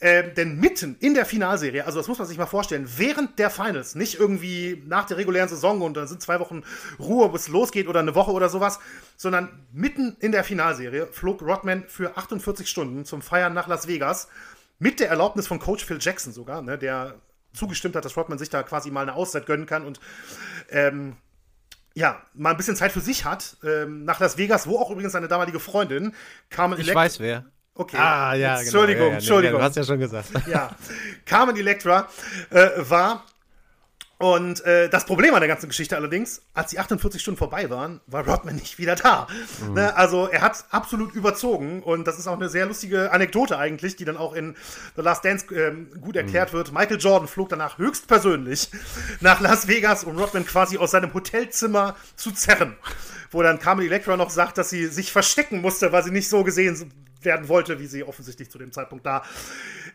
[0.00, 3.50] äh, denn mitten in der Finalserie, also das muss man sich mal vorstellen, während der
[3.50, 6.62] Finals, nicht irgendwie nach der regulären Saison und dann sind zwei Wochen
[6.98, 8.78] Ruhe, bis es losgeht oder eine Woche oder sowas,
[9.16, 14.28] sondern mitten in der Finalserie flog Rodman für 48 Stunden zum Feiern nach Las Vegas
[14.78, 17.20] mit der Erlaubnis von Coach Phil Jackson sogar, ne, der
[17.52, 20.00] zugestimmt hat, dass Rodman sich da quasi mal eine Auszeit gönnen kann und
[20.70, 21.16] ähm,
[21.94, 25.12] ja, mal ein bisschen Zeit für sich hat, ähm, nach Las Vegas, wo auch übrigens
[25.12, 26.14] seine damalige Freundin
[26.48, 27.44] Carmen Ich Elect weiß wer.
[27.74, 27.96] Okay.
[27.96, 29.06] Ah, ja, Jetzt, Entschuldigung, genau.
[29.06, 29.58] ja, ja, Entschuldigung.
[29.58, 30.28] du hast ja schon gesagt.
[30.46, 30.70] Ja.
[31.24, 32.08] Carmen Electra
[32.50, 33.24] äh, war
[34.20, 38.02] und äh, das Problem an der ganzen Geschichte allerdings, als die 48 Stunden vorbei waren,
[38.06, 39.26] war Rodman nicht wieder da.
[39.66, 39.72] Mhm.
[39.72, 39.96] Ne?
[39.96, 44.04] Also er hat absolut überzogen und das ist auch eine sehr lustige Anekdote eigentlich, die
[44.04, 44.56] dann auch in
[44.94, 46.58] The Last Dance äh, gut erklärt mhm.
[46.58, 46.70] wird.
[46.70, 48.68] Michael Jordan flog danach höchstpersönlich
[49.20, 52.76] nach Las Vegas, um Rodman quasi aus seinem Hotelzimmer zu zerren.
[53.30, 56.44] Wo dann Carmen Electra noch sagt, dass sie sich verstecken musste, weil sie nicht so
[56.44, 56.92] gesehen
[57.22, 59.22] werden wollte, wie sie offensichtlich zu dem Zeitpunkt da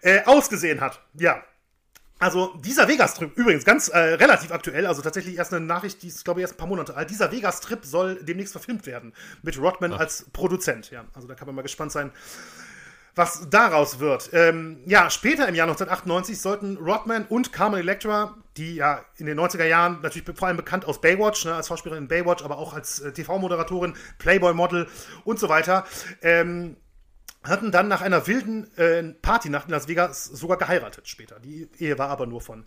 [0.02, 1.00] äh, ausgesehen hat.
[1.14, 1.44] Ja.
[2.18, 6.24] Also dieser Vegas-Trip, übrigens ganz äh, relativ aktuell, also tatsächlich erst eine Nachricht, die ist,
[6.24, 7.10] glaube ich, erst ein paar Monate alt.
[7.10, 10.00] Dieser Vegas-Trip soll demnächst verfilmt werden, mit Rodman Ach.
[10.00, 10.92] als Produzent.
[10.92, 12.12] Ja, also da kann man mal gespannt sein,
[13.16, 14.30] was daraus wird.
[14.32, 19.38] Ähm, ja, später im Jahr 1998 sollten Rodman und Carmen Electra, die ja in den
[19.38, 22.74] 90er Jahren natürlich vor allem bekannt aus Baywatch, ne, als Schauspielerin in Baywatch, aber auch
[22.74, 24.88] als äh, TV-Moderatorin, Playboy-Model
[25.26, 25.86] und so weiter,
[26.22, 26.78] ähm,
[27.48, 31.40] hatten dann nach einer wilden äh, Partynacht in Las Vegas sogar geheiratet später.
[31.40, 32.66] Die Ehe war aber nur von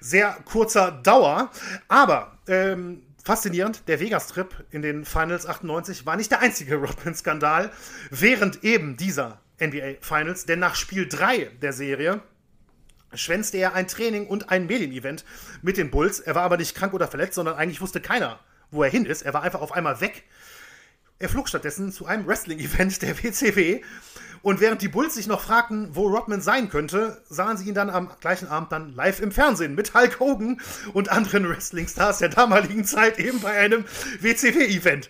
[0.00, 1.50] sehr kurzer Dauer.
[1.88, 7.70] Aber ähm, faszinierend, der Vegas-Trip in den Finals 98 war nicht der einzige Rodman-Skandal
[8.10, 12.20] während eben dieser NBA Finals, denn nach Spiel 3 der Serie
[13.14, 15.24] schwänzte er ein Training und ein Medienevent
[15.60, 16.20] mit den Bulls.
[16.20, 19.22] Er war aber nicht krank oder verletzt, sondern eigentlich wusste keiner, wo er hin ist.
[19.22, 20.24] Er war einfach auf einmal weg.
[21.22, 23.80] Er flog stattdessen zu einem Wrestling-Event der WCW
[24.42, 27.90] und während die Bulls sich noch fragten, wo Rodman sein könnte, sahen sie ihn dann
[27.90, 30.60] am gleichen Abend dann live im Fernsehen mit Hulk Hogan
[30.92, 33.84] und anderen Wrestling-Stars der damaligen Zeit eben bei einem
[34.18, 35.08] WCW-Event.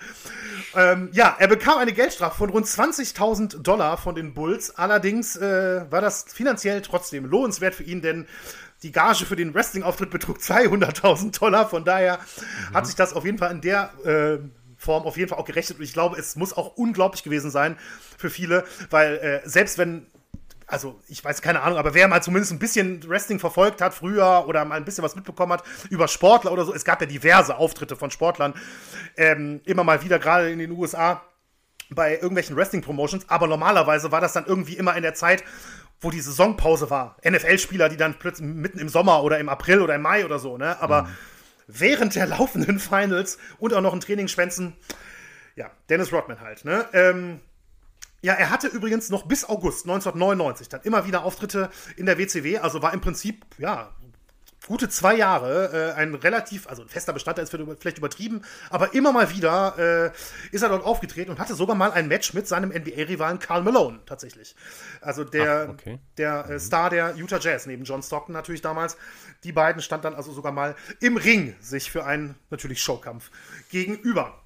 [0.76, 4.76] Ähm, ja, er bekam eine Geldstrafe von rund 20.000 Dollar von den Bulls.
[4.76, 8.26] Allerdings äh, war das finanziell trotzdem lohnenswert für ihn, denn
[8.82, 11.70] die Gage für den Wrestling-Auftritt betrug 200.000 Dollar.
[11.70, 12.74] Von daher mhm.
[12.74, 14.38] hat sich das auf jeden Fall in der äh,
[14.82, 15.78] Form auf jeden Fall auch gerechnet.
[15.78, 17.78] Und ich glaube, es muss auch unglaublich gewesen sein
[18.18, 20.06] für viele, weil äh, selbst wenn
[20.66, 24.44] also ich weiß keine Ahnung, aber wer mal zumindest ein bisschen Wrestling verfolgt hat früher
[24.46, 27.56] oder mal ein bisschen was mitbekommen hat über Sportler oder so, es gab ja diverse
[27.56, 28.54] Auftritte von Sportlern,
[29.18, 31.20] ähm, immer mal wieder, gerade in den USA,
[31.90, 35.44] bei irgendwelchen Wrestling-Promotions, aber normalerweise war das dann irgendwie immer in der Zeit,
[36.00, 37.16] wo die Saisonpause war.
[37.22, 40.56] NFL-Spieler, die dann plötzlich mitten im Sommer oder im April oder im Mai oder so,
[40.56, 40.80] ne?
[40.80, 41.08] Aber mhm
[41.66, 44.74] während der laufenden Finals und auch noch ein Training schwänzen.
[45.56, 46.86] Ja, Dennis Rodman halt, ne?
[46.92, 47.40] Ähm,
[48.22, 52.58] ja, er hatte übrigens noch bis August 1999 dann immer wieder Auftritte in der WCW,
[52.58, 53.94] also war im Prinzip, ja,
[54.72, 59.12] gute zwei Jahre äh, ein relativ, also ein fester Bestandteil ist vielleicht übertrieben, aber immer
[59.12, 59.74] mal wieder
[60.10, 63.64] äh, ist er dort aufgetreten und hatte sogar mal ein Match mit seinem NBA-Rivalen Carl
[63.64, 64.56] Malone tatsächlich.
[65.02, 65.98] Also der, Ach, okay.
[66.16, 66.58] der äh, mhm.
[66.58, 68.96] Star der Utah Jazz, neben John Stockton natürlich damals.
[69.44, 73.30] Die beiden standen dann also sogar mal im Ring sich für einen natürlich Showkampf
[73.68, 74.41] gegenüber.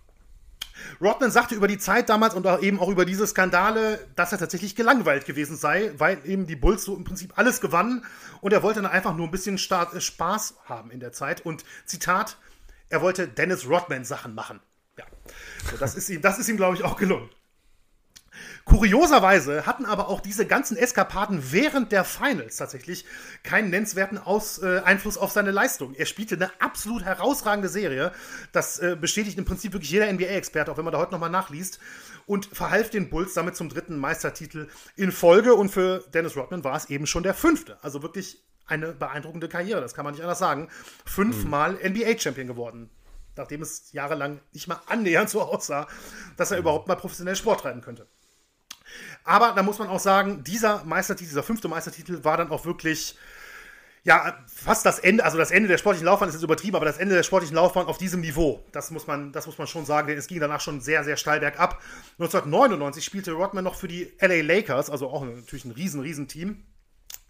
[1.01, 4.39] Rodman sagte über die Zeit damals und auch eben auch über diese Skandale, dass er
[4.39, 8.05] tatsächlich gelangweilt gewesen sei, weil eben die Bulls so im Prinzip alles gewannen
[8.41, 11.45] und er wollte dann einfach nur ein bisschen äh, Spaß haben in der Zeit.
[11.45, 12.37] Und Zitat,
[12.89, 14.61] er wollte Dennis Rodman Sachen machen.
[14.99, 15.05] Ja,
[15.71, 17.29] so, das ist ihm, das ist ihm, glaube ich, auch gelungen.
[18.67, 23.05] Kurioserweise hatten aber auch diese ganzen Eskapaden während der Finals tatsächlich
[23.45, 25.95] keinen nennenswerten Aus, äh, Einfluss auf seine Leistung.
[25.95, 28.11] Er spielte eine absolut herausragende Serie.
[28.51, 31.79] Das äh, bestätigt im Prinzip wirklich jeder NBA-Experte, auch wenn man da heute nochmal nachliest.
[32.27, 35.55] Und verhalf den Bulls damit zum dritten Meistertitel in Folge.
[35.55, 37.79] Und für Dennis Rodman war es eben schon der fünfte.
[37.83, 40.69] Also wirklich eine beeindruckende Karriere, das kann man nicht anders sagen.
[41.05, 41.93] Fünfmal mhm.
[41.93, 42.91] NBA-Champion geworden
[43.37, 45.87] nachdem es jahrelang nicht mal annähernd so aussah,
[46.37, 48.07] dass er überhaupt mal professionell Sport treiben könnte.
[49.27, 53.19] Aber da muss man auch sagen, dieser Meistertitel, dieser fünfte Meistertitel war dann auch wirklich
[54.05, 56.99] ja, fast das Ende, also das Ende der sportlichen Laufbahn ist jetzt übertrieben, aber das
[56.99, 60.07] Ende der sportlichen Laufbahn auf diesem Niveau, das muss man, das muss man schon sagen,
[60.07, 61.83] denn es ging danach schon sehr, sehr steil bergab.
[62.21, 66.63] 1999 spielte Rodman noch für die LA Lakers, also auch natürlich ein riesen, riesen Team.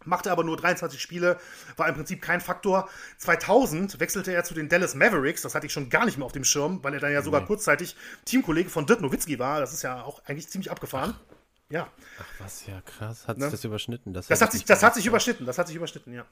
[0.04, 1.38] Machte aber nur 23 Spiele,
[1.78, 2.90] war im Prinzip kein Faktor.
[3.16, 6.32] 2000 wechselte er zu den Dallas Mavericks, das hatte ich schon gar nicht mehr auf
[6.32, 7.46] dem Schirm, weil er dann ja sogar nee.
[7.46, 9.60] kurzzeitig Teamkollege von Dirk Nowitzki war.
[9.60, 11.14] Das ist ja auch eigentlich ziemlich abgefahren.
[11.16, 11.35] Ach.
[11.68, 11.88] Ja.
[12.20, 13.26] Ach was, ja krass.
[13.26, 13.44] Hat ne?
[13.44, 14.12] sich das überschnitten?
[14.12, 16.24] Das, das hat, sich, das hat sich überschnitten, das hat sich überschnitten, ja.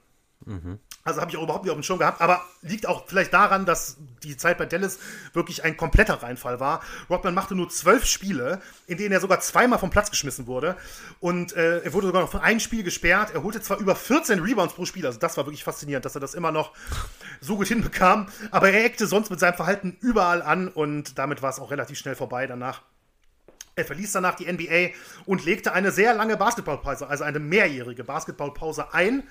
[0.45, 0.79] Mhm.
[1.03, 3.65] Also habe ich auch überhaupt nicht auf dem Schirm gehabt, aber liegt auch vielleicht daran,
[3.65, 4.99] dass die Zeit bei Dallas
[5.33, 6.81] wirklich ein kompletter Reinfall war.
[7.09, 10.75] Rodman machte nur zwölf Spiele, in denen er sogar zweimal vom Platz geschmissen wurde.
[11.19, 13.31] Und äh, er wurde sogar noch für ein Spiel gesperrt.
[13.33, 16.21] Er holte zwar über 14 Rebounds pro Spiel, also das war wirklich faszinierend, dass er
[16.21, 16.73] das immer noch
[17.39, 21.49] so gut hinbekam, aber er eckte sonst mit seinem Verhalten überall an und damit war
[21.49, 22.81] es auch relativ schnell vorbei danach.
[23.77, 24.95] Er verließ danach die NBA
[25.25, 29.23] und legte eine sehr lange Basketballpause, also eine mehrjährige Basketballpause ein.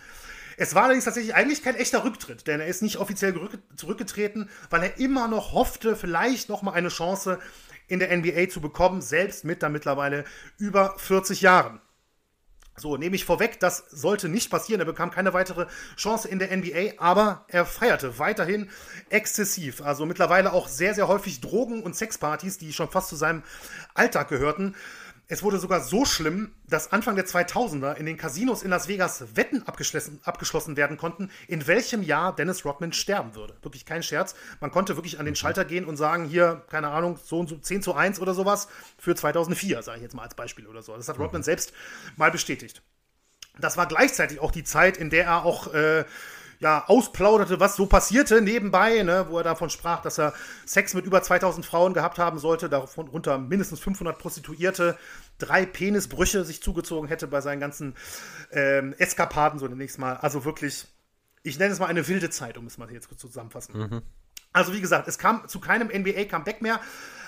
[0.58, 3.34] Es war allerdings tatsächlich eigentlich kein echter Rücktritt, denn er ist nicht offiziell
[3.74, 7.38] zurückgetreten, weil er immer noch hoffte, vielleicht noch mal eine Chance
[7.88, 10.24] in der NBA zu bekommen, selbst mit da mittlerweile
[10.58, 11.80] über 40 Jahren.
[12.76, 14.80] So, nehme ich vorweg, das sollte nicht passieren.
[14.80, 18.68] Er bekam keine weitere Chance in der NBA, aber er feierte weiterhin
[19.10, 19.80] exzessiv.
[19.80, 23.44] Also mittlerweile auch sehr, sehr häufig Drogen- und Sexpartys, die schon fast zu seinem
[23.94, 24.74] Alltag gehörten.
[25.26, 29.24] Es wurde sogar so schlimm, dass Anfang der 2000er in den Casinos in Las Vegas
[29.34, 33.56] Wetten abgeschlossen, abgeschlossen werden konnten, in welchem Jahr Dennis Rodman sterben würde.
[33.62, 34.34] Wirklich kein Scherz.
[34.60, 37.56] Man konnte wirklich an den Schalter gehen und sagen, hier, keine Ahnung, so und so
[37.56, 38.68] 10 zu 1 oder sowas
[38.98, 40.94] für 2004, sage ich jetzt mal als Beispiel oder so.
[40.94, 41.72] Das hat Rodman selbst
[42.16, 42.82] mal bestätigt.
[43.58, 46.04] Das war gleichzeitig auch die Zeit, in der er auch äh,
[46.64, 50.32] ja, ausplauderte, was so passierte nebenbei, ne, wo er davon sprach, dass er
[50.64, 54.96] Sex mit über 2000 Frauen gehabt haben sollte, davon unter mindestens 500 Prostituierte,
[55.36, 57.94] drei Penisbrüche sich zugezogen hätte bei seinen ganzen
[58.50, 60.16] ähm, Eskapaden, so demnächst mal.
[60.16, 60.86] Also wirklich,
[61.42, 63.78] ich nenne es mal eine wilde Zeit, um es mal jetzt kurz zusammenfassen.
[63.78, 64.02] Mhm.
[64.54, 66.80] Also wie gesagt, es kam zu keinem NBA-Comeback mehr.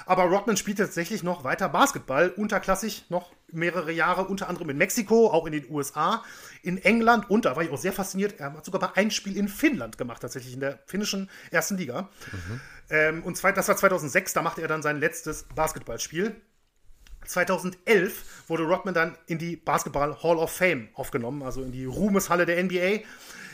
[0.06, 5.30] Aber Rodman spielte tatsächlich noch weiter Basketball, unterklassig noch mehrere Jahre, unter anderem in Mexiko,
[5.30, 6.24] auch in den USA,
[6.62, 9.36] in England und da war ich auch sehr fasziniert, er hat sogar mal ein Spiel
[9.36, 12.08] in Finnland gemacht, tatsächlich in der finnischen ersten Liga.
[12.32, 12.60] Mhm.
[12.90, 16.36] Ähm, und zwei, das war 2006, da machte er dann sein letztes Basketballspiel.
[17.24, 22.46] 2011 wurde Rodman dann in die Basketball Hall of Fame aufgenommen, also in die Ruhmeshalle
[22.46, 23.00] der NBA.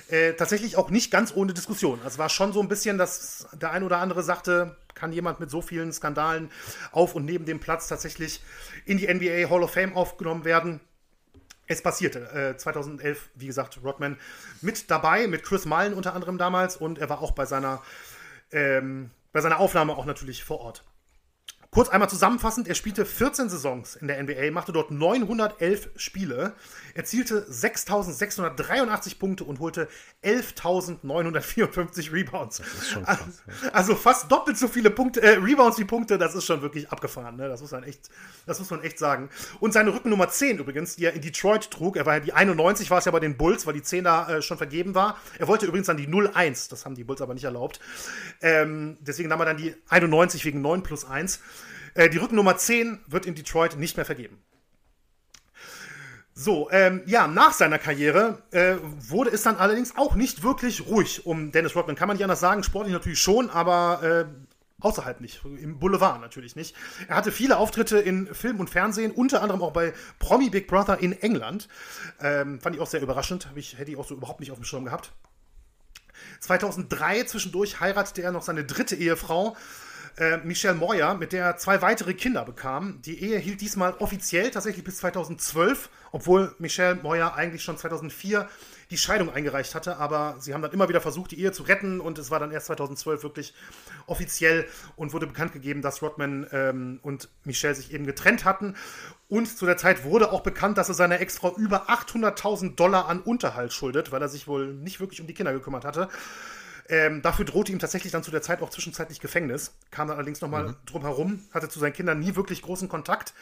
[0.09, 1.99] Äh, tatsächlich auch nicht ganz ohne Diskussion.
[2.05, 5.51] Also war schon so ein bisschen, dass der ein oder andere sagte, kann jemand mit
[5.51, 6.49] so vielen Skandalen
[6.93, 8.41] auf und neben dem Platz tatsächlich
[8.85, 10.79] in die NBA Hall of Fame aufgenommen werden?
[11.67, 12.53] Es passierte.
[12.53, 14.17] Äh, 2011, wie gesagt, Rodman
[14.61, 17.83] mit dabei, mit Chris Mullen unter anderem damals und er war auch bei seiner,
[18.53, 20.85] ähm, bei seiner Aufnahme auch natürlich vor Ort.
[21.75, 26.53] Kurz einmal zusammenfassend, er spielte 14 Saisons in der NBA, machte dort 911 Spiele,
[26.93, 29.89] erzielte 6.683 Punkte und holte
[30.23, 32.59] 11.954 Rebounds.
[32.59, 33.43] Das ist schon krass.
[33.47, 36.91] Also, also fast doppelt so viele Punkte, äh, Rebounds wie Punkte, das ist schon wirklich
[36.91, 37.37] abgefahren.
[37.37, 37.49] Ne?
[37.49, 38.11] Das, muss man echt,
[38.45, 39.31] das muss man echt sagen.
[39.59, 42.91] Und seine Rückennummer 10 übrigens, die er in Detroit trug, er war ja die 91,
[42.91, 45.17] war es ja bei den Bulls, weil die 10 da äh, schon vergeben war.
[45.39, 47.81] Er wollte übrigens dann die 01, das haben die Bulls aber nicht erlaubt.
[48.43, 51.41] Ähm, deswegen nahm er dann die 91 wegen 9 plus 1.
[51.95, 54.43] Äh, die Rückennummer 10 wird in Detroit nicht mehr vergeben.
[56.35, 61.27] So, ähm, ja, nach seiner Karriere äh, wurde es dann allerdings auch nicht wirklich ruhig
[61.27, 61.95] um Dennis Rodman.
[61.95, 64.25] Kann man nicht anders sagen, sportlich natürlich schon, aber äh,
[64.83, 66.75] außerhalb nicht, im Boulevard natürlich nicht.
[67.07, 70.99] Er hatte viele Auftritte in Film und Fernsehen, unter anderem auch bei Promi Big Brother
[70.99, 71.69] in England.
[72.19, 74.65] Ähm, fand ich auch sehr überraschend, ich, hätte ich auch so überhaupt nicht auf dem
[74.65, 75.13] Schirm gehabt.
[76.41, 79.57] 2003 zwischendurch heiratete er noch seine dritte Ehefrau
[80.17, 83.01] äh, Michelle Moyer, mit der er zwei weitere Kinder bekam.
[83.03, 88.49] Die Ehe hielt diesmal offiziell tatsächlich bis 2012, obwohl Michelle Moyer eigentlich schon 2004
[88.93, 91.99] die Scheidung eingereicht hatte, aber sie haben dann immer wieder versucht, die Ehe zu retten
[91.99, 93.55] und es war dann erst 2012 wirklich
[94.07, 94.67] offiziell
[94.97, 98.77] und wurde bekannt gegeben, dass Rodman ähm, und Michelle sich eben getrennt hatten.
[99.31, 103.21] Und zu der Zeit wurde auch bekannt, dass er seiner Ex-Frau über 800.000 Dollar an
[103.21, 106.11] Unterhalt schuldet, weil er sich wohl nicht wirklich um die Kinder gekümmert hatte.
[106.93, 109.73] Ähm, dafür drohte ihm tatsächlich dann zu der Zeit auch zwischenzeitlich Gefängnis.
[109.91, 110.77] Kam dann allerdings nochmal mhm.
[110.85, 113.33] drum herum, hatte zu seinen Kindern nie wirklich großen Kontakt.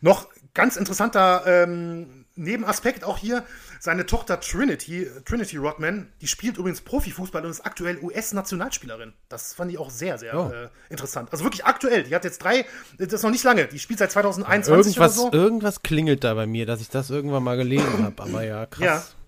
[0.00, 3.42] Noch ganz interessanter ähm, Nebenaspekt auch hier,
[3.80, 9.12] seine Tochter Trinity, Trinity Rodman, die spielt übrigens Profifußball und ist aktuell US-Nationalspielerin.
[9.28, 10.52] Das fand ich auch sehr, sehr oh.
[10.52, 11.32] äh, interessant.
[11.32, 12.04] Also wirklich aktuell.
[12.04, 12.64] Die hat jetzt drei,
[12.98, 15.36] das ist noch nicht lange, die spielt seit 2021 irgendwas, oder so.
[15.36, 18.84] Irgendwas klingelt da bei mir, dass ich das irgendwann mal gelesen habe, aber ja, krass.
[18.84, 19.23] Ja.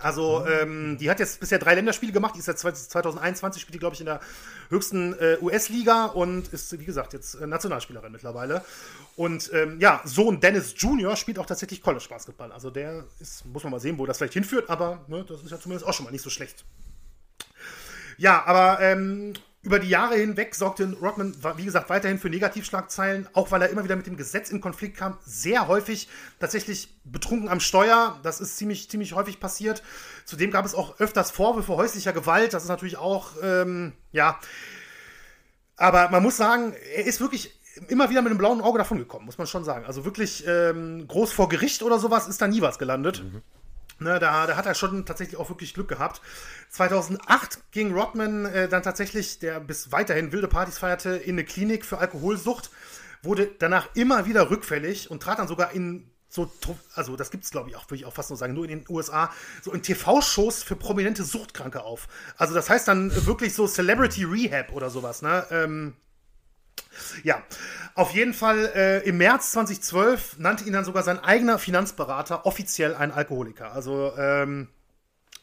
[0.00, 2.34] Also, ähm, die hat jetzt bisher drei Länderspiele gemacht.
[2.34, 4.20] Die ist seit 2021, spielt die, glaube ich, in der
[4.70, 8.64] höchsten äh, US-Liga und ist, wie gesagt, jetzt äh, Nationalspielerin mittlerweile.
[9.16, 11.16] Und ähm, ja, Sohn Dennis Jr.
[11.16, 12.52] spielt auch tatsächlich College-Basketball.
[12.52, 15.50] Also, der ist, muss man mal sehen, wo das vielleicht hinführt, aber ne, das ist
[15.50, 16.64] ja zumindest auch schon mal nicht so schlecht.
[18.16, 23.50] Ja, aber ähm, über die Jahre hinweg sorgte Rodman, wie gesagt, weiterhin für Negativschlagzeilen, auch
[23.50, 25.18] weil er immer wieder mit dem Gesetz in Konflikt kam.
[25.24, 26.08] Sehr häufig
[26.38, 28.20] tatsächlich betrunken am Steuer.
[28.22, 29.82] Das ist ziemlich, ziemlich häufig passiert.
[30.24, 32.54] Zudem gab es auch öfters Vorwürfe häuslicher Gewalt.
[32.54, 34.38] Das ist natürlich auch, ähm, ja.
[35.76, 37.58] Aber man muss sagen, er ist wirklich
[37.88, 39.86] immer wieder mit einem blauen Auge davon gekommen, muss man schon sagen.
[39.86, 43.24] Also wirklich ähm, groß vor Gericht oder sowas ist da nie was gelandet.
[43.24, 43.42] Mhm.
[44.00, 46.20] Ne, da, da hat er schon tatsächlich auch wirklich Glück gehabt.
[46.70, 51.84] 2008 ging Rodman äh, dann tatsächlich, der bis weiterhin wilde Partys feierte, in eine Klinik
[51.84, 52.70] für Alkoholsucht,
[53.22, 56.50] wurde danach immer wieder rückfällig und trat dann sogar in so,
[56.94, 58.70] also das gibt es glaube ich auch, würde ich auch fast nur sagen, nur in
[58.70, 62.06] den USA, so in TV-Shows für prominente Suchtkranke auf.
[62.36, 65.46] Also das heißt dann wirklich so Celebrity Rehab oder sowas, ne?
[65.50, 65.94] Ähm,
[67.22, 67.42] ja,
[67.94, 72.94] auf jeden Fall äh, im März 2012 nannte ihn dann sogar sein eigener Finanzberater offiziell
[72.94, 73.72] ein Alkoholiker.
[73.72, 74.68] Also ähm,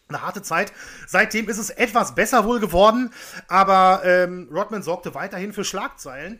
[0.07, 0.71] eine harte Zeit.
[1.07, 3.11] Seitdem ist es etwas besser wohl geworden,
[3.47, 6.39] aber ähm, Rodman sorgte weiterhin für Schlagzeilen.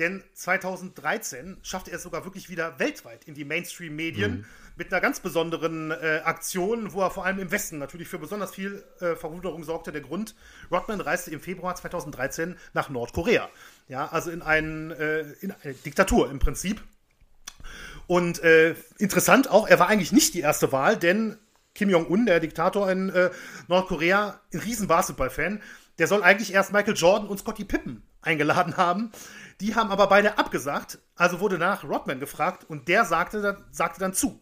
[0.00, 4.44] Denn 2013 schaffte er es sogar wirklich wieder weltweit in die Mainstream-Medien mhm.
[4.74, 8.52] mit einer ganz besonderen äh, Aktion, wo er vor allem im Westen natürlich für besonders
[8.52, 9.92] viel äh, Verwunderung sorgte.
[9.92, 10.34] Der Grund,
[10.68, 13.48] Rodman reiste im Februar 2013 nach Nordkorea.
[13.86, 16.82] Ja, also in, ein, äh, in eine Diktatur im Prinzip.
[18.06, 21.38] Und äh, interessant auch, er war eigentlich nicht die erste Wahl, denn
[21.74, 23.30] Kim Jong-un, der Diktator in äh,
[23.68, 25.60] Nordkorea, ein riesen Basketball-Fan,
[25.98, 29.12] der soll eigentlich erst Michael Jordan und Scottie Pippen eingeladen haben.
[29.60, 30.98] Die haben aber beide abgesagt.
[31.14, 34.40] Also wurde danach Rodman gefragt und der sagte, sagte dann zu.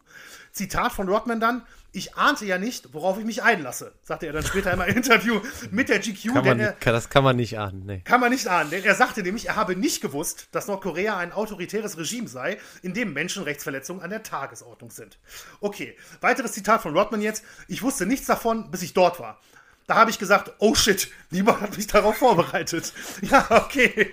[0.53, 1.63] Zitat von Rodman dann,
[1.93, 5.41] ich ahnte ja nicht, worauf ich mich einlasse, sagte er dann später in einem Interview
[5.71, 6.33] mit der GQ.
[6.33, 8.01] Kann man, er, das kann man nicht ahnen, nee.
[8.05, 11.33] Kann man nicht ahnen, denn er sagte nämlich, er habe nicht gewusst, dass Nordkorea ein
[11.33, 15.19] autoritäres Regime sei, in dem Menschenrechtsverletzungen an der Tagesordnung sind.
[15.61, 17.45] Okay, weiteres Zitat von Rodman jetzt.
[17.69, 19.39] Ich wusste nichts davon, bis ich dort war.
[19.87, 22.93] Da habe ich gesagt, oh shit, niemand hat mich darauf vorbereitet.
[23.23, 24.13] Ja, okay.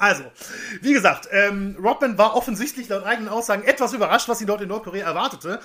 [0.00, 0.24] Also,
[0.80, 4.68] wie gesagt, ähm, Rodman war offensichtlich laut eigenen Aussagen etwas überrascht, was ihn dort in
[4.70, 5.60] Nordkorea erwartete.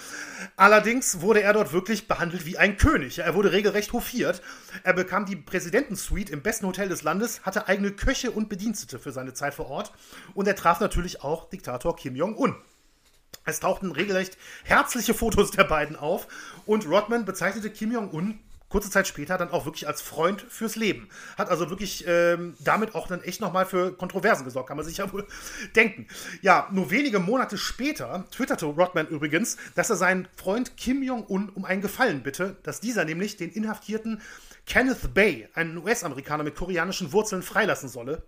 [0.58, 3.20] Allerdings wurde er dort wirklich behandelt wie ein König.
[3.20, 4.42] Er wurde regelrecht hofiert.
[4.84, 9.14] Er bekam die Präsidentensuite im besten Hotel des Landes, hatte eigene Köche und Bedienstete für
[9.14, 9.94] seine Zeit vor Ort
[10.34, 12.58] und er traf natürlich auch Diktator Kim Jong-un.
[13.46, 16.28] Es tauchten regelrecht herzliche Fotos der beiden auf
[16.66, 18.38] und Rodman bezeichnete Kim Jong-un
[18.76, 21.08] kurze Zeit später dann auch wirklich als Freund fürs Leben.
[21.38, 24.98] Hat also wirklich ähm, damit auch dann echt nochmal für Kontroversen gesorgt, kann man sich
[24.98, 25.26] ja wohl
[25.78, 26.08] denken.
[26.42, 31.64] Ja, nur wenige Monate später twitterte Rodman übrigens, dass er seinen Freund Kim Jong-un um
[31.64, 34.22] einen Gefallen bitte, dass dieser nämlich den inhaftierten
[34.66, 38.24] Kenneth Bay, einen US-Amerikaner mit koreanischen Wurzeln, freilassen solle.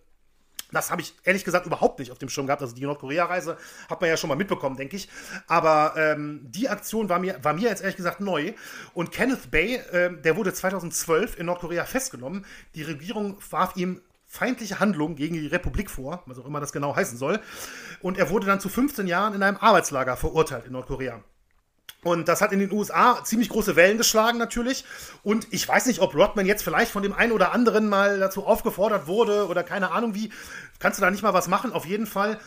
[0.72, 2.62] Das habe ich ehrlich gesagt überhaupt nicht auf dem Schirm gehabt.
[2.62, 3.58] Also die Nordkorea-Reise
[3.90, 5.08] hat man ja schon mal mitbekommen, denke ich.
[5.48, 8.54] Aber ähm, die Aktion war mir, war mir jetzt ehrlich gesagt neu.
[8.94, 12.46] Und Kenneth Bay, äh, der wurde 2012 in Nordkorea festgenommen.
[12.76, 16.96] Die Regierung warf ihm feindliche Handlungen gegen die Republik vor, was auch immer das genau
[16.96, 17.40] heißen soll.
[18.02, 21.24] Und er wurde dann zu 15 Jahren in einem Arbeitslager verurteilt in Nordkorea.
[22.08, 24.86] Und das hat in den USA ziemlich große Wellen geschlagen natürlich.
[25.24, 28.46] Und ich weiß nicht, ob Rodman jetzt vielleicht von dem einen oder anderen mal dazu
[28.46, 30.32] aufgefordert wurde oder keine Ahnung wie.
[30.80, 31.74] Kannst du da nicht mal was machen?
[31.74, 32.40] Auf jeden Fall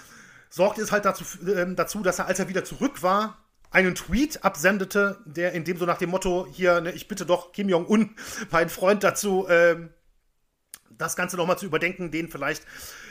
[0.49, 3.37] sorgte es halt dazu, äh, dazu dass er, als er wieder zurück war,
[3.71, 7.53] einen Tweet absendete, der in dem so nach dem Motto hier, ne, ich bitte doch
[7.53, 8.17] Kim Jong-un,
[8.51, 9.77] mein Freund, dazu, äh,
[10.91, 12.65] das Ganze nochmal zu überdenken, den vielleicht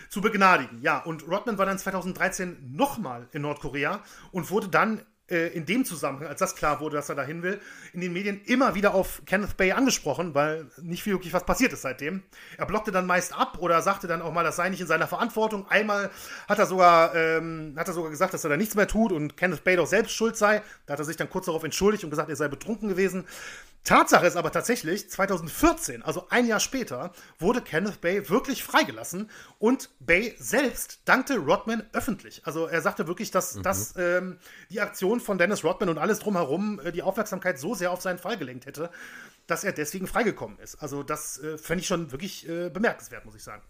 [0.10, 0.80] zu begnadigen.
[0.82, 6.28] Ja, und Rodman war dann 2013 nochmal in Nordkorea und wurde dann in dem Zusammenhang,
[6.28, 7.60] als das klar wurde, dass er dahin will,
[7.94, 11.74] in den Medien immer wieder auf Kenneth Bay angesprochen, weil nicht viel wirklich was passiert
[11.74, 12.24] ist seitdem.
[12.58, 15.08] Er blockte dann meist ab oder sagte dann auch mal, das sei nicht in seiner
[15.08, 15.68] Verantwortung.
[15.70, 16.10] Einmal
[16.48, 19.38] hat er sogar, ähm, hat er sogar gesagt, dass er da nichts mehr tut und
[19.38, 20.62] Kenneth Bay doch selbst schuld sei.
[20.86, 23.26] Da hat er sich dann kurz darauf entschuldigt und gesagt, er sei betrunken gewesen.
[23.84, 29.90] Tatsache ist aber tatsächlich, 2014, also ein Jahr später, wurde Kenneth Bay wirklich freigelassen und
[30.00, 32.46] Bay selbst dankte Rodman öffentlich.
[32.46, 33.64] Also er sagte wirklich, dass, mhm.
[33.64, 34.40] dass ähm,
[34.70, 38.20] die Aktion von Dennis Rodman und alles drumherum äh, die Aufmerksamkeit so sehr auf seinen
[38.20, 38.92] Fall gelenkt hätte,
[39.48, 40.76] dass er deswegen freigekommen ist.
[40.76, 43.64] Also das äh, fände ich schon wirklich äh, bemerkenswert, muss ich sagen.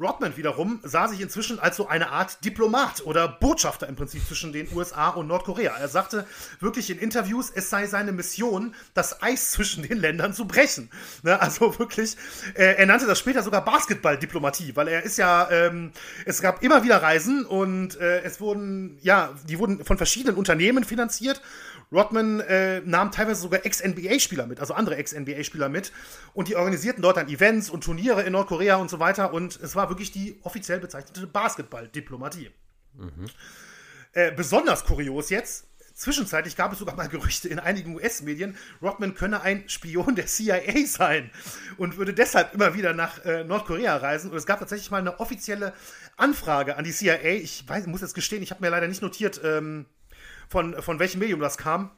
[0.00, 4.52] Rodman wiederum sah sich inzwischen als so eine Art Diplomat oder Botschafter im Prinzip zwischen
[4.52, 5.76] den USA und Nordkorea.
[5.76, 6.26] Er sagte
[6.58, 10.90] wirklich in Interviews, es sei seine Mission, das Eis zwischen den Ländern zu brechen.
[11.22, 11.38] Ne?
[11.40, 12.16] Also wirklich,
[12.54, 15.92] äh, er nannte das später sogar Basketballdiplomatie, weil er ist ja, ähm,
[16.24, 20.84] es gab immer wieder Reisen und äh, es wurden, ja, die wurden von verschiedenen Unternehmen
[20.84, 21.42] finanziert
[21.92, 25.92] Rodman äh, nahm teilweise sogar Ex-NBA-Spieler mit, also andere Ex-NBA-Spieler mit.
[26.34, 29.32] Und die organisierten dort dann Events und Turniere in Nordkorea und so weiter.
[29.32, 32.50] Und es war wirklich die offiziell bezeichnete Basketball-Diplomatie.
[32.94, 33.26] Mhm.
[34.12, 35.66] Äh, besonders kurios jetzt,
[36.00, 40.86] Zwischenzeitlich gab es sogar mal Gerüchte in einigen US-Medien, Rodman könne ein Spion der CIA
[40.86, 41.30] sein
[41.76, 44.30] und würde deshalb immer wieder nach äh, Nordkorea reisen.
[44.30, 45.74] Und es gab tatsächlich mal eine offizielle
[46.16, 47.34] Anfrage an die CIA.
[47.34, 49.84] Ich weiß, muss jetzt gestehen, ich habe mir leider nicht notiert, ähm,
[50.50, 51.92] von, von welchem Medium das kam.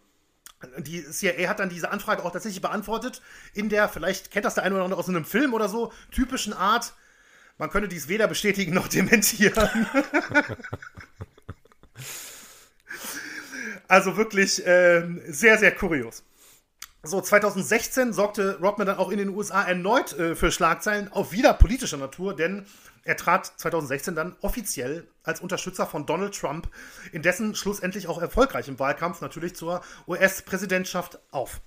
[0.78, 3.20] Die CIA hat dann diese Anfrage auch tatsächlich beantwortet,
[3.52, 6.52] in der, vielleicht kennt das der eine oder andere aus einem Film oder so, typischen
[6.52, 6.92] Art,
[7.58, 9.54] man könne dies weder bestätigen noch dementieren.
[13.88, 16.22] also wirklich äh, sehr, sehr kurios.
[17.02, 21.54] So, 2016 sorgte Rodman dann auch in den USA erneut äh, für Schlagzeilen auf wieder
[21.54, 22.66] politischer Natur, denn
[23.04, 26.68] er trat 2016 dann offiziell als Unterstützer von Donald Trump
[27.12, 31.60] in dessen schlussendlich auch erfolgreichem Wahlkampf natürlich zur US-Präsidentschaft auf.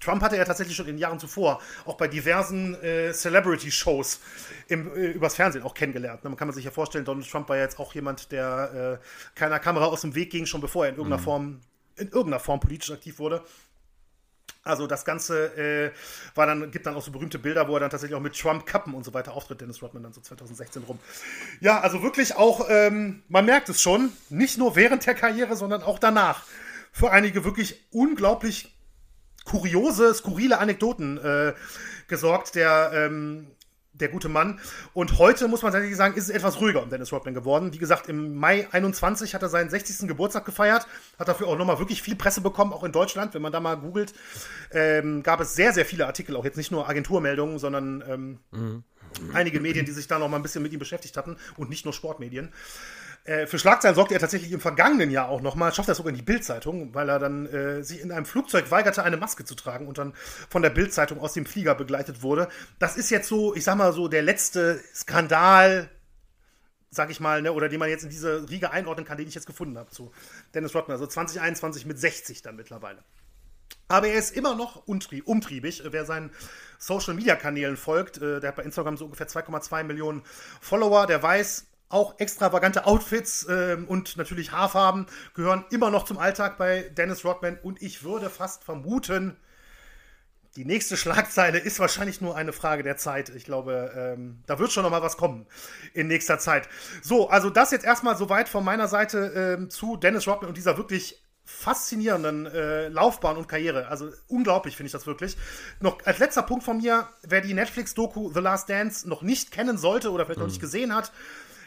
[0.00, 4.20] Trump hatte er tatsächlich schon in den Jahren zuvor auch bei diversen äh, Celebrity-Shows
[4.68, 6.24] äh, übers Fernsehen auch kennengelernt.
[6.24, 9.38] Man kann man sich ja vorstellen, Donald Trump war ja jetzt auch jemand, der äh,
[9.38, 11.24] keiner Kamera aus dem Weg ging, schon bevor er in irgendeiner mhm.
[11.24, 11.60] Form
[11.96, 13.44] in irgendeiner Form politisch aktiv wurde.
[14.64, 15.90] Also das Ganze äh,
[16.36, 18.94] war dann, gibt dann auch so berühmte Bilder, wo er dann tatsächlich auch mit Trump-Kappen
[18.94, 21.00] und so weiter auftritt, Dennis Rodman dann so 2016 rum.
[21.60, 25.82] Ja, also wirklich auch, ähm, man merkt es schon, nicht nur während der Karriere, sondern
[25.82, 26.44] auch danach.
[26.92, 28.72] Für einige wirklich unglaublich
[29.44, 31.54] kuriose, skurrile Anekdoten äh,
[32.06, 32.54] gesorgt.
[32.54, 33.48] Der ähm,
[34.02, 34.60] der gute Mann.
[34.92, 37.72] Und heute, muss man tatsächlich sagen, ist es etwas ruhiger um Dennis Rodman geworden.
[37.72, 40.06] Wie gesagt, im Mai 21 hat er seinen 60.
[40.08, 40.86] Geburtstag gefeiert,
[41.18, 43.34] hat dafür auch nochmal wirklich viel Presse bekommen, auch in Deutschland.
[43.34, 44.12] Wenn man da mal googelt,
[44.72, 48.84] ähm, gab es sehr, sehr viele Artikel, auch jetzt nicht nur Agenturmeldungen, sondern ähm, mhm.
[49.32, 51.94] einige Medien, die sich da nochmal ein bisschen mit ihm beschäftigt hatten und nicht nur
[51.94, 52.52] Sportmedien.
[53.24, 56.16] Äh, für Schlagzeilen sorgte er tatsächlich im vergangenen Jahr auch nochmal, schafft er sogar in
[56.16, 59.86] die Bildzeitung, weil er dann äh, sich in einem Flugzeug weigerte, eine Maske zu tragen
[59.86, 60.12] und dann
[60.48, 62.48] von der Bildzeitung aus dem Flieger begleitet wurde.
[62.80, 65.88] Das ist jetzt so, ich sag mal so, der letzte Skandal,
[66.90, 69.34] sag ich mal, ne, oder den man jetzt in diese Riege einordnen kann, den ich
[69.36, 70.10] jetzt gefunden habe zu
[70.54, 70.96] Dennis Rodman.
[70.96, 73.04] Also 2021 mit 60 dann mittlerweile.
[73.86, 75.82] Aber er ist immer noch umtriebig.
[75.86, 76.30] Wer seinen
[76.78, 80.22] Social Media Kanälen folgt, äh, der hat bei Instagram so ungefähr 2,2 Millionen
[80.60, 86.58] Follower, der weiß, auch extravagante Outfits äh, und natürlich Haarfarben gehören immer noch zum Alltag
[86.58, 87.58] bei Dennis Rodman.
[87.62, 89.36] Und ich würde fast vermuten,
[90.56, 93.30] die nächste Schlagzeile ist wahrscheinlich nur eine Frage der Zeit.
[93.30, 95.46] Ich glaube, ähm, da wird schon noch mal was kommen
[95.94, 96.68] in nächster Zeit.
[97.02, 100.76] So, also das jetzt erstmal soweit von meiner Seite ähm, zu Dennis Rodman und dieser
[100.76, 103.88] wirklich faszinierenden äh, Laufbahn und Karriere.
[103.88, 105.36] Also unglaublich finde ich das wirklich.
[105.80, 109.76] Noch als letzter Punkt von mir, wer die Netflix-Doku The Last Dance noch nicht kennen
[109.76, 110.44] sollte oder vielleicht mhm.
[110.44, 111.12] noch nicht gesehen hat,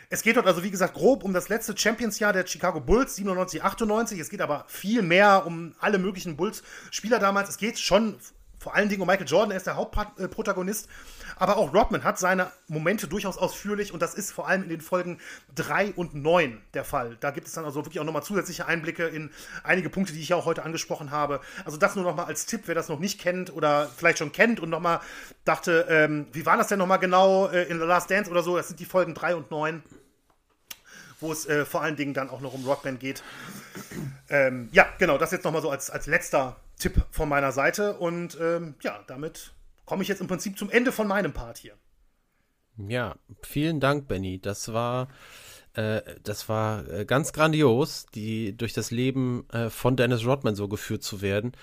[0.09, 3.63] es geht dort also, wie gesagt, grob um das letzte Champions-Jahr der Chicago Bulls, 97,
[3.63, 4.19] 98.
[4.19, 7.49] Es geht aber viel mehr um alle möglichen Bulls-Spieler damals.
[7.49, 8.17] Es geht schon
[8.59, 10.89] vor allen Dingen um Michael Jordan, er ist der Hauptprotagonist.
[11.37, 14.81] Aber auch Rodman hat seine Momente durchaus ausführlich und das ist vor allem in den
[14.81, 15.19] Folgen
[15.55, 17.17] 3 und 9 der Fall.
[17.19, 19.31] Da gibt es dann also wirklich auch nochmal zusätzliche Einblicke in
[19.63, 21.41] einige Punkte, die ich ja auch heute angesprochen habe.
[21.65, 24.59] Also das nur nochmal als Tipp, wer das noch nicht kennt oder vielleicht schon kennt
[24.59, 25.01] und nochmal
[25.43, 28.55] dachte, ähm, wie war das denn nochmal genau äh, in The Last Dance oder so?
[28.55, 29.83] Das sind die Folgen 3 und 9
[31.21, 33.23] wo es äh, vor allen Dingen dann auch noch um Rockband geht.
[34.29, 37.97] Ähm, ja, genau, das jetzt nochmal so als, als letzter Tipp von meiner Seite.
[37.97, 39.53] Und ähm, ja, damit
[39.85, 41.75] komme ich jetzt im Prinzip zum Ende von meinem Part hier.
[42.77, 44.39] Ja, vielen Dank, Benny.
[44.39, 45.07] Das war,
[45.73, 50.67] äh, das war äh, ganz grandios, die durch das Leben äh, von Dennis Rodman so
[50.67, 51.53] geführt zu werden.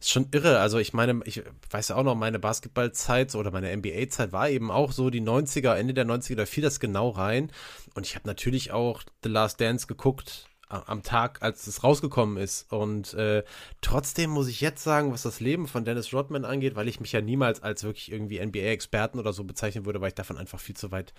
[0.00, 0.60] Ist schon irre.
[0.60, 4.70] Also ich meine, ich weiß ja auch noch, meine Basketballzeit oder meine NBA-Zeit war eben
[4.70, 7.52] auch so die 90er, Ende der 90er, da fiel das genau rein.
[7.94, 12.72] Und ich habe natürlich auch The Last Dance geguckt am Tag, als es rausgekommen ist.
[12.72, 13.44] Und äh,
[13.80, 17.12] trotzdem muss ich jetzt sagen, was das Leben von Dennis Rodman angeht, weil ich mich
[17.12, 20.76] ja niemals als wirklich irgendwie NBA-Experten oder so bezeichnen würde, weil ich davon einfach viel
[20.76, 21.12] zu weit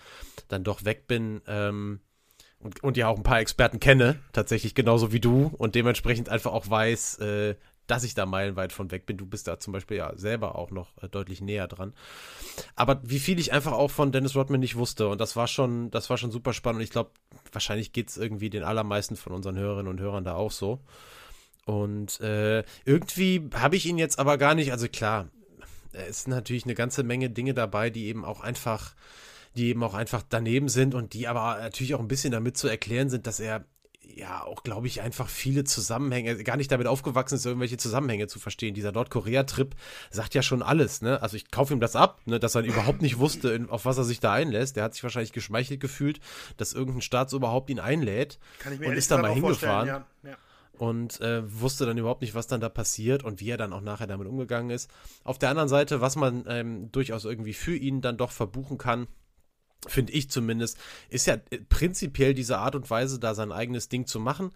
[0.47, 1.41] dann doch weg bin.
[1.47, 1.99] Ähm,
[2.59, 6.51] und, und ja auch ein paar Experten kenne, tatsächlich genauso wie du und dementsprechend einfach
[6.51, 7.55] auch weiß, äh,
[7.88, 9.18] dass ich da meilenweit von weg bin.
[9.18, 11.94] Du bist da zum Beispiel ja selber auch noch äh, deutlich näher dran.
[12.76, 15.91] Aber wie viel ich einfach auch von Dennis Rodman nicht wusste und das war schon,
[15.91, 16.80] das war schon super spannend.
[16.80, 17.12] Und ich glaube,
[17.52, 20.80] wahrscheinlich geht es irgendwie den allermeisten von unseren Hörerinnen und Hörern da auch so.
[21.66, 25.30] Und äh, irgendwie habe ich ihn jetzt aber gar nicht, also klar,
[25.94, 28.95] es sind natürlich eine ganze Menge Dinge dabei, die eben auch einfach,
[29.56, 32.68] die eben auch einfach daneben sind und die aber natürlich auch ein bisschen damit zu
[32.68, 33.66] erklären sind, dass er
[34.14, 38.40] ja auch, glaube ich, einfach viele Zusammenhänge, gar nicht damit aufgewachsen ist, irgendwelche Zusammenhänge zu
[38.40, 38.73] verstehen.
[38.73, 39.76] Dieser Nordkorea-Trip
[40.11, 41.22] sagt ja schon alles, ne?
[41.22, 44.03] Also ich kaufe ihm das ab, ne, dass er überhaupt nicht wusste, auf was er
[44.03, 44.76] sich da einlässt.
[44.76, 46.19] Der hat sich wahrscheinlich geschmeichelt gefühlt,
[46.57, 49.88] dass irgendein Staatsoberhaupt ihn einlädt und ist da mal hingefahren.
[49.88, 50.06] Ja.
[50.23, 50.38] Ja.
[50.77, 53.82] Und äh, wusste dann überhaupt nicht, was dann da passiert und wie er dann auch
[53.82, 54.90] nachher damit umgegangen ist.
[55.23, 59.07] Auf der anderen Seite, was man ähm, durchaus irgendwie für ihn dann doch verbuchen kann,
[59.88, 60.77] finde ich zumindest,
[61.10, 64.52] ist ja äh, prinzipiell diese Art und Weise, da sein eigenes Ding zu machen,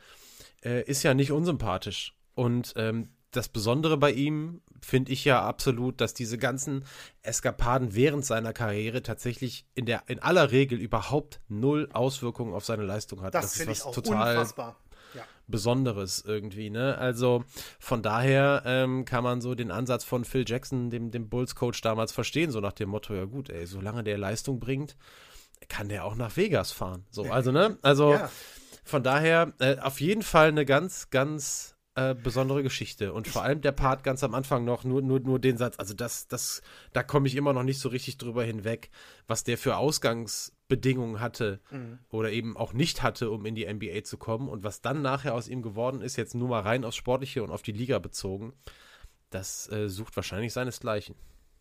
[0.64, 2.16] äh, ist ja nicht unsympathisch.
[2.36, 6.86] Und ähm, das Besondere bei ihm finde ich ja absolut, dass diese ganzen
[7.22, 12.84] Eskapaden während seiner Karriere tatsächlich in der in aller Regel überhaupt null Auswirkungen auf seine
[12.84, 13.36] Leistung hat.
[13.36, 14.78] Das, das finde ich auch total unfassbar.
[15.50, 16.98] Besonderes irgendwie, ne?
[16.98, 17.44] Also
[17.80, 22.12] von daher ähm, kann man so den Ansatz von Phil Jackson, dem, dem Bulls-Coach damals
[22.12, 24.96] verstehen, so nach dem Motto, ja gut, ey, solange der Leistung bringt,
[25.68, 27.06] kann der auch nach Vegas fahren.
[27.10, 27.78] So, also, ne?
[27.82, 28.30] Also ja.
[28.84, 33.14] von daher äh, auf jeden Fall eine ganz, ganz äh, besondere Geschichte.
[33.14, 35.94] Und vor allem der Part ganz am Anfang noch, nur, nur, nur den Satz, also
[35.94, 36.62] das, das,
[36.94, 38.90] da komme ich immer noch nicht so richtig drüber hinweg,
[39.28, 39.78] was der für
[40.70, 42.00] Ausgangsbedingungen hatte mhm.
[42.10, 44.48] oder eben auch nicht hatte, um in die NBA zu kommen.
[44.48, 47.52] Und was dann nachher aus ihm geworden ist, jetzt nur mal rein aufs Sportliche und
[47.52, 48.54] auf die Liga bezogen,
[49.30, 51.16] das äh, sucht wahrscheinlich seinesgleichen.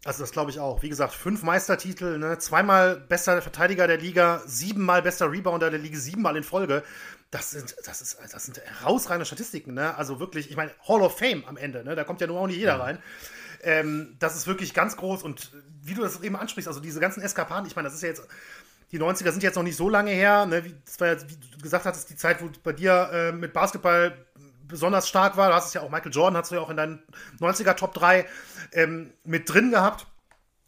[0.05, 0.83] Also das glaube ich auch.
[0.83, 2.39] Wie gesagt, fünf Meistertitel, ne?
[2.39, 6.85] zweimal bester Verteidiger der Liga, siebenmal bester Rebounder der Liga, siebenmal in Folge.
[7.31, 9.97] Das sind, das ist, das sind herausragende Statistiken, ne?
[9.97, 11.95] Also wirklich, ich meine, Hall of Fame am Ende, ne?
[11.95, 13.01] Da kommt ja nur auch nicht jeder rein.
[13.61, 15.53] Ähm, das ist wirklich ganz groß und
[15.83, 18.23] wie du das eben ansprichst, also diese ganzen Eskapaden, ich meine, das ist ja jetzt,
[18.93, 20.65] die 90er sind jetzt noch nicht so lange her, ne?
[20.65, 23.53] Wie, das war ja, wie du gesagt hattest, die Zeit, wo bei dir äh, mit
[23.53, 24.17] Basketball
[24.67, 25.49] besonders stark war.
[25.49, 27.03] Du hast es ja auch, Michael Jordan hast du ja auch in deinen
[27.41, 28.27] 90er Top 3
[28.73, 30.07] ähm, mit drin gehabt.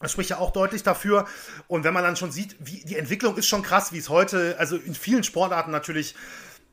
[0.00, 1.26] Das spricht ja auch deutlich dafür.
[1.68, 4.56] Und wenn man dann schon sieht, wie die Entwicklung ist schon krass, wie es heute,
[4.58, 6.14] also in vielen Sportarten natürlich,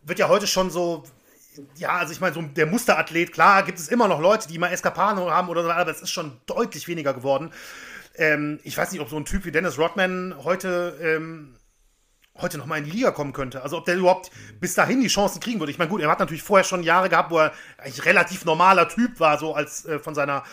[0.03, 1.03] wird ja heute schon so,
[1.75, 4.71] ja, also ich meine, so der Musterathlet, klar, gibt es immer noch Leute, die mal
[4.71, 7.51] Eskapaden haben oder so, aber es ist schon deutlich weniger geworden.
[8.17, 11.57] Ähm, ich weiß nicht, ob so ein Typ wie Dennis Rodman heute ähm,
[12.41, 13.63] heute noch mal in die Liga kommen könnte.
[13.63, 15.71] Also ob der überhaupt bis dahin die Chancen kriegen würde.
[15.71, 18.87] Ich meine, gut, er hat natürlich vorher schon Jahre gehabt, wo er eigentlich relativ normaler
[18.89, 20.43] Typ war, so als äh, von seiner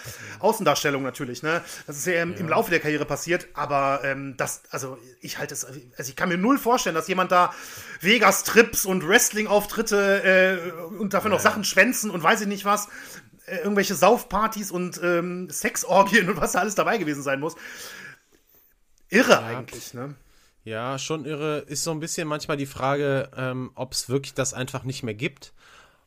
[0.41, 1.43] Außendarstellung natürlich.
[1.43, 1.63] Ne?
[1.87, 2.39] Das ist ja, im, ja.
[2.39, 6.29] im Laufe der Karriere passiert, aber ähm, das, also ich halte es, also ich kann
[6.29, 7.53] mir null vorstellen, dass jemand da
[8.01, 11.43] Vegas-Trips und Wrestling-Auftritte äh, und dafür noch ja.
[11.43, 12.89] Sachen schwänzen und weiß ich nicht was,
[13.47, 17.55] irgendwelche Saufpartys und ähm, Sexorgien und was da alles dabei gewesen sein muss.
[19.09, 19.47] Irre ja.
[19.47, 20.15] eigentlich, ne?
[20.65, 21.59] Ja, schon irre.
[21.59, 25.15] Ist so ein bisschen manchmal die Frage, ähm, ob es wirklich das einfach nicht mehr
[25.15, 25.53] gibt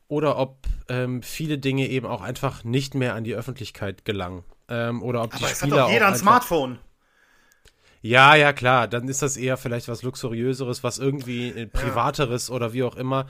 [0.08, 0.58] oder ob
[0.88, 4.42] ähm, viele Dinge eben auch einfach nicht mehr an die Öffentlichkeit gelangen.
[4.68, 6.78] Ähm, oder ob Aber die es Spieler hat doch jeder ein Smartphone.
[8.00, 8.88] Ja, ja, klar.
[8.88, 12.54] Dann ist das eher vielleicht was Luxuriöseres, was irgendwie äh, Privateres ja.
[12.54, 13.26] oder wie auch immer.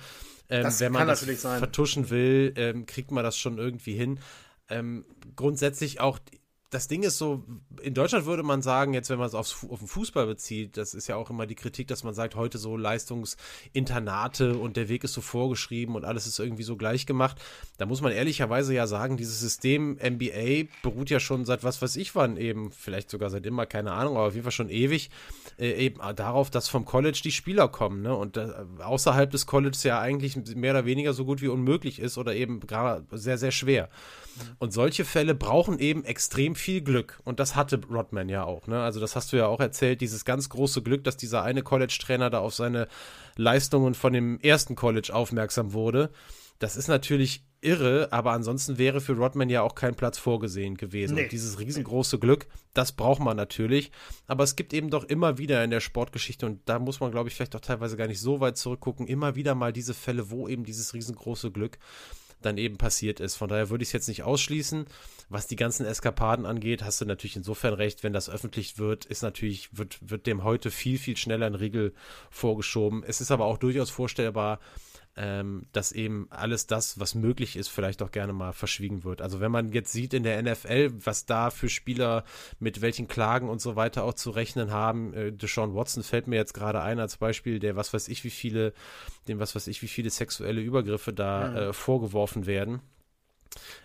[0.50, 4.18] Ähm, wenn man das vertuschen will, ähm, kriegt man das schon irgendwie hin.
[4.70, 5.04] Ähm,
[5.36, 6.18] grundsätzlich auch
[6.70, 7.44] das Ding ist so,
[7.80, 10.92] in Deutschland würde man sagen, jetzt wenn man es aufs, auf den Fußball bezieht, das
[10.92, 15.02] ist ja auch immer die Kritik, dass man sagt, heute so Leistungsinternate und der Weg
[15.02, 17.40] ist so vorgeschrieben und alles ist irgendwie so gleich gemacht.
[17.78, 21.96] Da muss man ehrlicherweise ja sagen, dieses System NBA beruht ja schon seit was weiß
[21.96, 25.10] ich wann eben, vielleicht sogar seit immer, keine Ahnung, aber auf jeden Fall schon ewig,
[25.58, 28.14] äh, eben darauf, dass vom College die Spieler kommen, ne?
[28.14, 32.18] Und äh, außerhalb des Colleges ja eigentlich mehr oder weniger so gut wie unmöglich ist
[32.18, 33.88] oder eben gerade sehr, sehr schwer.
[34.58, 37.20] Und solche Fälle brauchen eben extrem viel Glück.
[37.24, 38.66] Und das hatte Rodman ja auch.
[38.66, 38.80] Ne?
[38.80, 42.30] Also das hast du ja auch erzählt, dieses ganz große Glück, dass dieser eine College-Trainer
[42.30, 42.88] da auf seine
[43.36, 46.10] Leistungen von dem ersten College aufmerksam wurde.
[46.58, 51.14] Das ist natürlich irre, aber ansonsten wäre für Rodman ja auch kein Platz vorgesehen gewesen.
[51.14, 51.24] Nee.
[51.24, 53.90] Und dieses riesengroße Glück, das braucht man natürlich.
[54.26, 57.28] Aber es gibt eben doch immer wieder in der Sportgeschichte, und da muss man, glaube
[57.28, 60.48] ich, vielleicht auch teilweise gar nicht so weit zurückgucken, immer wieder mal diese Fälle, wo
[60.48, 61.78] eben dieses riesengroße Glück
[62.42, 63.36] dann eben passiert ist.
[63.36, 64.86] Von daher würde ich es jetzt nicht ausschließen.
[65.28, 69.22] Was die ganzen Eskapaden angeht, hast du natürlich insofern recht, wenn das öffentlich wird, ist
[69.22, 71.92] natürlich, wird, wird dem heute viel, viel schneller ein Riegel
[72.30, 73.02] vorgeschoben.
[73.06, 74.58] Es ist aber auch durchaus vorstellbar,
[75.18, 79.20] ähm, dass eben alles das, was möglich ist, vielleicht auch gerne mal verschwiegen wird.
[79.20, 82.24] Also wenn man jetzt sieht in der NFL, was da für Spieler
[82.60, 86.36] mit welchen Klagen und so weiter auch zu rechnen haben, äh, Deshaun Watson fällt mir
[86.36, 88.72] jetzt gerade ein als Beispiel, der was weiß ich wie viele,
[89.26, 91.56] dem was weiß ich wie viele sexuelle Übergriffe da mhm.
[91.56, 92.80] äh, vorgeworfen werden.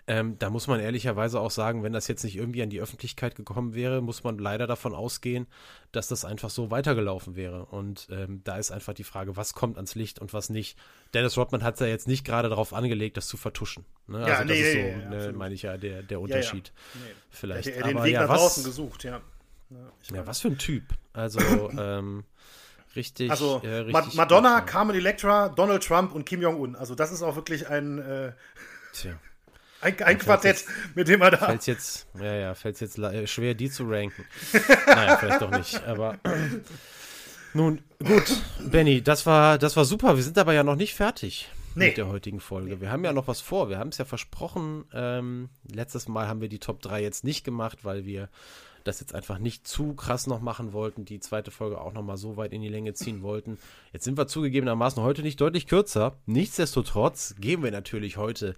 [0.06, 3.36] Ähm, da muss man ehrlicherweise auch sagen, wenn das jetzt nicht irgendwie an die Öffentlichkeit
[3.36, 5.48] gekommen wäre, muss man leider davon ausgehen,
[5.92, 7.66] dass das einfach so weitergelaufen wäre.
[7.66, 10.78] Und ähm, da ist einfach die Frage, was kommt ans Licht und was nicht.
[11.14, 13.86] Dennis Rodman hat es ja jetzt nicht gerade darauf angelegt, das zu vertuschen.
[14.08, 14.20] Ne?
[14.20, 16.74] Ja, also das nee, ist so, nee, ne, meine ich ja, der, der Unterschied.
[16.96, 17.06] Ja, ja.
[17.06, 17.14] Nee.
[17.30, 17.68] Vielleicht.
[17.68, 19.22] Er hat den Weg ja, nach was, draußen gesucht, ja.
[20.14, 20.84] Ja, was für ein Typ.
[21.14, 21.40] Also,
[21.80, 22.26] ähm,
[22.96, 23.32] richtig.
[23.32, 26.76] Also, äh, richtig Madonna, Carmen Electra, Donald Trump und Kim Jong-un.
[26.76, 28.00] Also, das ist auch wirklich ein.
[28.00, 28.34] Äh,
[28.94, 29.14] Tja.
[29.84, 31.38] Ein, ein Quartett, jetzt, mit dem er da.
[31.38, 33.00] Fällt jetzt, ja, ja, fällt jetzt
[33.30, 34.26] schwer, die zu ranken.
[34.88, 36.18] naja, vielleicht doch nicht, aber.
[37.56, 40.16] Nun, gut, Benny, das war, das war super.
[40.16, 41.88] Wir sind aber ja noch nicht fertig nee.
[41.88, 42.82] mit der heutigen Folge.
[42.82, 43.70] Wir haben ja noch was vor.
[43.70, 44.86] Wir haben es ja versprochen.
[44.94, 48.30] Ähm, letztes Mal haben wir die Top 3 jetzt nicht gemacht, weil wir
[48.84, 52.18] das jetzt einfach nicht zu krass noch machen wollten, die zweite Folge auch noch mal
[52.18, 53.58] so weit in die Länge ziehen wollten.
[53.94, 56.18] Jetzt sind wir zugegebenermaßen heute nicht deutlich kürzer.
[56.26, 58.56] Nichtsdestotrotz gehen wir natürlich heute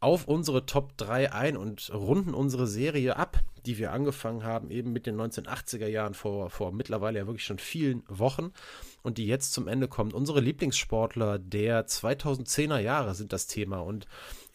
[0.00, 4.92] auf unsere Top 3 ein und runden unsere Serie ab, die wir angefangen haben, eben
[4.92, 8.52] mit den 1980er Jahren vor, vor mittlerweile ja wirklich schon vielen Wochen
[9.02, 10.14] und die jetzt zum Ende kommt.
[10.14, 14.06] Unsere Lieblingssportler der 2010er Jahre sind das Thema und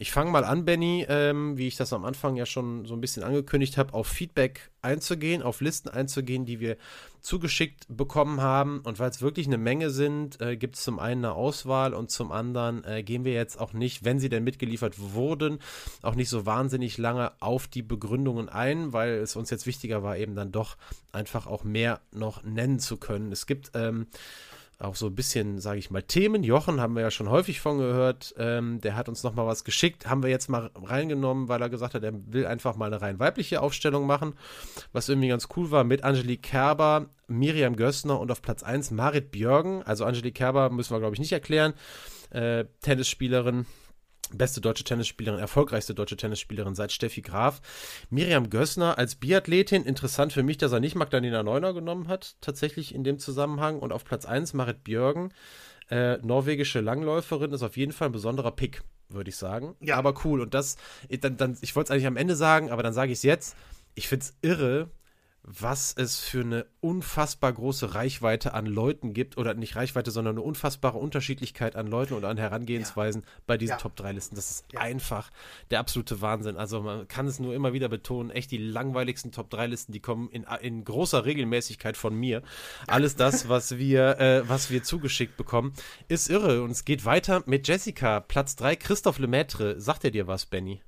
[0.02, 3.00] ich fange mal an, Benny, ähm, wie ich das am Anfang ja schon so ein
[3.00, 6.76] bisschen angekündigt habe, auf Feedback einzugehen, auf Listen einzugehen, die wir
[7.20, 8.80] zugeschickt bekommen haben.
[8.80, 12.10] Und weil es wirklich eine Menge sind, äh, gibt es zum einen eine Auswahl und
[12.10, 15.60] zum anderen äh, gehen wir jetzt auch nicht, wenn sie denn mitgeliefert wurden,
[16.02, 20.16] auch nicht so wahnsinnig lange auf die Begründungen ein, weil es uns jetzt wichtiger war,
[20.16, 20.78] eben dann doch
[21.12, 23.30] einfach auch mehr noch nennen zu können.
[23.30, 24.08] Es gibt ähm,
[24.82, 26.42] auch so ein bisschen, sage ich mal, Themen.
[26.42, 28.34] Jochen haben wir ja schon häufig von gehört.
[28.38, 30.06] Ähm, der hat uns noch mal was geschickt.
[30.08, 33.18] Haben wir jetzt mal reingenommen, weil er gesagt hat, er will einfach mal eine rein
[33.18, 34.34] weibliche Aufstellung machen.
[34.92, 39.30] Was irgendwie ganz cool war mit Angelique Kerber, Miriam Gössner und auf Platz 1 Marit
[39.30, 39.82] Björgen.
[39.82, 41.74] Also Angelique Kerber müssen wir, glaube ich, nicht erklären.
[42.30, 43.66] Äh, Tennisspielerin,
[44.34, 47.60] beste deutsche Tennisspielerin, erfolgreichste deutsche Tennisspielerin seit Steffi Graf.
[48.10, 52.94] Miriam Gössner als Biathletin, interessant für mich, dass er nicht Magdalena Neuner genommen hat, tatsächlich
[52.94, 53.78] in dem Zusammenhang.
[53.78, 55.32] Und auf Platz 1 Marit Björgen,
[55.90, 59.76] äh, norwegische Langläuferin, ist auf jeden Fall ein besonderer Pick, würde ich sagen.
[59.80, 59.96] Ja.
[59.96, 60.40] Aber cool.
[60.40, 60.76] Und das,
[61.08, 63.56] dann, dann ich wollte es eigentlich am Ende sagen, aber dann sage ich es jetzt.
[63.94, 64.88] Ich finde es irre,
[65.44, 70.42] was es für eine unfassbar große Reichweite an Leuten gibt, oder nicht Reichweite, sondern eine
[70.42, 73.28] unfassbare Unterschiedlichkeit an Leuten und an Herangehensweisen ja.
[73.46, 73.78] bei diesen ja.
[73.78, 74.36] Top-3-Listen.
[74.36, 74.80] Das ist ja.
[74.80, 75.30] einfach
[75.70, 76.56] der absolute Wahnsinn.
[76.56, 80.46] Also man kann es nur immer wieder betonen, echt die langweiligsten Top-3-Listen, die kommen in,
[80.60, 82.42] in großer Regelmäßigkeit von mir.
[82.86, 85.72] Alles das, was wir, äh, was wir zugeschickt bekommen,
[86.06, 86.62] ist irre.
[86.62, 89.80] Und es geht weiter mit Jessica, Platz 3, Christoph Lemaitre.
[89.80, 90.82] Sagt er dir was, Benny?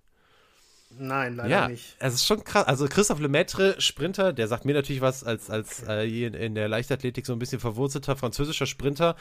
[0.97, 1.97] Nein, leider ja, nicht.
[1.99, 2.67] Es ist schon krass.
[2.67, 7.27] Also Christoph Lemaitre, Sprinter, der sagt mir natürlich was als, als äh, in, der Leichtathletik
[7.27, 9.17] so ein bisschen verwurzelter französischer Sprinter.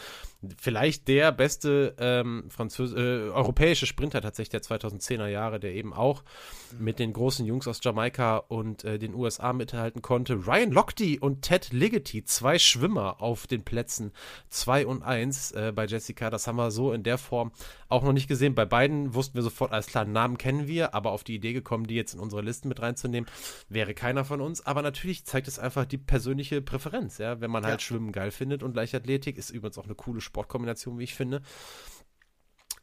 [0.59, 6.23] Vielleicht der beste ähm, Französ äh, europäische Sprinter tatsächlich der 2010er Jahre, der eben auch
[6.71, 6.85] mhm.
[6.85, 10.45] mit den großen Jungs aus Jamaika und äh, den USA mithalten konnte.
[10.45, 14.11] Ryan Lochte und Ted Ligety, zwei Schwimmer auf den Plätzen
[14.49, 16.29] 2 und 1 äh, bei Jessica.
[16.29, 17.51] Das haben wir so in der Form
[17.89, 18.55] auch noch nicht gesehen.
[18.55, 21.62] Bei beiden wussten wir sofort, alles klar, Namen kennen wir, aber auf die Idee gekommen,
[21.63, 23.29] die jetzt in unsere Listen mit reinzunehmen,
[23.69, 24.65] wäre keiner von uns.
[24.65, 27.41] Aber natürlich zeigt es einfach die persönliche Präferenz, ja.
[27.41, 27.85] Wenn man halt ja.
[27.85, 31.41] Schwimmen geil findet und Leichtathletik, ist übrigens auch eine coole Sportkombination, wie ich finde.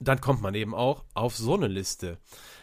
[0.03, 2.17] Dann kommt man eben auch auf so eine Liste.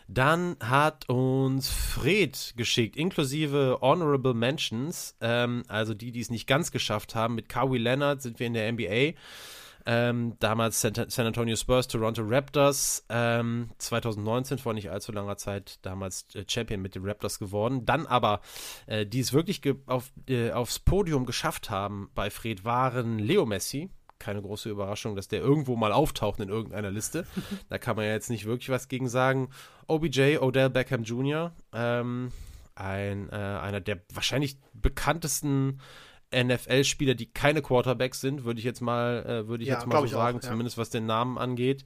[0.08, 6.72] Dann hat uns Fred geschickt, inklusive Honorable Mentions, ähm, also die, die es nicht ganz
[6.72, 7.36] geschafft haben.
[7.36, 9.14] Mit Kawhi Leonard sind wir in der NBA.
[9.90, 16.28] Ähm, damals San Antonio Spurs, Toronto Raptors, ähm, 2019 vor nicht allzu langer Zeit damals
[16.36, 17.86] äh, Champion mit den Raptors geworden.
[17.86, 18.42] Dann aber,
[18.88, 23.90] äh, die es wirklich auf, äh, aufs Podium geschafft haben bei Fred, waren Leo Messi.
[24.20, 27.26] Keine große Überraschung, dass der irgendwo mal auftaucht in irgendeiner Liste.
[27.70, 29.52] da kann man ja jetzt nicht wirklich was gegen sagen.
[29.88, 32.34] OBJ, Odell Beckham Jr., ähm,
[32.76, 35.80] ein, äh, einer der wahrscheinlich bekanntesten
[36.36, 40.02] NFL-Spieler, die keine Quarterbacks sind, würde ich jetzt mal, äh, würde ich ja, jetzt mal
[40.02, 40.50] so sagen, auch, ja.
[40.50, 41.86] zumindest was den Namen angeht.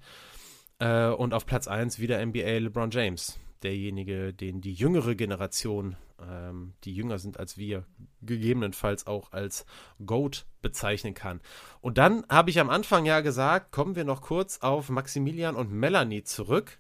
[0.80, 6.74] Äh, und auf Platz 1 wieder NBA LeBron James, derjenige, den die jüngere Generation, ähm,
[6.84, 7.86] die jünger sind als wir,
[8.22, 9.66] gegebenenfalls auch als
[10.04, 11.40] GOAT bezeichnen kann.
[11.82, 15.72] Und dann habe ich am Anfang ja gesagt, kommen wir noch kurz auf Maximilian und
[15.72, 16.80] Melanie zurück.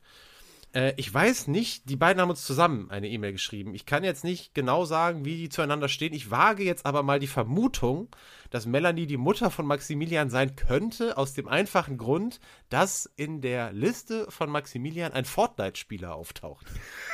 [0.73, 3.75] Äh, ich weiß nicht, die beiden haben uns zusammen eine E-Mail geschrieben.
[3.75, 6.13] Ich kann jetzt nicht genau sagen, wie die zueinander stehen.
[6.13, 8.09] Ich wage jetzt aber mal die Vermutung,
[8.49, 12.39] dass Melanie die Mutter von Maximilian sein könnte, aus dem einfachen Grund,
[12.69, 16.65] dass in der Liste von Maximilian ein Fortnite-Spieler auftaucht.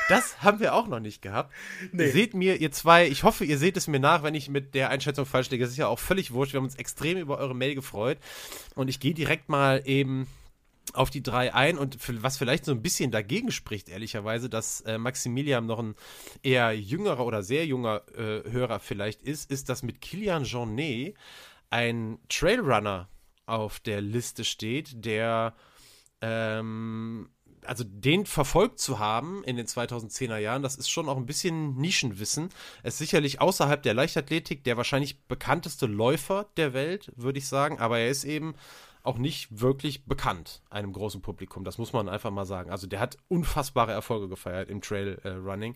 [0.09, 1.53] Das haben wir auch noch nicht gehabt.
[1.91, 2.09] Nee.
[2.09, 4.89] Seht mir, ihr zwei, ich hoffe, ihr seht es mir nach, wenn ich mit der
[4.89, 5.63] Einschätzung falsch liege.
[5.63, 6.53] Das ist ja auch völlig wurscht.
[6.53, 8.17] Wir haben uns extrem über eure Mail gefreut.
[8.75, 10.27] Und ich gehe direkt mal eben
[10.93, 14.97] auf die drei ein und was vielleicht so ein bisschen dagegen spricht, ehrlicherweise, dass äh,
[14.97, 15.95] Maximilian noch ein
[16.43, 21.15] eher jüngerer oder sehr junger äh, Hörer vielleicht ist, ist, dass mit Kilian Jornet
[21.69, 23.09] ein Trailrunner
[23.45, 25.53] auf der Liste steht, der
[26.21, 27.29] ähm,
[27.67, 31.75] also den verfolgt zu haben in den 2010er Jahren, das ist schon auch ein bisschen
[31.75, 32.49] Nischenwissen.
[32.81, 37.79] Er ist sicherlich außerhalb der Leichtathletik der wahrscheinlich bekannteste Läufer der Welt, würde ich sagen,
[37.79, 38.55] aber er ist eben
[39.07, 41.63] auch nicht wirklich bekannt einem großen Publikum.
[41.63, 42.69] Das muss man einfach mal sagen.
[42.69, 45.75] Also der hat unfassbare Erfolge gefeiert im Trail äh, Running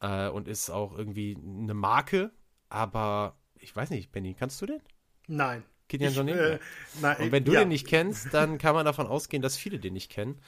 [0.00, 2.32] äh, und ist auch irgendwie eine Marke.
[2.68, 4.80] Aber ich weiß nicht, Benny, kannst du den?
[5.28, 5.62] Nein.
[5.88, 6.36] Kilian Jornet?
[6.36, 6.58] Äh,
[7.00, 7.16] nein.
[7.18, 7.60] Und wenn du ja.
[7.60, 10.40] den nicht kennst, dann kann man davon ausgehen, dass viele den nicht kennen.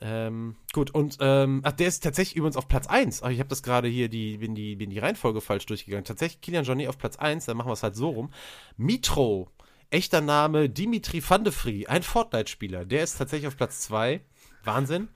[0.00, 3.22] Ähm, gut, und ähm, ach, der ist tatsächlich übrigens auf Platz 1.
[3.22, 6.04] Ach, ich habe das gerade hier, die, bin, die, bin die Reihenfolge falsch durchgegangen.
[6.04, 8.30] Tatsächlich Kilian Jornet auf Platz 1, dann machen wir es halt so rum.
[8.76, 9.50] Mitro
[9.90, 12.84] Echter Name Dimitri van de Vrie, ein Fortnite-Spieler.
[12.84, 14.20] Der ist tatsächlich auf Platz 2.
[14.64, 15.08] Wahnsinn.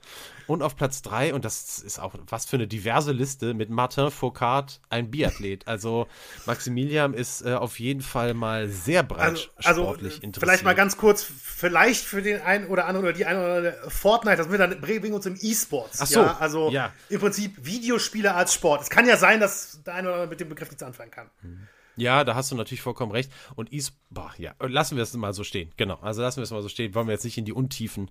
[0.47, 4.11] Und auf Platz 3, und das ist auch was für eine diverse Liste, mit Martin
[4.11, 5.67] Foucault, ein Biathlet.
[5.67, 6.07] Also
[6.45, 10.49] Maximilian ist äh, auf jeden Fall mal sehr breit also, sportlich also, interessiert.
[10.49, 13.89] Vielleicht mal ganz kurz, vielleicht für den einen oder anderen oder die eine oder andere
[13.89, 15.99] Fortnite, das wir dann bringen uns im E-Sports.
[16.01, 16.37] Ach so, ja?
[16.39, 16.91] Also ja.
[17.07, 18.81] im Prinzip Videospiele als Sport.
[18.81, 21.29] Es kann ja sein, dass der eine oder andere mit dem Begriff nichts anfangen kann.
[21.41, 21.67] Mhm.
[21.95, 23.31] Ja, da hast du natürlich vollkommen recht.
[23.55, 25.71] Und Is, boah, ja, lassen wir es mal so stehen.
[25.77, 26.95] Genau, also lassen wir es mal so stehen.
[26.95, 28.09] Wollen wir jetzt nicht in die Untiefen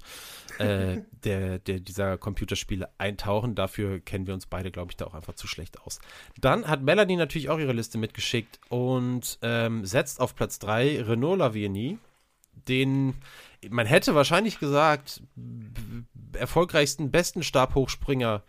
[0.59, 3.55] äh, der, der, dieser Computerspiele eintauchen.
[3.55, 6.01] Dafür kennen wir uns beide, glaube ich, da auch einfach zu schlecht aus.
[6.41, 11.39] Dann hat Melanie natürlich auch ihre Liste mitgeschickt und ähm, setzt auf Platz 3 Renault
[11.39, 11.99] Lavieni,
[12.69, 13.15] den
[13.71, 15.23] man hätte wahrscheinlich gesagt,
[16.33, 18.43] erfolgreichsten, besten Stabhochspringer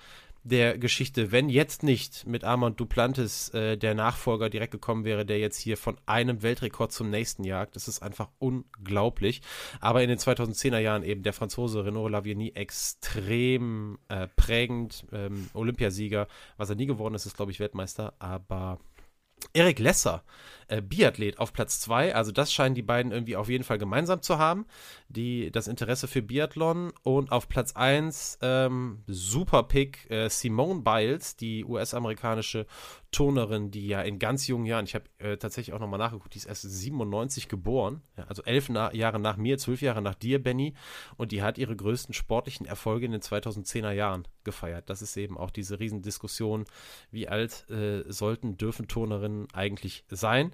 [0.43, 5.39] der Geschichte, wenn jetzt nicht mit Armand Duplantis äh, der Nachfolger direkt gekommen wäre, der
[5.39, 7.75] jetzt hier von einem Weltrekord zum nächsten jagt.
[7.75, 9.41] Das ist einfach unglaublich.
[9.79, 16.27] Aber in den 2010er Jahren eben der Franzose Renaud Lavieni extrem äh, prägend, ähm, Olympiasieger.
[16.57, 18.13] Was er nie geworden ist, ist, glaube ich, Weltmeister.
[18.19, 18.79] Aber
[19.53, 20.23] Erik Lesser,
[20.73, 22.15] äh, Biathlet auf Platz 2.
[22.15, 24.65] Also das scheinen die beiden irgendwie auf jeden Fall gemeinsam zu haben,
[25.07, 26.91] die, das Interesse für Biathlon.
[27.03, 29.67] Und auf Platz 1 ähm, super
[30.09, 32.65] äh, Simone Biles, die US-amerikanische
[33.13, 36.39] Turnerin, die ja in ganz jungen Jahren, ich habe äh, tatsächlich auch nochmal nachgeguckt, die
[36.39, 40.41] ist erst 97 geboren, ja, also elf na Jahre nach mir, zwölf Jahre nach dir,
[40.41, 40.73] Benny,
[41.15, 44.89] und die hat ihre größten sportlichen Erfolge in den 2010er Jahren gefeiert.
[44.89, 46.65] Das ist eben auch diese Riesendiskussion,
[47.11, 50.51] wie alt äh, sollten, dürfen Turnerinnen eigentlich sein.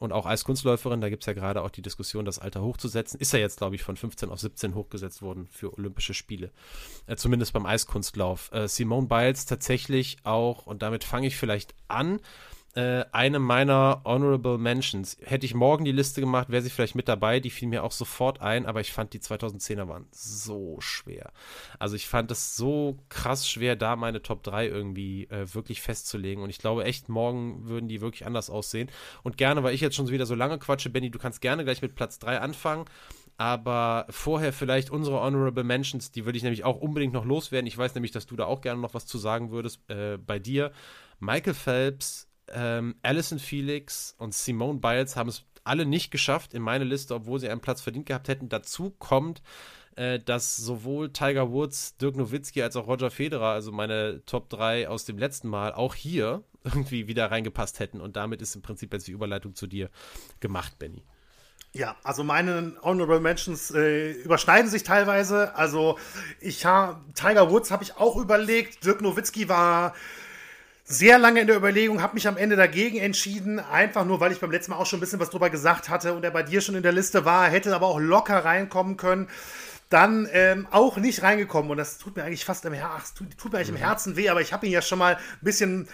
[0.00, 3.20] Und auch als Kunstläuferin, da gibt es ja gerade auch die Diskussion, das Alter hochzusetzen,
[3.20, 6.50] ist ja jetzt, glaube ich, von 15 auf 17 hochgesetzt worden für Olympische Spiele.
[7.06, 8.50] Äh, zumindest beim Eiskunstlauf.
[8.50, 12.18] Äh, Simone Biles tatsächlich auch, und damit fange ich vielleicht an,
[12.74, 15.16] äh, eine meiner Honorable Mentions.
[15.22, 17.40] Hätte ich morgen die Liste gemacht, wäre sie vielleicht mit dabei.
[17.40, 21.32] Die fiel mir auch sofort ein, aber ich fand die 2010er waren so schwer.
[21.80, 26.44] Also ich fand es so krass schwer, da meine Top 3 irgendwie äh, wirklich festzulegen.
[26.44, 28.88] Und ich glaube echt, morgen würden die wirklich anders aussehen.
[29.24, 31.82] Und gerne, weil ich jetzt schon wieder so lange quatsche, Benny, du kannst gerne gleich
[31.82, 32.84] mit Platz 3 anfangen.
[33.36, 37.66] Aber vorher vielleicht unsere Honorable Mentions, die würde ich nämlich auch unbedingt noch loswerden.
[37.66, 40.38] Ich weiß nämlich, dass du da auch gerne noch was zu sagen würdest äh, bei
[40.38, 40.72] dir.
[41.20, 46.84] Michael Phelps, ähm, Alison Felix und Simone Biles haben es alle nicht geschafft in meine
[46.84, 48.48] Liste, obwohl sie einen Platz verdient gehabt hätten.
[48.48, 49.42] Dazu kommt,
[49.96, 54.88] äh, dass sowohl Tiger Woods, Dirk Nowitzki als auch Roger Federer, also meine Top 3
[54.88, 58.00] aus dem letzten Mal, auch hier irgendwie wieder reingepasst hätten.
[58.00, 59.90] Und damit ist im Prinzip jetzt die Überleitung zu dir
[60.40, 61.04] gemacht, Benny.
[61.72, 65.54] Ja, also meine Honorable Mentions äh, überschneiden sich teilweise.
[65.54, 65.98] Also
[66.40, 68.84] ich habe Tiger Woods habe ich auch überlegt.
[68.84, 69.94] Dirk Nowitzki war
[70.90, 74.40] sehr lange in der Überlegung, habe mich am Ende dagegen entschieden, einfach nur, weil ich
[74.40, 76.60] beim letzten Mal auch schon ein bisschen was drüber gesagt hatte und er bei dir
[76.60, 79.28] schon in der Liste war, hätte aber auch locker reinkommen können.
[79.88, 83.52] Dann ähm, auch nicht reingekommen und das tut mir eigentlich fast im Herzen, tut, tut,
[83.52, 83.78] mir eigentlich im mhm.
[83.78, 85.88] Herzen weh, aber ich habe ihn ja schon mal ein bisschen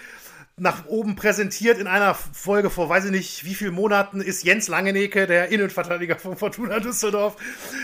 [0.58, 4.68] nach oben präsentiert in einer Folge vor, weiß ich nicht, wie vielen Monaten ist Jens
[4.68, 7.36] Langenecke, der Innenverteidiger von Fortuna Düsseldorf.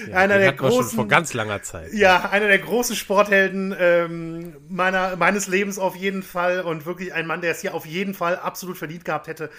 [0.09, 0.97] Ja, einer der großen.
[0.97, 1.93] vor ganz langer Zeit.
[1.93, 7.27] Ja, einer der großen Sporthelden ähm, meiner, meines Lebens auf jeden Fall und wirklich ein
[7.27, 9.51] Mann, der es hier auf jeden Fall absolut verdient gehabt hätte,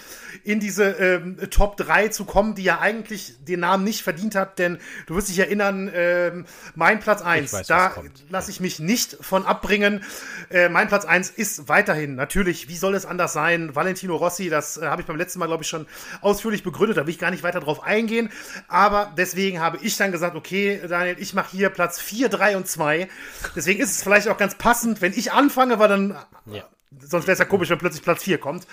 [0.44, 4.57] in diese ähm, Top 3 zu kommen, die ja eigentlich den Namen nicht verdient hat,
[4.57, 7.94] denn du wirst dich erinnern, ähm, mein Platz 1, weiß, da
[8.30, 10.03] lasse ich mich nicht von abbringen.
[10.49, 13.75] Äh, mein Platz 1 ist weiterhin natürlich, wie soll es es anders sein?
[13.75, 15.88] Valentino Rossi, das äh, habe ich beim letzten Mal, glaube ich, schon
[16.21, 16.97] ausführlich begründet.
[16.97, 18.31] Da will ich gar nicht weiter drauf eingehen.
[18.67, 22.67] Aber deswegen habe ich dann gesagt, okay, Daniel, ich mache hier Platz 4, 3 und
[22.67, 23.07] 2.
[23.55, 26.17] Deswegen ist es vielleicht auch ganz passend, wenn ich anfange, weil dann.
[26.45, 26.63] Ja.
[26.99, 28.67] Sonst wäre es ja komisch, wenn plötzlich Platz 4 kommt.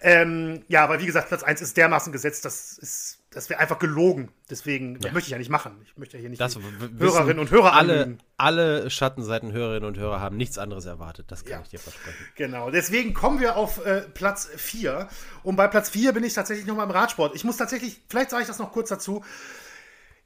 [0.00, 3.78] Ähm, ja, aber wie gesagt, Platz 1 ist dermaßen gesetzt, das ist das wäre einfach
[3.78, 4.30] gelogen.
[4.50, 5.80] Deswegen, das möchte ich ja nicht machen.
[5.84, 6.58] Ich möchte ja hier nicht das
[6.98, 11.26] Hörerinnen und Hörer alle, alle Schattenseiten Hörerinnen und Hörer haben nichts anderes erwartet.
[11.30, 11.60] Das kann ja.
[11.62, 12.26] ich dir versprechen.
[12.36, 12.70] Genau.
[12.70, 15.08] Deswegen kommen wir auf äh, Platz 4.
[15.42, 17.34] Und bei Platz 4 bin ich tatsächlich nochmal im Radsport.
[17.34, 19.24] Ich muss tatsächlich, vielleicht sage ich das noch kurz dazu.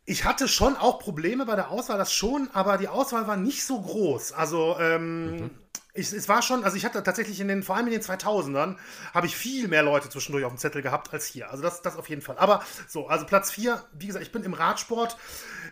[0.05, 3.65] Ich hatte schon auch Probleme bei der Auswahl, das schon, aber die Auswahl war nicht
[3.65, 4.33] so groß.
[4.33, 5.51] Also, ähm, mhm
[5.97, 8.77] ich, es war schon, also ich hatte tatsächlich in den, vor allem in den 2000ern,
[9.13, 11.51] habe ich viel mehr Leute zwischendurch auf dem Zettel gehabt als hier.
[11.51, 12.39] Also das, das auf jeden Fall.
[12.39, 15.17] Aber so, also Platz 4, wie gesagt, ich bin im Radsport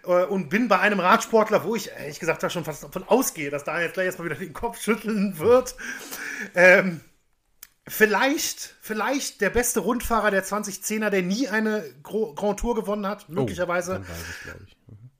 [0.04, 3.50] äh, und bin bei einem Radsportler, wo ich ehrlich gesagt da schon fast davon ausgehe,
[3.50, 5.74] dass da jetzt gleich erstmal wieder den Kopf schütteln wird.
[6.54, 7.00] Ähm,
[7.86, 13.32] vielleicht, vielleicht der beste Rundfahrer der 2010er, der nie eine Grand Tour gewonnen hat, oh,
[13.32, 14.02] möglicherweise.
[14.02, 14.52] Oh.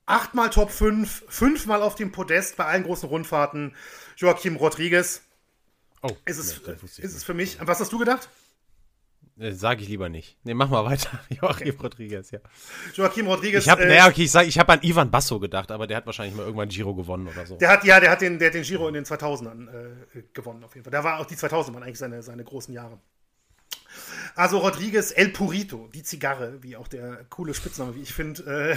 [0.07, 3.75] Achtmal Top 5, fünfmal auf dem Podest bei allen großen Rundfahrten.
[4.17, 5.23] Joachim Rodriguez.
[6.03, 6.73] Oh, ist es, nee,
[7.03, 7.59] ist es für mich.
[7.61, 8.29] Was hast du gedacht?
[9.39, 10.39] Äh, sage ich lieber nicht.
[10.45, 11.19] Nee, mach mal weiter.
[11.31, 11.77] Joachim okay.
[11.83, 12.39] Rodriguez, ja.
[12.95, 13.65] Joachim Rodriguez.
[13.65, 15.97] Ich habe, äh, naja, okay, ich, sag, ich habe an Ivan Basso gedacht, aber der
[15.97, 17.57] hat wahrscheinlich mal irgendwann Giro gewonnen oder so.
[17.57, 20.63] Der hat, ja, der hat den, der hat den Giro in den 2000ern äh, gewonnen,
[20.63, 20.93] auf jeden Fall.
[20.93, 23.01] Da war auch die 2000 waren eigentlich seine, seine großen Jahre.
[24.35, 28.77] Also Rodriguez El Purito, die Zigarre, wie auch der coole Spitzname, wie ich finde,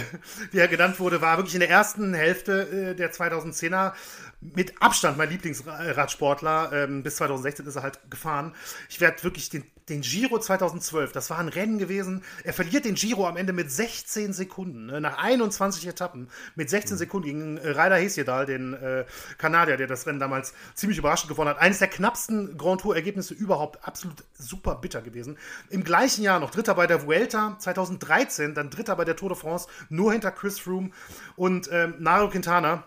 [0.52, 3.92] wie er genannt wurde, war wirklich in der ersten Hälfte äh, der 2010er
[4.40, 6.72] mit Abstand mein Lieblingsradsportler.
[6.72, 8.54] Ähm, bis 2016 ist er halt gefahren.
[8.88, 12.22] Ich werde wirklich den, den Giro 2012, das war ein Rennen gewesen.
[12.44, 16.94] Er verliert den Giro am Ende mit 16 Sekunden, ne, nach 21 Etappen mit 16
[16.94, 16.98] mhm.
[16.98, 19.04] Sekunden gegen äh, Ryder Hesjedal, den äh,
[19.38, 21.58] Kanadier, der das Rennen damals ziemlich überraschend gewonnen hat.
[21.58, 25.38] Eines der knappsten Grand Tour-Ergebnisse überhaupt, absolut super bitter gewesen.
[25.70, 29.38] Im gleichen Jahr noch Dritter bei der Vuelta 2013, dann Dritter bei der Tour de
[29.38, 30.90] France, nur hinter Chris Froome
[31.36, 32.84] und ähm, Nairo Quintana.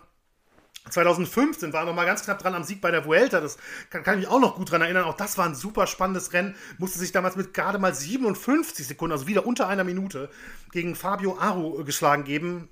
[0.90, 3.40] 2015 war er noch mal ganz knapp dran am Sieg bei der Vuelta.
[3.40, 3.56] Das
[3.90, 5.04] kann, kann ich mich auch noch gut dran erinnern.
[5.04, 6.56] Auch das war ein super spannendes Rennen.
[6.78, 10.28] Musste sich damals mit gerade mal 57 Sekunden, also wieder unter einer Minute,
[10.72, 12.68] gegen Fabio Aru geschlagen geben.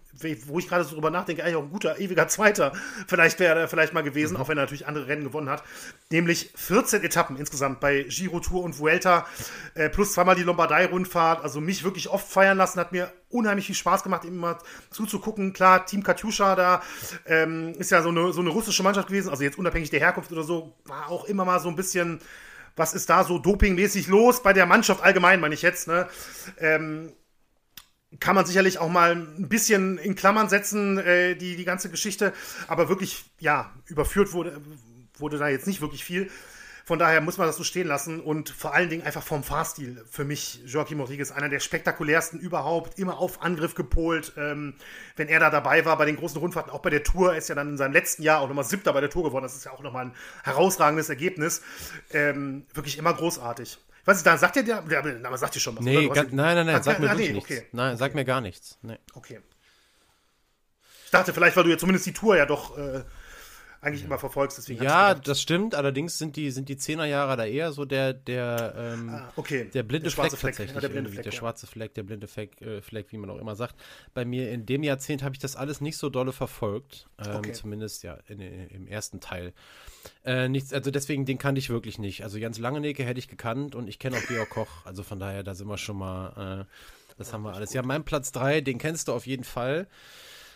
[0.47, 2.73] Wo ich gerade so drüber nachdenke, eigentlich auch ein guter, ewiger Zweiter
[3.07, 4.41] vielleicht wäre er vielleicht mal gewesen, mhm.
[4.41, 5.62] auch wenn er natürlich andere Rennen gewonnen hat.
[6.11, 9.27] Nämlich 14 Etappen insgesamt bei Giro Tour und Vuelta,
[9.74, 11.43] äh, plus zweimal die Lombardei-Rundfahrt.
[11.43, 14.59] Also mich wirklich oft feiern lassen, hat mir unheimlich viel Spaß gemacht, ihm mal
[14.91, 15.53] zuzugucken.
[15.53, 16.82] Klar, Team Katjuscha da
[17.27, 20.32] ähm, ist ja so eine, so eine russische Mannschaft gewesen, also jetzt unabhängig der Herkunft
[20.32, 22.20] oder so, war auch immer mal so ein bisschen
[22.77, 26.09] was ist da so dopingmäßig los bei der Mannschaft allgemein, meine ich jetzt, ne?
[26.59, 27.12] Ähm,
[28.19, 32.32] kann man sicherlich auch mal ein bisschen in Klammern setzen, äh, die, die ganze Geschichte.
[32.66, 34.61] Aber wirklich, ja, überführt wurde,
[35.16, 36.31] wurde da jetzt nicht wirklich viel.
[36.85, 40.05] Von daher muss man das so stehen lassen und vor allen Dingen einfach vom Fahrstil
[40.11, 44.32] für mich Joaquim Rodriguez einer der spektakulärsten überhaupt, immer auf Angriff gepolt.
[44.37, 44.74] Ähm,
[45.15, 47.49] wenn er da dabei war bei den großen Rundfahrten, auch bei der Tour, er ist
[47.49, 49.45] ja dann in seinem letzten Jahr auch nochmal Siebter bei der Tour geworden.
[49.45, 51.62] Das ist ja auch nochmal ein herausragendes Ergebnis.
[52.12, 53.78] Ähm, wirklich immer großartig.
[54.05, 54.36] Was ist da?
[54.36, 54.82] Sagt ihr der?
[54.82, 55.85] Der Name sagt ihr schon was.
[55.85, 57.51] Nee, gar, nein, nein, nein, ah, sag mir ah, nee, nichts.
[57.51, 57.66] Okay.
[57.72, 58.78] Nein, sag mir gar nichts.
[58.82, 58.98] Nee.
[59.14, 59.40] Okay.
[61.05, 63.02] Ich dachte vielleicht, weil du ja zumindest die Tour ja doch äh,
[63.82, 64.59] eigentlich immer verfolgst.
[64.59, 65.74] Deswegen ja, das stimmt.
[65.74, 69.70] Allerdings sind die, sind die Zehnerjahre da eher so der, der, ähm, ah, okay.
[69.73, 70.74] der blinde der Fleck, Fleck tatsächlich.
[70.74, 71.39] Ja, der, blinde Fleck, der ja.
[71.39, 73.77] schwarze Fleck, der blinde Fleck, äh, Fleck, wie man auch immer sagt.
[74.12, 77.09] Bei mir in dem Jahrzehnt habe ich das alles nicht so dolle verfolgt.
[77.24, 77.52] Ähm, okay.
[77.52, 79.55] Zumindest ja in, in, im ersten Teil.
[80.24, 82.23] Äh, nichts, also deswegen, den kannte ich wirklich nicht.
[82.23, 84.85] Also Jens Langenecke hätte ich gekannt und ich kenne auch Georg Koch.
[84.85, 87.73] Also von daher, da sind wir schon mal, äh, das haben wir alles.
[87.73, 89.89] Ja, mein Platz 3, den kennst du auf jeden Fall.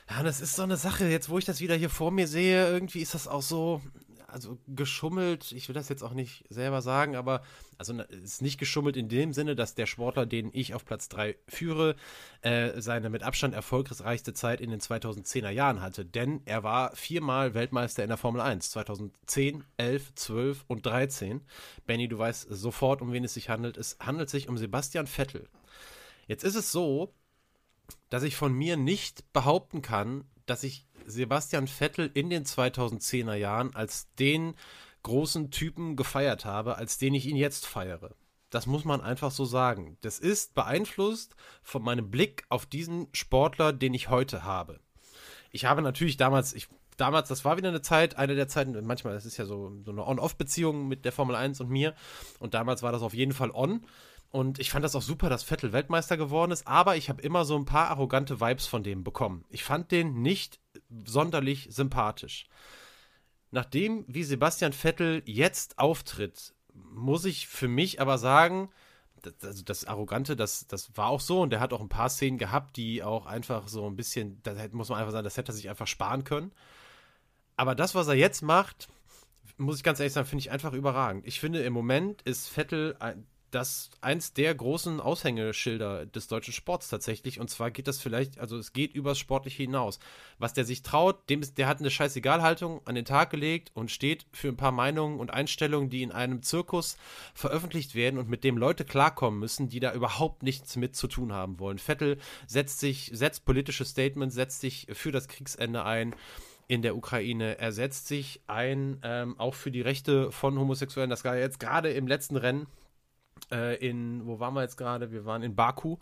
[0.09, 2.69] Ja, das ist so eine Sache, jetzt wo ich das wieder hier vor mir sehe,
[2.69, 3.81] irgendwie ist das auch so,
[4.27, 7.43] also geschummelt, ich will das jetzt auch nicht selber sagen, aber
[7.79, 11.09] also es ist nicht geschummelt in dem Sinne, dass der Sportler, den ich auf Platz
[11.09, 11.97] 3 führe,
[12.43, 16.05] äh, seine mit Abstand erfolgreichste Zeit in den 2010er Jahren hatte.
[16.05, 18.73] Denn er war viermal Weltmeister in der Formel 1.
[18.73, 21.41] 2010, 11, 12 und 13.
[21.87, 23.77] Benny, du weißt sofort, um wen es sich handelt.
[23.79, 25.49] Es handelt sich um Sebastian Vettel.
[26.27, 27.15] Jetzt ist es so,
[28.11, 33.75] dass ich von mir nicht behaupten kann, dass ich Sebastian Vettel in den 2010er Jahren
[33.75, 34.55] als den
[35.03, 38.15] großen Typen gefeiert habe, als den ich ihn jetzt feiere.
[38.51, 39.99] Das muss man einfach so sagen.
[40.01, 44.81] Das ist beeinflusst von meinem Blick auf diesen Sportler, den ich heute habe.
[45.51, 49.15] Ich habe natürlich damals, ich, damals, das war wieder eine Zeit, eine der Zeiten, manchmal,
[49.15, 51.95] das ist ja so, so eine On-Off-Beziehung mit der Formel 1 und mir.
[52.39, 53.85] Und damals war das auf jeden Fall on.
[54.35, 57.45] Und ich fand das auch super, dass Vettel Weltmeister geworden ist, aber ich habe immer
[57.45, 59.45] so ein paar arrogante Vibes von dem bekommen.
[59.49, 60.59] Ich fand den nicht
[61.05, 62.49] sonderlich sympathisch.
[63.53, 68.71] Nachdem, wie Sebastian Vettel jetzt auftritt, muss ich für mich aber sagen,
[69.23, 72.09] das, also das Arrogante, das, das war auch so und der hat auch ein paar
[72.09, 75.53] Szenen gehabt, die auch einfach so ein bisschen, da muss man einfach sagen, das hätte
[75.53, 76.51] er sich einfach sparen können.
[77.55, 78.89] Aber das, was er jetzt macht,
[79.59, 81.25] muss ich ganz ehrlich sagen, finde ich einfach überragend.
[81.25, 86.89] Ich finde, im Moment ist Vettel ein, das eins der großen Aushängeschilder des deutschen Sports
[86.89, 87.41] tatsächlich.
[87.41, 89.99] Und zwar geht das vielleicht, also es geht übers Sportliche hinaus.
[90.39, 93.91] Was der sich traut, dem ist, der hat eine Scheißegalhaltung an den Tag gelegt und
[93.91, 96.97] steht für ein paar Meinungen und Einstellungen, die in einem Zirkus
[97.35, 101.33] veröffentlicht werden und mit dem Leute klarkommen müssen, die da überhaupt nichts mit zu tun
[101.33, 101.79] haben wollen.
[101.79, 106.15] Vettel setzt sich, setzt politische Statements, setzt sich für das Kriegsende ein
[106.67, 107.59] in der Ukraine.
[107.59, 111.11] Er setzt sich ein, ähm, auch für die Rechte von Homosexuellen.
[111.11, 112.67] Das war jetzt gerade im letzten Rennen
[113.51, 115.13] äh, in, wo waren wir jetzt gerade?
[115.13, 115.99] Wir waren in Baku.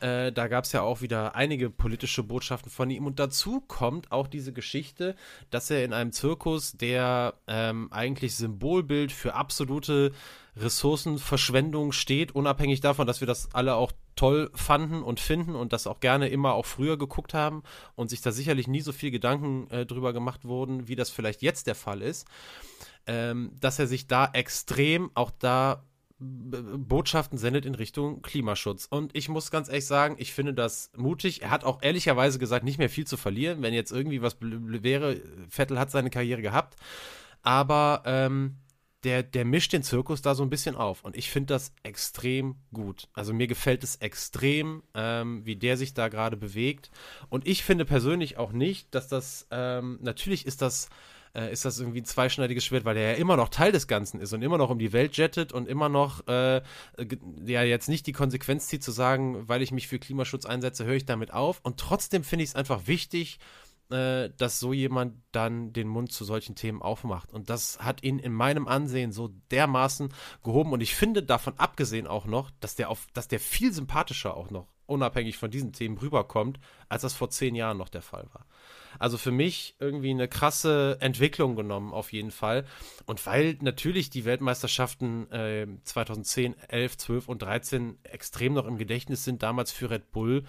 [0.00, 3.06] Äh, da gab es ja auch wieder einige politische Botschaften von ihm.
[3.06, 5.16] Und dazu kommt auch diese Geschichte,
[5.50, 10.12] dass er in einem Zirkus, der ähm, eigentlich Symbolbild für absolute
[10.56, 15.86] Ressourcenverschwendung steht, unabhängig davon, dass wir das alle auch toll fanden und finden und das
[15.86, 17.62] auch gerne immer auch früher geguckt haben
[17.94, 21.42] und sich da sicherlich nie so viel Gedanken äh, drüber gemacht wurden, wie das vielleicht
[21.42, 22.26] jetzt der Fall ist,
[23.06, 25.84] ähm, dass er sich da extrem auch da
[26.20, 28.86] Botschaften sendet in Richtung Klimaschutz.
[28.86, 31.42] Und ich muss ganz ehrlich sagen, ich finde das mutig.
[31.42, 35.20] Er hat auch ehrlicherweise gesagt, nicht mehr viel zu verlieren, wenn jetzt irgendwie was wäre.
[35.48, 36.76] Vettel hat seine Karriere gehabt.
[37.42, 38.56] Aber ähm,
[39.04, 41.04] der, der mischt den Zirkus da so ein bisschen auf.
[41.04, 43.08] Und ich finde das extrem gut.
[43.14, 46.90] Also mir gefällt es extrem, ähm, wie der sich da gerade bewegt.
[47.30, 50.90] Und ich finde persönlich auch nicht, dass das, ähm, natürlich ist das
[51.34, 54.20] äh, ist das irgendwie ein zweischneidiges Schwert, weil er ja immer noch Teil des Ganzen
[54.20, 56.62] ist und immer noch um die Welt jettet und immer noch äh,
[57.44, 60.94] ja jetzt nicht die Konsequenz zieht zu sagen, weil ich mich für Klimaschutz einsetze, höre
[60.94, 61.60] ich damit auf.
[61.62, 63.38] Und trotzdem finde ich es einfach wichtig,
[63.90, 67.32] äh, dass so jemand dann den Mund zu solchen Themen aufmacht.
[67.32, 70.12] Und das hat ihn in meinem Ansehen so dermaßen
[70.44, 70.72] gehoben.
[70.72, 74.50] Und ich finde davon abgesehen auch noch, dass der auf, dass der viel sympathischer auch
[74.50, 76.58] noch unabhängig von diesen Themen rüberkommt,
[76.88, 78.46] als das vor zehn Jahren noch der Fall war.
[78.98, 82.64] Also für mich irgendwie eine krasse Entwicklung genommen, auf jeden Fall.
[83.06, 89.24] Und weil natürlich die Weltmeisterschaften äh, 2010, 11, 12 und 13 extrem noch im Gedächtnis
[89.24, 90.44] sind, damals für Red Bull,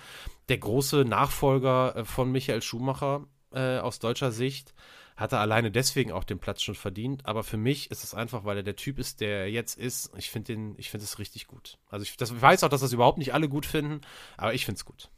[0.50, 4.74] der große Nachfolger äh, von Michael Schumacher äh, aus deutscher Sicht
[5.22, 7.26] hat er alleine deswegen auch den Platz schon verdient.
[7.26, 10.12] Aber für mich ist es einfach, weil er der Typ ist, der er jetzt ist.
[10.18, 11.78] Ich finde den, es richtig gut.
[11.90, 14.02] Also ich, das, ich weiß auch, dass das überhaupt nicht alle gut finden,
[14.36, 15.10] aber ich finde es gut.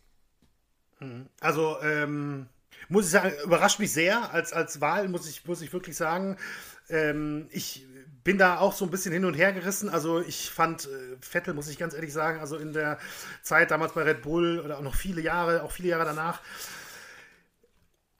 [0.99, 1.29] Mhm.
[1.39, 2.47] Also ähm,
[2.89, 6.37] muss ich sagen, überrascht mich sehr als, als Wahl, muss ich, muss ich wirklich sagen.
[6.89, 7.85] Ähm, ich
[8.23, 9.89] bin da auch so ein bisschen hin und her gerissen.
[9.89, 10.89] Also ich fand äh,
[11.21, 12.97] Vettel, muss ich ganz ehrlich sagen, also in der
[13.41, 16.41] Zeit damals bei Red Bull oder auch noch viele Jahre, auch viele Jahre danach,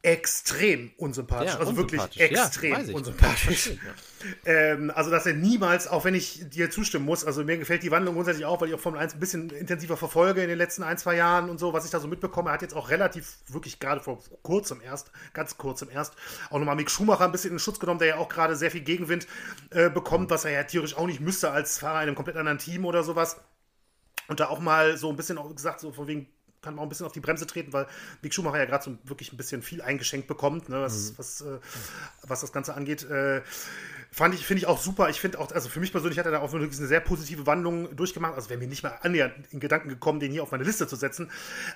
[0.04, 1.54] extrem unsympathisch.
[1.54, 3.72] Ja, also wirklich extrem ja, unsympathisch.
[4.46, 7.92] Ähm, also, dass er niemals, auch wenn ich dir zustimmen muss, also mir gefällt die
[7.92, 10.84] Wandlung grundsätzlich auch, weil ich auch Formel 1 ein bisschen intensiver verfolge in den letzten
[10.84, 12.50] ein, zwei Jahren und so, was ich da so mitbekomme.
[12.50, 16.16] Er hat jetzt auch relativ, wirklich gerade vor kurzem erst, ganz kurzem erst,
[16.50, 18.82] auch nochmal Mick Schumacher ein bisschen in Schutz genommen, der ja auch gerade sehr viel
[18.82, 19.26] Gegenwind
[19.72, 22.60] äh, bekommt, was er ja theoretisch auch nicht müsste als Fahrer in einem komplett anderen
[22.60, 23.38] Team oder sowas.
[24.28, 26.28] Und da auch mal so ein bisschen auch gesagt, so von wegen
[26.64, 27.88] kann man auch ein bisschen auf die Bremse treten, weil
[28.22, 31.18] Mick Schumacher ja gerade so wirklich ein bisschen viel eingeschenkt bekommt, ne, was, mhm.
[31.18, 31.60] was, äh,
[32.24, 33.04] was das Ganze angeht.
[33.04, 33.42] Äh,
[34.12, 35.10] fand ich, finde ich auch super.
[35.10, 37.46] Ich finde auch, also für mich persönlich hat er da auch wirklich eine sehr positive
[37.46, 38.36] Wandlung durchgemacht.
[38.36, 40.96] Also wäre mir nicht mal annähernd in Gedanken gekommen, den hier auf meine Liste zu
[40.96, 41.30] setzen.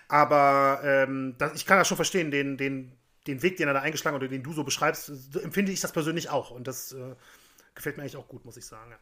[0.07, 2.91] Aber ähm, das, ich kann das schon verstehen, den, den,
[3.27, 5.11] den Weg, den er da eingeschlagen hat oder den du so beschreibst,
[5.43, 6.51] empfinde ich das persönlich auch.
[6.51, 7.15] Und das äh,
[7.75, 8.91] gefällt mir eigentlich auch gut, muss ich sagen.
[8.91, 8.97] Ja.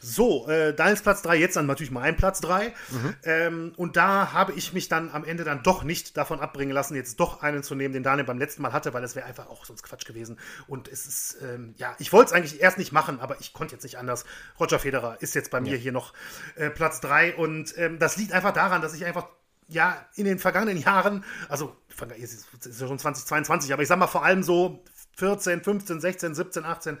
[0.00, 2.68] So, äh, Daniels Platz 3, jetzt dann natürlich mein Platz 3.
[2.90, 3.14] Mhm.
[3.24, 6.94] Ähm, und da habe ich mich dann am Ende dann doch nicht davon abbringen lassen,
[6.94, 9.48] jetzt doch einen zu nehmen, den Daniel beim letzten Mal hatte, weil das wäre einfach
[9.48, 10.38] auch sonst Quatsch gewesen.
[10.66, 13.74] Und es ist, ähm, ja, ich wollte es eigentlich erst nicht machen, aber ich konnte
[13.74, 14.24] jetzt nicht anders.
[14.58, 16.12] Roger Federer ist jetzt bei mir hier noch
[16.56, 19.26] äh, Platz 3 und ähm, das liegt einfach daran, dass ich einfach
[19.68, 21.76] ja, in den vergangenen Jahren, also
[22.20, 24.84] es ist ja schon 2022, aber ich sag mal vor allem so
[25.16, 26.98] 14, 15, 16, 17, 18,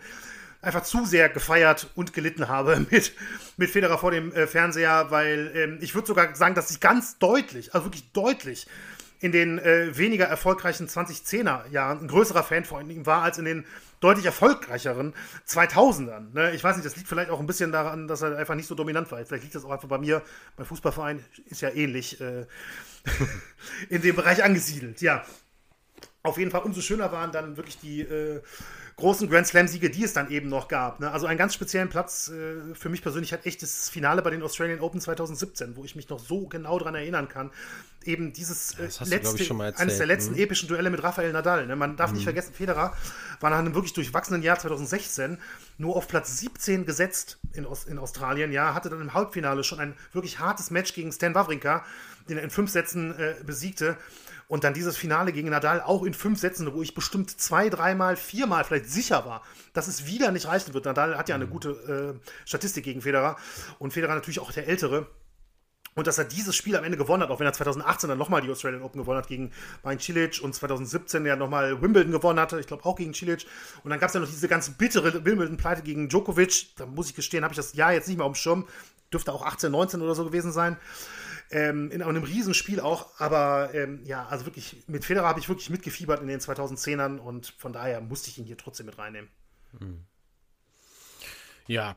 [0.60, 3.12] einfach zu sehr gefeiert und gelitten habe mit,
[3.56, 7.18] mit Federer vor dem äh, Fernseher, weil ähm, ich würde sogar sagen, dass ich ganz
[7.18, 8.66] deutlich, also wirklich deutlich,
[9.20, 13.46] in den äh, weniger erfolgreichen 2010er Jahren ein größerer Fan von ihm war als in
[13.46, 13.64] den
[14.00, 15.14] deutlich erfolgreicheren
[15.48, 16.34] 2000ern.
[16.34, 16.52] Ne?
[16.54, 18.74] Ich weiß nicht, das liegt vielleicht auch ein bisschen daran, dass er einfach nicht so
[18.74, 19.24] dominant war.
[19.24, 20.22] Vielleicht liegt das auch einfach bei mir.
[20.58, 22.46] Mein Fußballverein ist ja ähnlich äh,
[23.88, 25.00] in dem Bereich angesiedelt.
[25.00, 25.24] Ja,
[26.22, 28.42] auf jeden Fall umso schöner waren dann wirklich die äh,
[28.96, 31.00] großen Grand Slam-Siege, die es dann eben noch gab.
[31.00, 31.10] Ne?
[31.10, 34.42] Also einen ganz speziellen Platz äh, für mich persönlich hat echt das Finale bei den
[34.42, 37.50] Australian Open 2017, wo ich mich noch so genau daran erinnern kann.
[38.04, 40.40] Eben dieses äh, letzte, du, eines der letzten mhm.
[40.40, 41.66] epischen Duelle mit Rafael Nadal.
[41.66, 41.76] Ne?
[41.76, 42.16] Man darf mhm.
[42.16, 42.96] nicht vergessen, Federer
[43.40, 45.38] war nach einem wirklich durchwachsenen Jahr 2016
[45.76, 48.50] nur auf Platz 17 gesetzt in, in Australien.
[48.50, 51.84] Ja, hatte dann im Halbfinale schon ein wirklich hartes Match gegen Stan Wawrinka,
[52.30, 53.98] den er in fünf Sätzen äh, besiegte.
[54.48, 58.16] Und dann dieses Finale gegen Nadal auch in fünf Sätzen, wo ich bestimmt zwei, dreimal,
[58.16, 59.42] viermal vielleicht sicher war,
[59.72, 60.84] dass es wieder nicht reichen wird.
[60.84, 61.50] Nadal hat ja eine mhm.
[61.50, 63.36] gute äh, Statistik gegen Federer
[63.78, 65.08] und Federer natürlich auch der Ältere.
[65.96, 68.42] Und dass er dieses Spiel am Ende gewonnen hat, auch wenn er 2018 dann nochmal
[68.42, 69.50] die Australian Open gewonnen hat gegen
[69.82, 73.46] Brian Cilic und 2017 ja nochmal Wimbledon gewonnen hatte, ich glaube auch gegen Cilic.
[73.82, 76.76] Und dann gab es ja noch diese ganz bittere Wimbledon-Pleite gegen Djokovic.
[76.76, 78.68] Da muss ich gestehen, habe ich das Jahr jetzt nicht mehr auf dem Schirm.
[79.10, 80.76] Dürfte auch 18, 19 oder so gewesen sein.
[81.50, 85.70] Ähm, in einem Riesenspiel auch, aber ähm, ja, also wirklich, mit Federer habe ich wirklich
[85.70, 89.30] mitgefiebert in den 2010ern und von daher musste ich ihn hier trotzdem mit reinnehmen.
[89.78, 90.04] Hm.
[91.68, 91.96] Ja,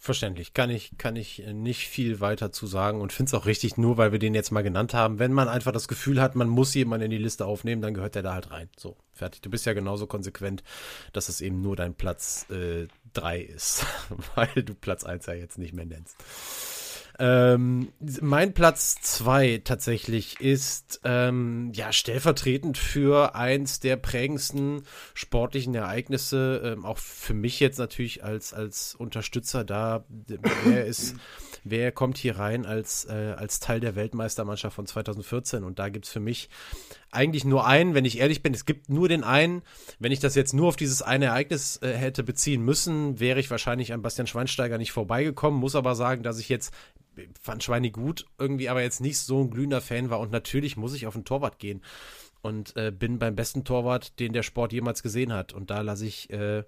[0.00, 0.54] verständlich.
[0.54, 3.96] Kann ich, kann ich nicht viel weiter zu sagen und finde es auch richtig, nur
[3.96, 5.18] weil wir den jetzt mal genannt haben.
[5.18, 8.14] Wenn man einfach das Gefühl hat, man muss jemanden in die Liste aufnehmen, dann gehört
[8.14, 8.68] der da halt rein.
[8.76, 9.42] So, fertig.
[9.42, 10.62] Du bist ja genauso konsequent,
[11.12, 13.84] dass es eben nur dein Platz 3 äh, ist,
[14.34, 16.16] weil du Platz 1 ja jetzt nicht mehr nennst.
[17.18, 24.82] Ähm, mein Platz zwei tatsächlich ist ähm, ja stellvertretend für eins der prägendsten
[25.14, 30.04] sportlichen Ereignisse, ähm, auch für mich jetzt natürlich als, als Unterstützer da.
[30.64, 31.14] Wer ist,
[31.64, 35.64] wer kommt hier rein als, äh, als Teil der Weltmeistermannschaft von 2014?
[35.64, 36.50] Und da gibt es für mich
[37.10, 38.52] eigentlich nur einen, wenn ich ehrlich bin.
[38.52, 39.62] Es gibt nur den einen.
[39.98, 43.50] Wenn ich das jetzt nur auf dieses eine Ereignis äh, hätte beziehen müssen, wäre ich
[43.50, 45.58] wahrscheinlich an Bastian Schweinsteiger nicht vorbeigekommen.
[45.58, 46.74] Muss aber sagen, dass ich jetzt
[47.40, 50.20] fand Schweini gut, irgendwie aber jetzt nicht so ein glühender Fan war.
[50.20, 51.82] Und natürlich muss ich auf den Torwart gehen.
[52.42, 55.52] Und äh, bin beim besten Torwart, den der Sport jemals gesehen hat.
[55.52, 56.62] Und da lasse ich, äh,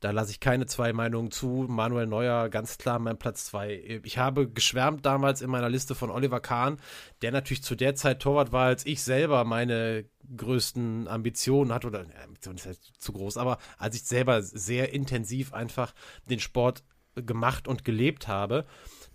[0.00, 1.66] da lasse ich keine zwei Meinungen zu.
[1.68, 4.00] Manuel Neuer ganz klar mein Platz zwei.
[4.04, 6.78] Ich habe geschwärmt damals in meiner Liste von Oliver Kahn,
[7.20, 11.88] der natürlich zu der Zeit Torwart war, als ich selber meine größten Ambitionen hatte.
[11.88, 15.92] Oder Ambition ist halt zu groß, aber als ich selber sehr intensiv einfach
[16.24, 16.84] den Sport
[17.26, 18.64] gemacht und gelebt habe.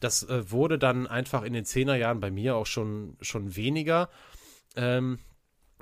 [0.03, 4.09] Das äh, wurde dann einfach in den Zehnerjahren bei mir auch schon, schon weniger.
[4.75, 5.19] Ähm,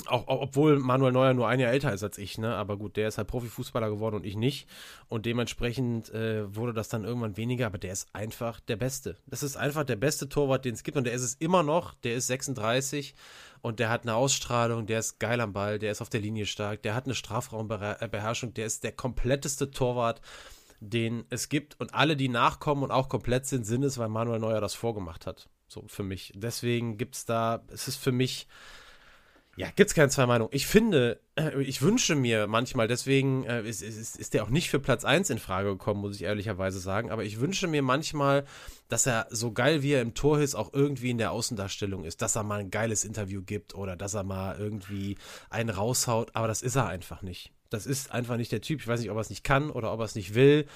[0.08, 2.56] auch, obwohl Manuel Neuer nur ein Jahr älter ist als ich, ne?
[2.56, 4.68] Aber gut, der ist halt Profifußballer geworden und ich nicht.
[5.10, 9.18] Und dementsprechend äh, wurde das dann irgendwann weniger, aber der ist einfach der Beste.
[9.28, 10.98] Das ist einfach der beste Torwart, den es gibt.
[10.98, 11.94] Und der ist es immer noch.
[11.96, 13.16] Der ist 36
[13.62, 16.46] und der hat eine Ausstrahlung, der ist geil am Ball, der ist auf der Linie
[16.46, 20.22] stark, der hat eine Strafraumbeherrschung, der ist der kompletteste Torwart,
[20.82, 21.80] den es gibt.
[21.80, 25.26] Und alle, die nachkommen und auch komplett sind, sind es, weil Manuel Neuer das vorgemacht
[25.26, 25.48] hat.
[25.68, 26.34] So für mich.
[26.36, 28.48] Deswegen gibt es da, es ist für mich
[29.58, 30.50] ja, gibt es keine zwei Meinungen.
[30.54, 34.70] Ich finde, äh, ich wünsche mir manchmal, deswegen äh, ist, ist, ist der auch nicht
[34.70, 38.46] für Platz 1 in Frage gekommen, muss ich ehrlicherweise sagen, aber ich wünsche mir manchmal,
[38.88, 42.22] dass er so geil wie er im Tor ist, auch irgendwie in der Außendarstellung ist,
[42.22, 45.18] dass er mal ein geiles Interview gibt oder dass er mal irgendwie
[45.50, 47.52] einen raushaut, aber das ist er einfach nicht.
[47.72, 48.82] Das ist einfach nicht der Typ.
[48.82, 50.68] Ich weiß nicht, ob er es nicht kann oder ob er es nicht will.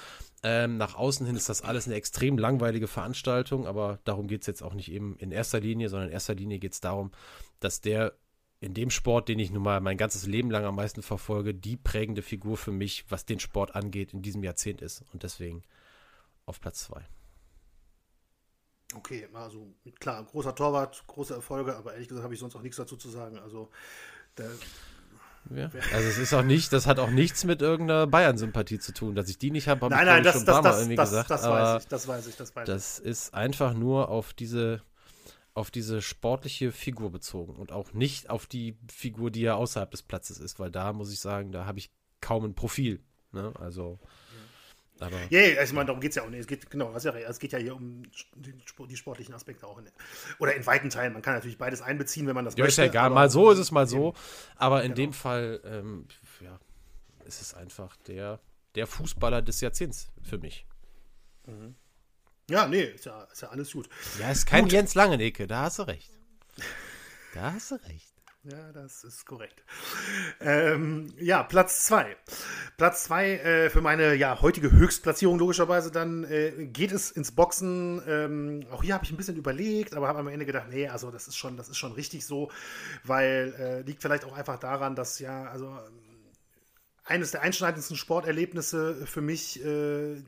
[0.44, 4.48] Ähm, nach außen hin ist das alles eine extrem langweilige Veranstaltung, aber darum geht es
[4.48, 7.12] jetzt auch nicht eben in erster Linie, sondern in erster Linie geht es darum,
[7.60, 8.14] dass der
[8.62, 11.76] in dem Sport, den ich nun mal mein ganzes Leben lang am meisten verfolge, die
[11.76, 15.04] prägende Figur für mich, was den Sport angeht, in diesem Jahrzehnt ist.
[15.12, 15.64] Und deswegen
[16.46, 17.06] auf Platz zwei.
[18.96, 22.78] Okay, also klar, großer Torwart, große Erfolge, aber ehrlich gesagt habe ich sonst auch nichts
[22.78, 23.38] dazu zu sagen.
[23.38, 23.70] Also,
[24.38, 24.50] der,
[25.54, 25.70] ja.
[25.94, 29.16] Also es ist auch nicht, das hat auch nichts mit irgendeiner Bayern-Sympathie zu tun.
[29.16, 31.10] Dass ich die nicht habe, habe ich nein, das, schon ein paar Mal irgendwie das,
[31.10, 31.30] gesagt.
[31.30, 32.74] Das weiß ich, das weiß ich, das weiß ich.
[32.74, 34.82] Das ist einfach nur auf diese
[35.54, 40.04] auf diese sportliche Figur bezogen und auch nicht auf die Figur, die ja außerhalb des
[40.04, 43.02] Platzes ist, weil da muss ich sagen, da habe ich kaum ein Profil.
[43.32, 43.54] Ne?
[43.60, 44.00] Also.
[45.00, 46.40] Aber ja, yeah, also ich meine, darum geht es ja auch nicht.
[46.40, 48.04] Es geht, genau, ja Es geht ja hier um
[48.36, 48.54] die,
[48.88, 49.78] die sportlichen Aspekte auch.
[49.78, 49.90] In,
[50.40, 51.12] oder in weiten Teilen.
[51.12, 52.82] Man kann natürlich beides einbeziehen, wenn man das ja, möchte.
[52.82, 53.10] Ja, ist ja egal.
[53.10, 54.14] Mal so ist es mal so.
[54.56, 54.96] Aber in genau.
[54.96, 56.08] dem Fall, ähm,
[56.40, 56.58] ja,
[57.26, 58.40] ist es einfach der,
[58.76, 60.66] der Fußballer des Jahrzehnts für mich.
[61.46, 61.76] Mhm.
[62.50, 63.90] Ja, nee, ist ja, ist ja alles gut.
[64.20, 64.72] Ja, ist kein gut.
[64.72, 66.12] Jens Langenecke, da hast du recht.
[67.34, 68.15] Da hast du recht.
[68.48, 69.64] Ja, das ist korrekt.
[70.40, 72.16] Ähm, ja, Platz 2.
[72.78, 78.04] Platz 2 äh, für meine ja, heutige Höchstplatzierung logischerweise dann äh, geht es ins Boxen.
[78.08, 81.10] Ähm, auch hier habe ich ein bisschen überlegt, aber habe am Ende gedacht, nee, also
[81.10, 82.52] das ist schon, das ist schon richtig so,
[83.04, 85.80] weil äh, liegt vielleicht auch einfach daran, dass ja, also
[87.04, 90.22] eines der einschneidendsten Sporterlebnisse für mich äh,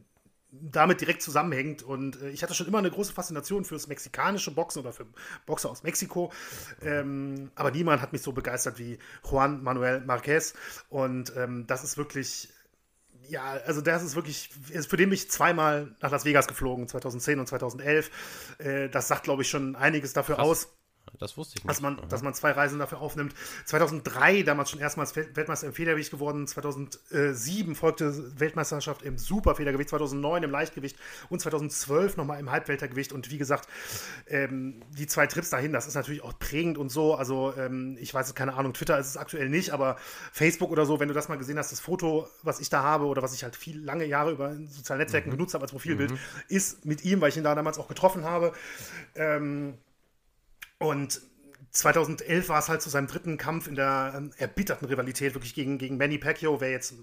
[0.51, 1.83] damit direkt zusammenhängt.
[1.83, 5.05] Und äh, ich hatte schon immer eine große Faszination fürs mexikanische Boxen oder für
[5.45, 6.31] Boxer aus Mexiko.
[6.81, 8.97] Ähm, aber niemand hat mich so begeistert wie
[9.29, 10.53] Juan Manuel Marquez.
[10.89, 12.49] Und ähm, das ist wirklich.
[13.29, 17.39] Ja, also das ist wirklich, für den bin ich zweimal nach Las Vegas geflogen, 2010
[17.39, 18.55] und 2011.
[18.59, 20.47] Äh, das sagt, glaube ich, schon einiges dafür Krass.
[20.47, 20.76] aus.
[21.19, 21.69] Das wusste ich nicht.
[21.69, 23.33] Dass man, dass man zwei Reisen dafür aufnimmt.
[23.65, 26.47] 2003 damals schon erstmals Weltmeister im Federgewicht geworden.
[26.47, 29.89] 2007 folgte Weltmeisterschaft im Superfedergewicht.
[29.89, 30.97] 2009 im Leichtgewicht
[31.29, 33.13] und 2012 nochmal im Halbweltergewicht.
[33.13, 33.67] Und wie gesagt,
[34.27, 37.15] ähm, die zwei Trips dahin, das ist natürlich auch prägend und so.
[37.15, 39.97] Also ähm, ich weiß es, keine Ahnung, Twitter ist es aktuell nicht, aber
[40.31, 43.05] Facebook oder so, wenn du das mal gesehen hast, das Foto, was ich da habe
[43.05, 45.35] oder was ich halt viel lange Jahre über sozialen Netzwerken mhm.
[45.35, 46.19] genutzt habe als Profilbild, mhm.
[46.47, 48.53] ist mit ihm, weil ich ihn da damals auch getroffen habe.
[49.15, 49.77] Ähm,
[50.79, 51.21] und
[51.71, 55.77] 2011 war es halt zu seinem dritten Kampf in der ähm, erbitterten Rivalität wirklich gegen,
[55.77, 56.95] gegen Manny Pacquiao, wer jetzt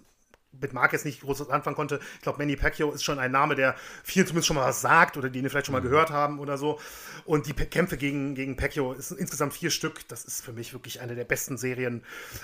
[0.61, 2.01] mit Marquez nicht groß anfangen konnte.
[2.17, 5.17] Ich glaube, Manny Pacquiao ist schon ein Name, der vielen zumindest schon mal was sagt
[5.17, 5.89] oder die ihn vielleicht schon mal mhm.
[5.89, 6.81] gehört haben oder so.
[7.25, 10.07] Und die Kämpfe gegen, gegen Pacquiao ist insgesamt vier Stück.
[10.09, 12.03] Das ist für mich wirklich eine der besten Serien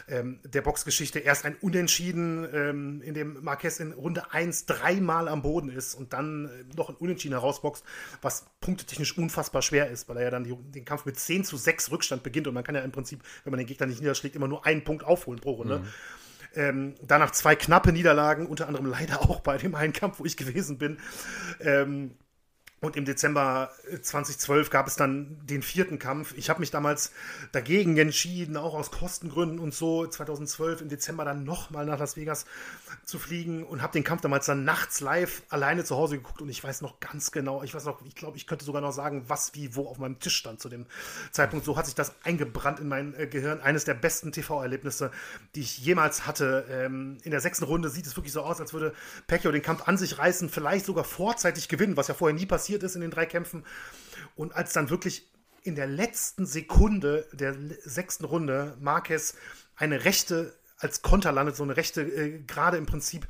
[0.09, 1.19] ähm, der Boxgeschichte.
[1.19, 6.13] Erst ein Unentschieden, ähm, in dem Marquez in Runde 1 dreimal am Boden ist und
[6.13, 7.85] dann äh, noch ein Unentschieden herausboxt,
[8.23, 11.57] was punktetechnisch unfassbar schwer ist, weil er ja dann die, den Kampf mit 10 zu
[11.57, 14.37] 6 Rückstand beginnt und man kann ja im Prinzip, wenn man den Gegner nicht niederschlägt,
[14.37, 15.81] immer nur einen Punkt aufholen pro Runde.
[15.81, 15.89] Mhm.
[16.55, 20.37] Ähm, danach zwei knappe Niederlagen, unter anderem leider auch bei dem einen Kampf, wo ich
[20.37, 20.99] gewesen bin.
[21.61, 22.17] Ähm,
[22.81, 23.71] und im Dezember
[24.01, 26.33] 2012 äh, gab es dann den vierten Kampf.
[26.37, 27.13] Ich habe mich damals
[27.53, 32.47] dagegen entschieden, auch aus Kostengründen und so, 2012 im Dezember dann nochmal nach Las Vegas
[33.05, 36.49] zu fliegen und habe den Kampf damals dann nachts live alleine zu Hause geguckt und
[36.49, 39.25] ich weiß noch ganz genau, ich weiß noch, ich glaube, ich könnte sogar noch sagen,
[39.29, 40.87] was wie wo auf meinem Tisch stand zu dem
[41.33, 41.67] Zeitpunkt.
[41.67, 43.61] So hat sich das eingebrannt in mein äh, Gehirn.
[43.61, 45.11] Eines der besten TV-Erlebnisse,
[45.55, 46.65] die ich jemals hatte.
[46.71, 48.95] Ähm, in der sechsten Runde sieht es wirklich so aus, als würde
[49.27, 52.70] Pacquiao den Kampf an sich reißen, vielleicht sogar vorzeitig gewinnen, was ja vorher nie passiert
[52.71, 53.65] passiert ist in den drei Kämpfen.
[54.37, 55.29] Und als dann wirklich
[55.63, 59.35] in der letzten Sekunde der sechsten Runde Marquez
[59.77, 63.27] eine rechte als Konter landet, so eine rechte äh, gerade im Prinzip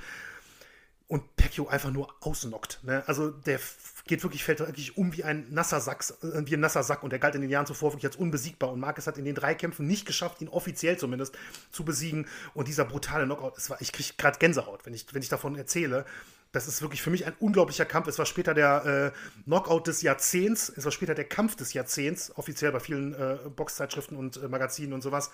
[1.09, 2.81] und Pecchio einfach nur ausnockt.
[2.85, 3.03] Ne?
[3.07, 3.59] Also der
[4.07, 7.11] geht wirklich, fällt wirklich um wie ein nasser Sack, äh, wie ein nasser Sack und
[7.11, 9.55] der galt in den Jahren zuvor wirklich als unbesiegbar und Marquez hat in den drei
[9.55, 11.37] Kämpfen nicht geschafft, ihn offiziell zumindest
[11.73, 15.29] zu besiegen und dieser brutale Knockout, war, ich kriege gerade Gänsehaut, wenn ich, wenn ich
[15.29, 16.05] davon erzähle,
[16.53, 18.09] das ist wirklich für mich ein unglaublicher Kampf.
[18.09, 20.69] Es war später der äh, Knockout des Jahrzehnts.
[20.69, 24.93] Es war später der Kampf des Jahrzehnts, offiziell bei vielen äh, Boxzeitschriften und äh, Magazinen
[24.93, 25.31] und sowas.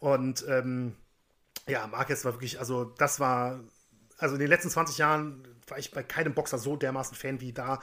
[0.00, 0.96] Und ähm,
[1.68, 3.60] ja, Marquez war wirklich, also das war,
[4.18, 7.52] also in den letzten 20 Jahren war ich bei keinem Boxer so dermaßen Fan wie
[7.52, 7.80] da.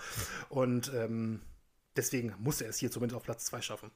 [0.50, 1.42] Und ähm,
[1.96, 3.92] deswegen musste er es hier zumindest auf Platz 2 schaffen.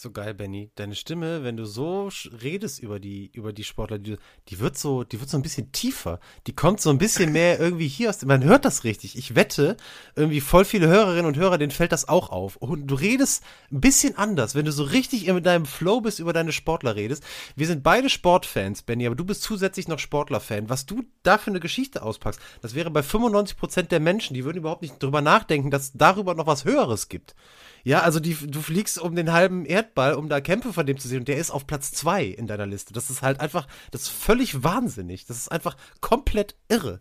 [0.00, 0.70] So geil, Benny.
[0.76, 2.08] Deine Stimme, wenn du so
[2.40, 4.16] redest über die, über die Sportler, die,
[4.46, 6.20] die, wird so, die wird so ein bisschen tiefer.
[6.46, 8.24] Die kommt so ein bisschen mehr irgendwie hier aus.
[8.24, 9.18] Man hört das richtig.
[9.18, 9.76] Ich wette,
[10.14, 12.54] irgendwie voll viele Hörerinnen und Hörer, denen fällt das auch auf.
[12.54, 13.42] Und du redest
[13.72, 17.24] ein bisschen anders, wenn du so richtig in deinem Flow bist, über deine Sportler redest.
[17.56, 20.70] Wir sind beide Sportfans, Benny, aber du bist zusätzlich noch Sportlerfan.
[20.70, 24.44] Was du da für eine Geschichte auspackst, das wäre bei 95 Prozent der Menschen, die
[24.44, 27.34] würden überhaupt nicht drüber nachdenken, dass es darüber noch was Höheres gibt.
[27.84, 31.08] Ja, also die, du fliegst um den halben Erdball, um da Kämpfe von dem zu
[31.08, 32.92] sehen und der ist auf Platz zwei in deiner Liste.
[32.92, 35.26] Das ist halt einfach, das ist völlig wahnsinnig.
[35.26, 37.00] Das ist einfach komplett irre.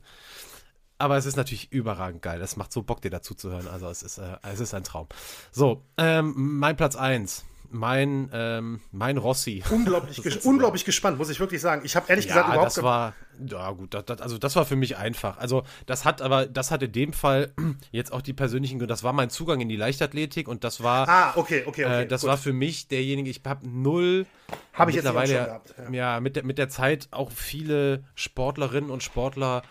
[0.98, 2.40] Aber es ist natürlich überragend geil.
[2.40, 3.68] Das macht so Bock, dir dazu zu hören.
[3.68, 5.08] Also es ist, äh, es ist ein Traum.
[5.52, 9.64] So, ähm, mein Platz eins mein, ähm, mein Rossi.
[9.70, 11.82] Unglaublich, ges unglaublich gespannt, muss ich wirklich sagen.
[11.84, 12.78] Ich habe ehrlich ja, gesagt überhaupt.
[12.78, 13.14] Das war,
[13.46, 15.38] ja gut, das, das, also das war für mich einfach.
[15.38, 17.52] Also das hat aber, das hat in dem Fall
[17.92, 21.08] jetzt auch die persönlichen, das war mein Zugang in die Leichtathletik und das war.
[21.08, 22.02] Ah, okay, okay, okay.
[22.04, 22.30] Äh, das gut.
[22.30, 24.26] war für mich derjenige, ich habe null.
[24.74, 25.76] Habe ich jetzt mittlerweile, schon gehabt.
[25.78, 29.64] Ja, ja mit, der, mit der Zeit auch viele Sportlerinnen und Sportler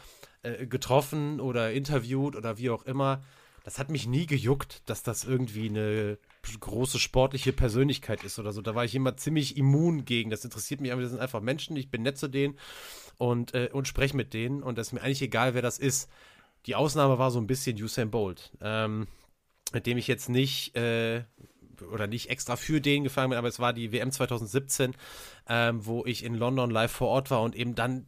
[0.43, 3.23] äh, getroffen oder interviewt oder wie auch immer.
[3.65, 6.19] Das hat mich nie gejuckt, dass das irgendwie eine
[6.61, 8.63] große sportliche Persönlichkeit ist oder so.
[8.63, 10.31] Da war ich immer ziemlich immun gegen.
[10.31, 11.77] Das interessiert mich, aber das sind einfach Menschen.
[11.77, 12.59] Ich bin nett zu denen
[13.19, 14.63] und, äh, und spreche mit denen.
[14.63, 16.11] Und das ist mir eigentlich egal, wer das ist.
[16.67, 19.07] Die Ausnahme war so ein bisschen Usain Bolt, ähm,
[19.73, 21.23] mit dem ich jetzt nicht äh,
[21.93, 24.95] oder nicht extra für den gefahren bin, aber es war die WM 2017,
[25.49, 28.07] ähm, wo ich in London live vor Ort war und eben dann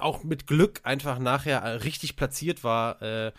[0.00, 3.00] auch mit Glück einfach nachher richtig platziert war.
[3.02, 3.32] Äh,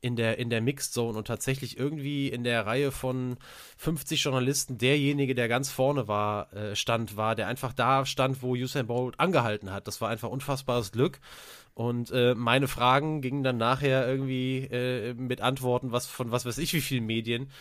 [0.00, 3.36] in der, in der Mixed Zone und tatsächlich irgendwie in der Reihe von
[3.78, 8.54] 50 Journalisten derjenige, der ganz vorne war, äh, stand, war, der einfach da stand, wo
[8.54, 9.88] Usain Bolt angehalten hat.
[9.88, 11.18] Das war einfach unfassbares Glück.
[11.78, 16.58] Und äh, meine Fragen gingen dann nachher irgendwie äh, mit Antworten was von was weiß
[16.58, 17.52] ich wie vielen Medien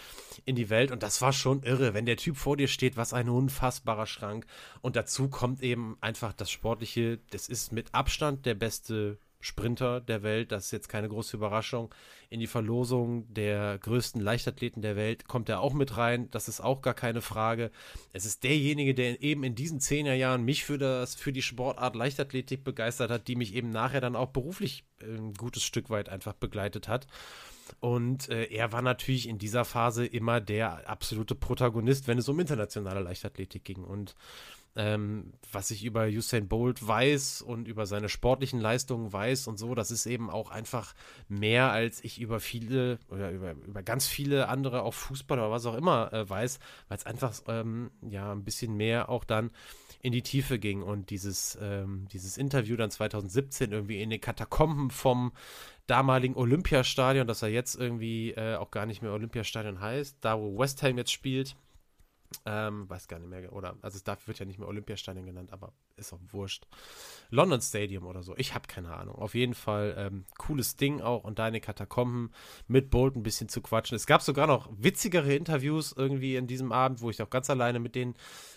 [0.43, 0.89] in die Welt.
[0.89, 4.47] Und das war schon irre, wenn der Typ vor dir steht, was ein unfassbarer Schrank.
[4.81, 7.19] Und dazu kommt eben einfach das Sportliche.
[7.29, 10.51] Das ist mit Abstand der beste Sprinter der Welt.
[10.51, 11.93] Das ist jetzt keine große Überraschung.
[12.29, 16.29] In die Verlosung der größten Leichtathleten der Welt kommt er auch mit rein.
[16.31, 17.71] Das ist auch gar keine Frage.
[18.13, 22.63] Es ist derjenige, der eben in diesen Zehnerjahren mich für, das, für die Sportart Leichtathletik
[22.63, 26.87] begeistert hat, die mich eben nachher dann auch beruflich ein gutes Stück weit einfach begleitet
[26.87, 27.07] hat.
[27.79, 32.39] Und äh, er war natürlich in dieser Phase immer der absolute Protagonist, wenn es um
[32.39, 33.83] internationale Leichtathletik ging.
[33.83, 34.15] Und
[34.77, 39.73] ähm, was ich über Usain Bolt weiß und über seine sportlichen Leistungen weiß und so,
[39.73, 40.93] das ist eben auch einfach
[41.27, 45.65] mehr, als ich über viele oder über, über ganz viele andere, auch Fußball oder was
[45.65, 49.49] auch immer äh, weiß, weil es einfach ähm, ja ein bisschen mehr auch dann
[50.01, 54.91] in die Tiefe ging und dieses, ähm, dieses Interview dann 2017 irgendwie in den Katakomben
[54.91, 55.31] vom
[55.87, 60.59] damaligen Olympiastadion, das er jetzt irgendwie äh, auch gar nicht mehr Olympiastadion heißt, da wo
[60.59, 61.55] West Ham jetzt spielt,
[62.45, 65.73] ähm, weiß gar nicht mehr, oder, also es wird ja nicht mehr Olympiastadion genannt, aber
[65.95, 66.65] ist auch wurscht.
[67.29, 69.15] London Stadium oder so, ich habe keine Ahnung.
[69.15, 72.31] Auf jeden Fall ähm, cooles Ding auch und deine Katakomben
[72.67, 73.95] mit Bolt ein bisschen zu quatschen.
[73.95, 77.79] Es gab sogar noch witzigere Interviews irgendwie in diesem Abend, wo ich auch ganz alleine
[77.79, 78.15] mit den,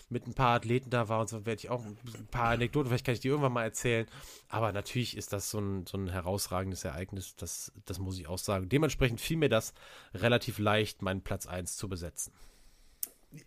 [0.09, 3.05] mit ein paar Athleten da war und so werde ich auch ein paar Anekdoten, vielleicht
[3.05, 4.05] kann ich die irgendwann mal erzählen.
[4.49, 8.37] Aber natürlich ist das so ein, so ein herausragendes Ereignis, das, das muss ich auch
[8.37, 8.69] sagen.
[8.69, 9.73] Dementsprechend fiel mir das
[10.13, 12.33] relativ leicht, meinen Platz 1 zu besetzen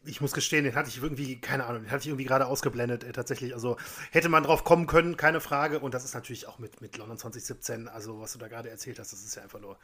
[0.05, 3.05] ich muss gestehen, den hatte ich irgendwie, keine Ahnung, den hatte ich irgendwie gerade ausgeblendet,
[3.05, 3.55] äh, tatsächlich.
[3.55, 3.77] Also
[4.11, 5.81] hätte man drauf kommen können, keine Frage.
[5.81, 8.99] Und das ist natürlich auch mit, mit London 2017, also was du da gerade erzählt
[8.99, 9.79] hast, das ist ja einfach nur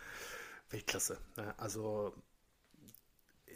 [0.71, 1.19] Weltklasse.
[1.37, 1.55] Ne?
[1.59, 2.15] Also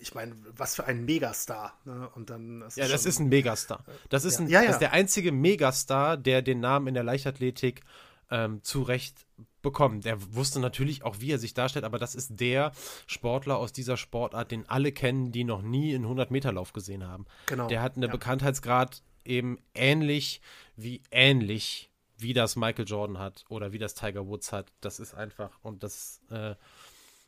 [0.01, 1.79] ich meine, was für ein Megastar.
[1.85, 2.11] Ne?
[2.15, 3.85] Und dann ja, das ist ein Megastar.
[4.11, 4.67] Das ist, ein, ja, ja.
[4.67, 7.83] Das ist der einzige Megastar, der den Namen in der Leichtathletik
[8.31, 9.27] ähm, zu Recht
[9.65, 10.01] bekommen.
[10.03, 12.71] Der wusste natürlich auch, wie er sich darstellt, aber das ist der
[13.09, 17.27] Sportler aus dieser Sportart, den alle kennen, die noch nie einen 100-Meter-Lauf gesehen haben.
[17.47, 17.67] Genau.
[17.67, 18.13] Der hat einen ja.
[18.13, 20.41] Bekanntheitsgrad eben ähnlich
[20.77, 24.71] wie ähnlich wie das Michael Jordan hat oder wie das Tiger Woods hat.
[24.81, 26.55] Das ist einfach und das äh,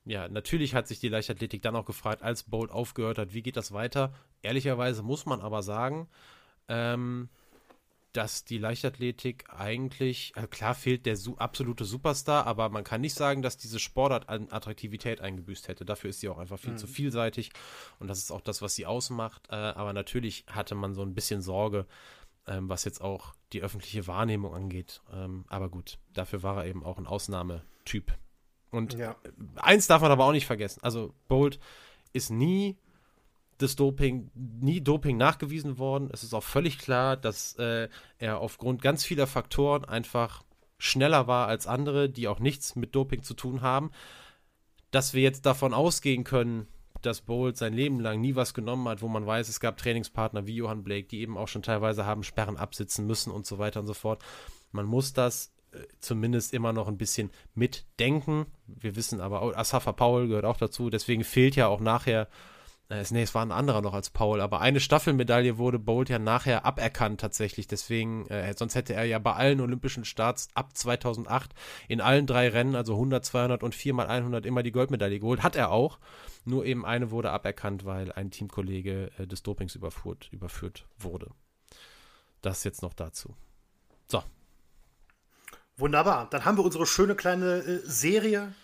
[0.07, 3.57] ja, natürlich hat sich die Leichtathletik dann auch gefragt, als Bolt aufgehört hat, wie geht
[3.57, 4.15] das weiter?
[4.41, 6.09] Ehrlicherweise muss man aber sagen,
[6.69, 7.29] ähm,
[8.17, 13.15] dass die Leichtathletik eigentlich, also klar fehlt der su absolute Superstar, aber man kann nicht
[13.15, 15.85] sagen, dass diese Sportart an Attraktivität eingebüßt hätte.
[15.85, 16.79] Dafür ist sie auch einfach viel mhm.
[16.79, 17.51] zu vielseitig
[17.99, 19.49] und das ist auch das, was sie ausmacht.
[19.51, 21.87] Äh, aber natürlich hatte man so ein bisschen Sorge,
[22.47, 25.03] ähm, was jetzt auch die öffentliche Wahrnehmung angeht.
[25.13, 28.17] Ähm, aber gut, dafür war er eben auch ein Ausnahmetyp
[28.71, 29.17] Und ja.
[29.57, 30.81] eins darf man aber auch nicht vergessen.
[30.83, 31.61] Also Bolt
[32.15, 32.79] ist nie
[33.59, 36.11] das Doping, nie Doping nachgewiesen worden.
[36.13, 37.89] Es ist auch völlig klar, dass äh,
[38.19, 40.45] er aufgrund ganz vieler Faktoren einfach
[40.79, 43.91] schneller war als andere, die auch nichts mit Doping zu tun haben.
[44.91, 46.69] Dass wir jetzt davon ausgehen können,
[47.03, 50.47] dass Bolt sein Leben lang nie was genommen hat, wo man weiß, es gab Trainingspartner
[50.47, 53.81] wie Johann Blake, die eben auch schon teilweise haben Sperren absitzen müssen und so weiter
[53.81, 54.23] und so fort.
[54.73, 58.47] Man muss das äh, zumindest immer noch ein bisschen mitdenken.
[58.67, 62.29] Wir wissen aber, Asafa Paul gehört auch dazu, deswegen fehlt ja auch nachher
[62.89, 66.65] nee, es war ein anderer noch als Paul, aber eine Staffelmedaille wurde Bolt ja nachher
[66.65, 67.67] aberkannt tatsächlich.
[67.67, 71.53] Deswegen, äh, sonst hätte er ja bei allen olympischen Starts ab 2008
[71.89, 75.43] in allen drei Rennen, also 100, 200 und 4 mal 100 immer die Goldmedaille geholt.
[75.43, 75.99] Hat er auch.
[76.45, 81.31] Nur eben eine wurde aberkannt, weil ein Teamkollege äh, des Dopings überführt, überführt wurde.
[82.41, 83.35] Das jetzt noch dazu.
[84.07, 84.23] So.
[85.77, 86.31] Wunderbar.
[86.31, 88.55] Dann haben wir unsere schöne kleine äh, Serie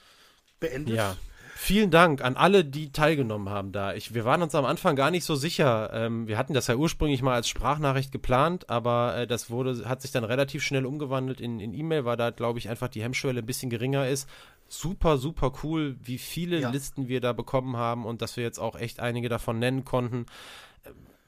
[0.61, 0.95] beendet.
[0.95, 1.17] Ja.
[1.65, 3.95] Vielen Dank an alle, die teilgenommen haben da.
[3.95, 5.91] Ich, wir waren uns am Anfang gar nicht so sicher.
[5.93, 10.03] Ähm, wir hatten das ja ursprünglich mal als Sprachnachricht geplant, aber äh, das wurde, hat
[10.03, 13.39] sich dann relativ schnell umgewandelt in, in E-Mail, weil da, glaube ich, einfach die Hemmschwelle
[13.39, 14.29] ein bisschen geringer ist.
[14.67, 16.71] Super, super cool, wie viele ja.
[16.71, 20.27] Listen wir da bekommen haben und dass wir jetzt auch echt einige davon nennen konnten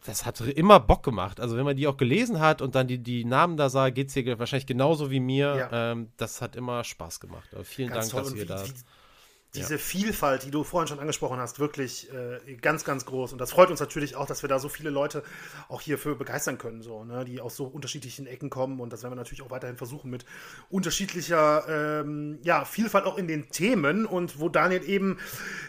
[0.04, 1.40] das hat immer Bock gemacht.
[1.40, 4.08] Also wenn man die auch gelesen hat und dann die, die Namen da sah, geht
[4.08, 5.68] es dir wahrscheinlich genauso wie mir.
[5.70, 5.92] Ja.
[5.92, 7.48] Ähm, das hat immer Spaß gemacht.
[7.54, 8.62] Aber vielen Ganz Dank, dass ihr da
[9.54, 9.78] diese ja.
[9.78, 13.32] Vielfalt, die du vorhin schon angesprochen hast, wirklich äh, ganz, ganz groß.
[13.32, 15.22] Und das freut uns natürlich auch, dass wir da so viele Leute
[15.68, 18.80] auch hierfür begeistern können, so, ne, die aus so unterschiedlichen Ecken kommen.
[18.80, 20.24] Und das werden wir natürlich auch weiterhin versuchen mit
[20.70, 24.06] unterschiedlicher ähm, ja, Vielfalt auch in den Themen.
[24.06, 25.18] Und wo Daniel eben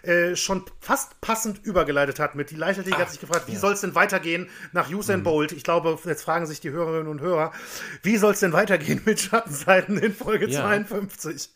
[0.02, 3.60] äh, schon fast passend übergeleitet hat mit die Leichtathletik, hat sich gefragt, wie ja.
[3.60, 5.24] soll es denn weitergehen nach Usain mhm.
[5.24, 5.52] Bolt?
[5.52, 7.52] Ich glaube, jetzt fragen sich die Hörerinnen und Hörer,
[8.02, 10.62] wie soll es denn weitergehen mit Schattenseiten in Folge ja.
[10.62, 11.52] 52?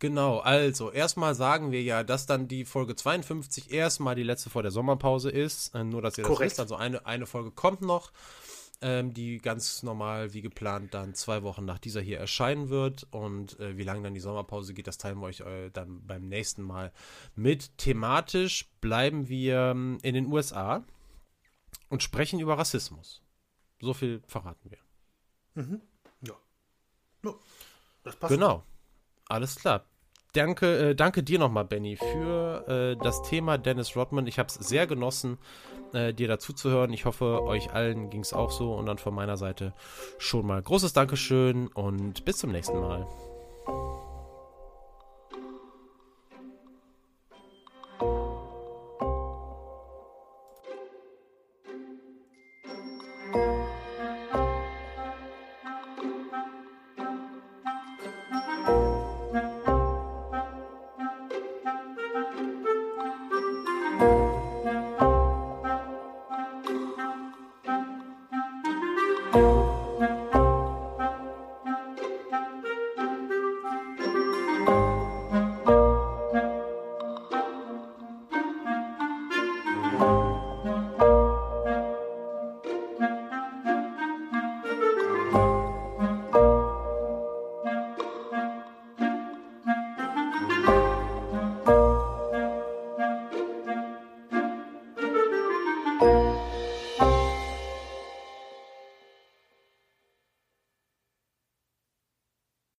[0.00, 4.62] Genau, also erstmal sagen wir ja, dass dann die Folge 52 erstmal die letzte vor
[4.62, 5.74] der Sommerpause ist.
[5.74, 6.52] Äh, nur, dass ihr Korrekt.
[6.52, 6.60] das wisst.
[6.60, 8.10] Also eine, eine Folge kommt noch,
[8.80, 13.08] ähm, die ganz normal wie geplant dann zwei Wochen nach dieser hier erscheinen wird.
[13.10, 16.26] Und äh, wie lange dann die Sommerpause geht, das teilen wir euch äh, dann beim
[16.28, 16.92] nächsten Mal
[17.34, 17.76] mit.
[17.76, 20.82] Thematisch bleiben wir ähm, in den USA
[21.90, 23.22] und sprechen über Rassismus.
[23.82, 24.78] So viel verraten wir.
[25.62, 25.82] Mhm.
[26.26, 26.36] Ja.
[27.20, 27.38] No,
[28.02, 28.32] das passt.
[28.32, 28.64] Genau.
[29.28, 29.89] Alles klar
[30.32, 34.26] danke, äh, danke dir nochmal, Benny, für äh, das Thema Dennis Rodman.
[34.26, 35.38] Ich habe es sehr genossen,
[35.92, 36.92] äh, dir dazu zu hören.
[36.92, 38.74] Ich hoffe, euch allen ging es auch so.
[38.74, 39.72] Und dann von meiner Seite
[40.18, 43.06] schon mal großes Dankeschön und bis zum nächsten Mal.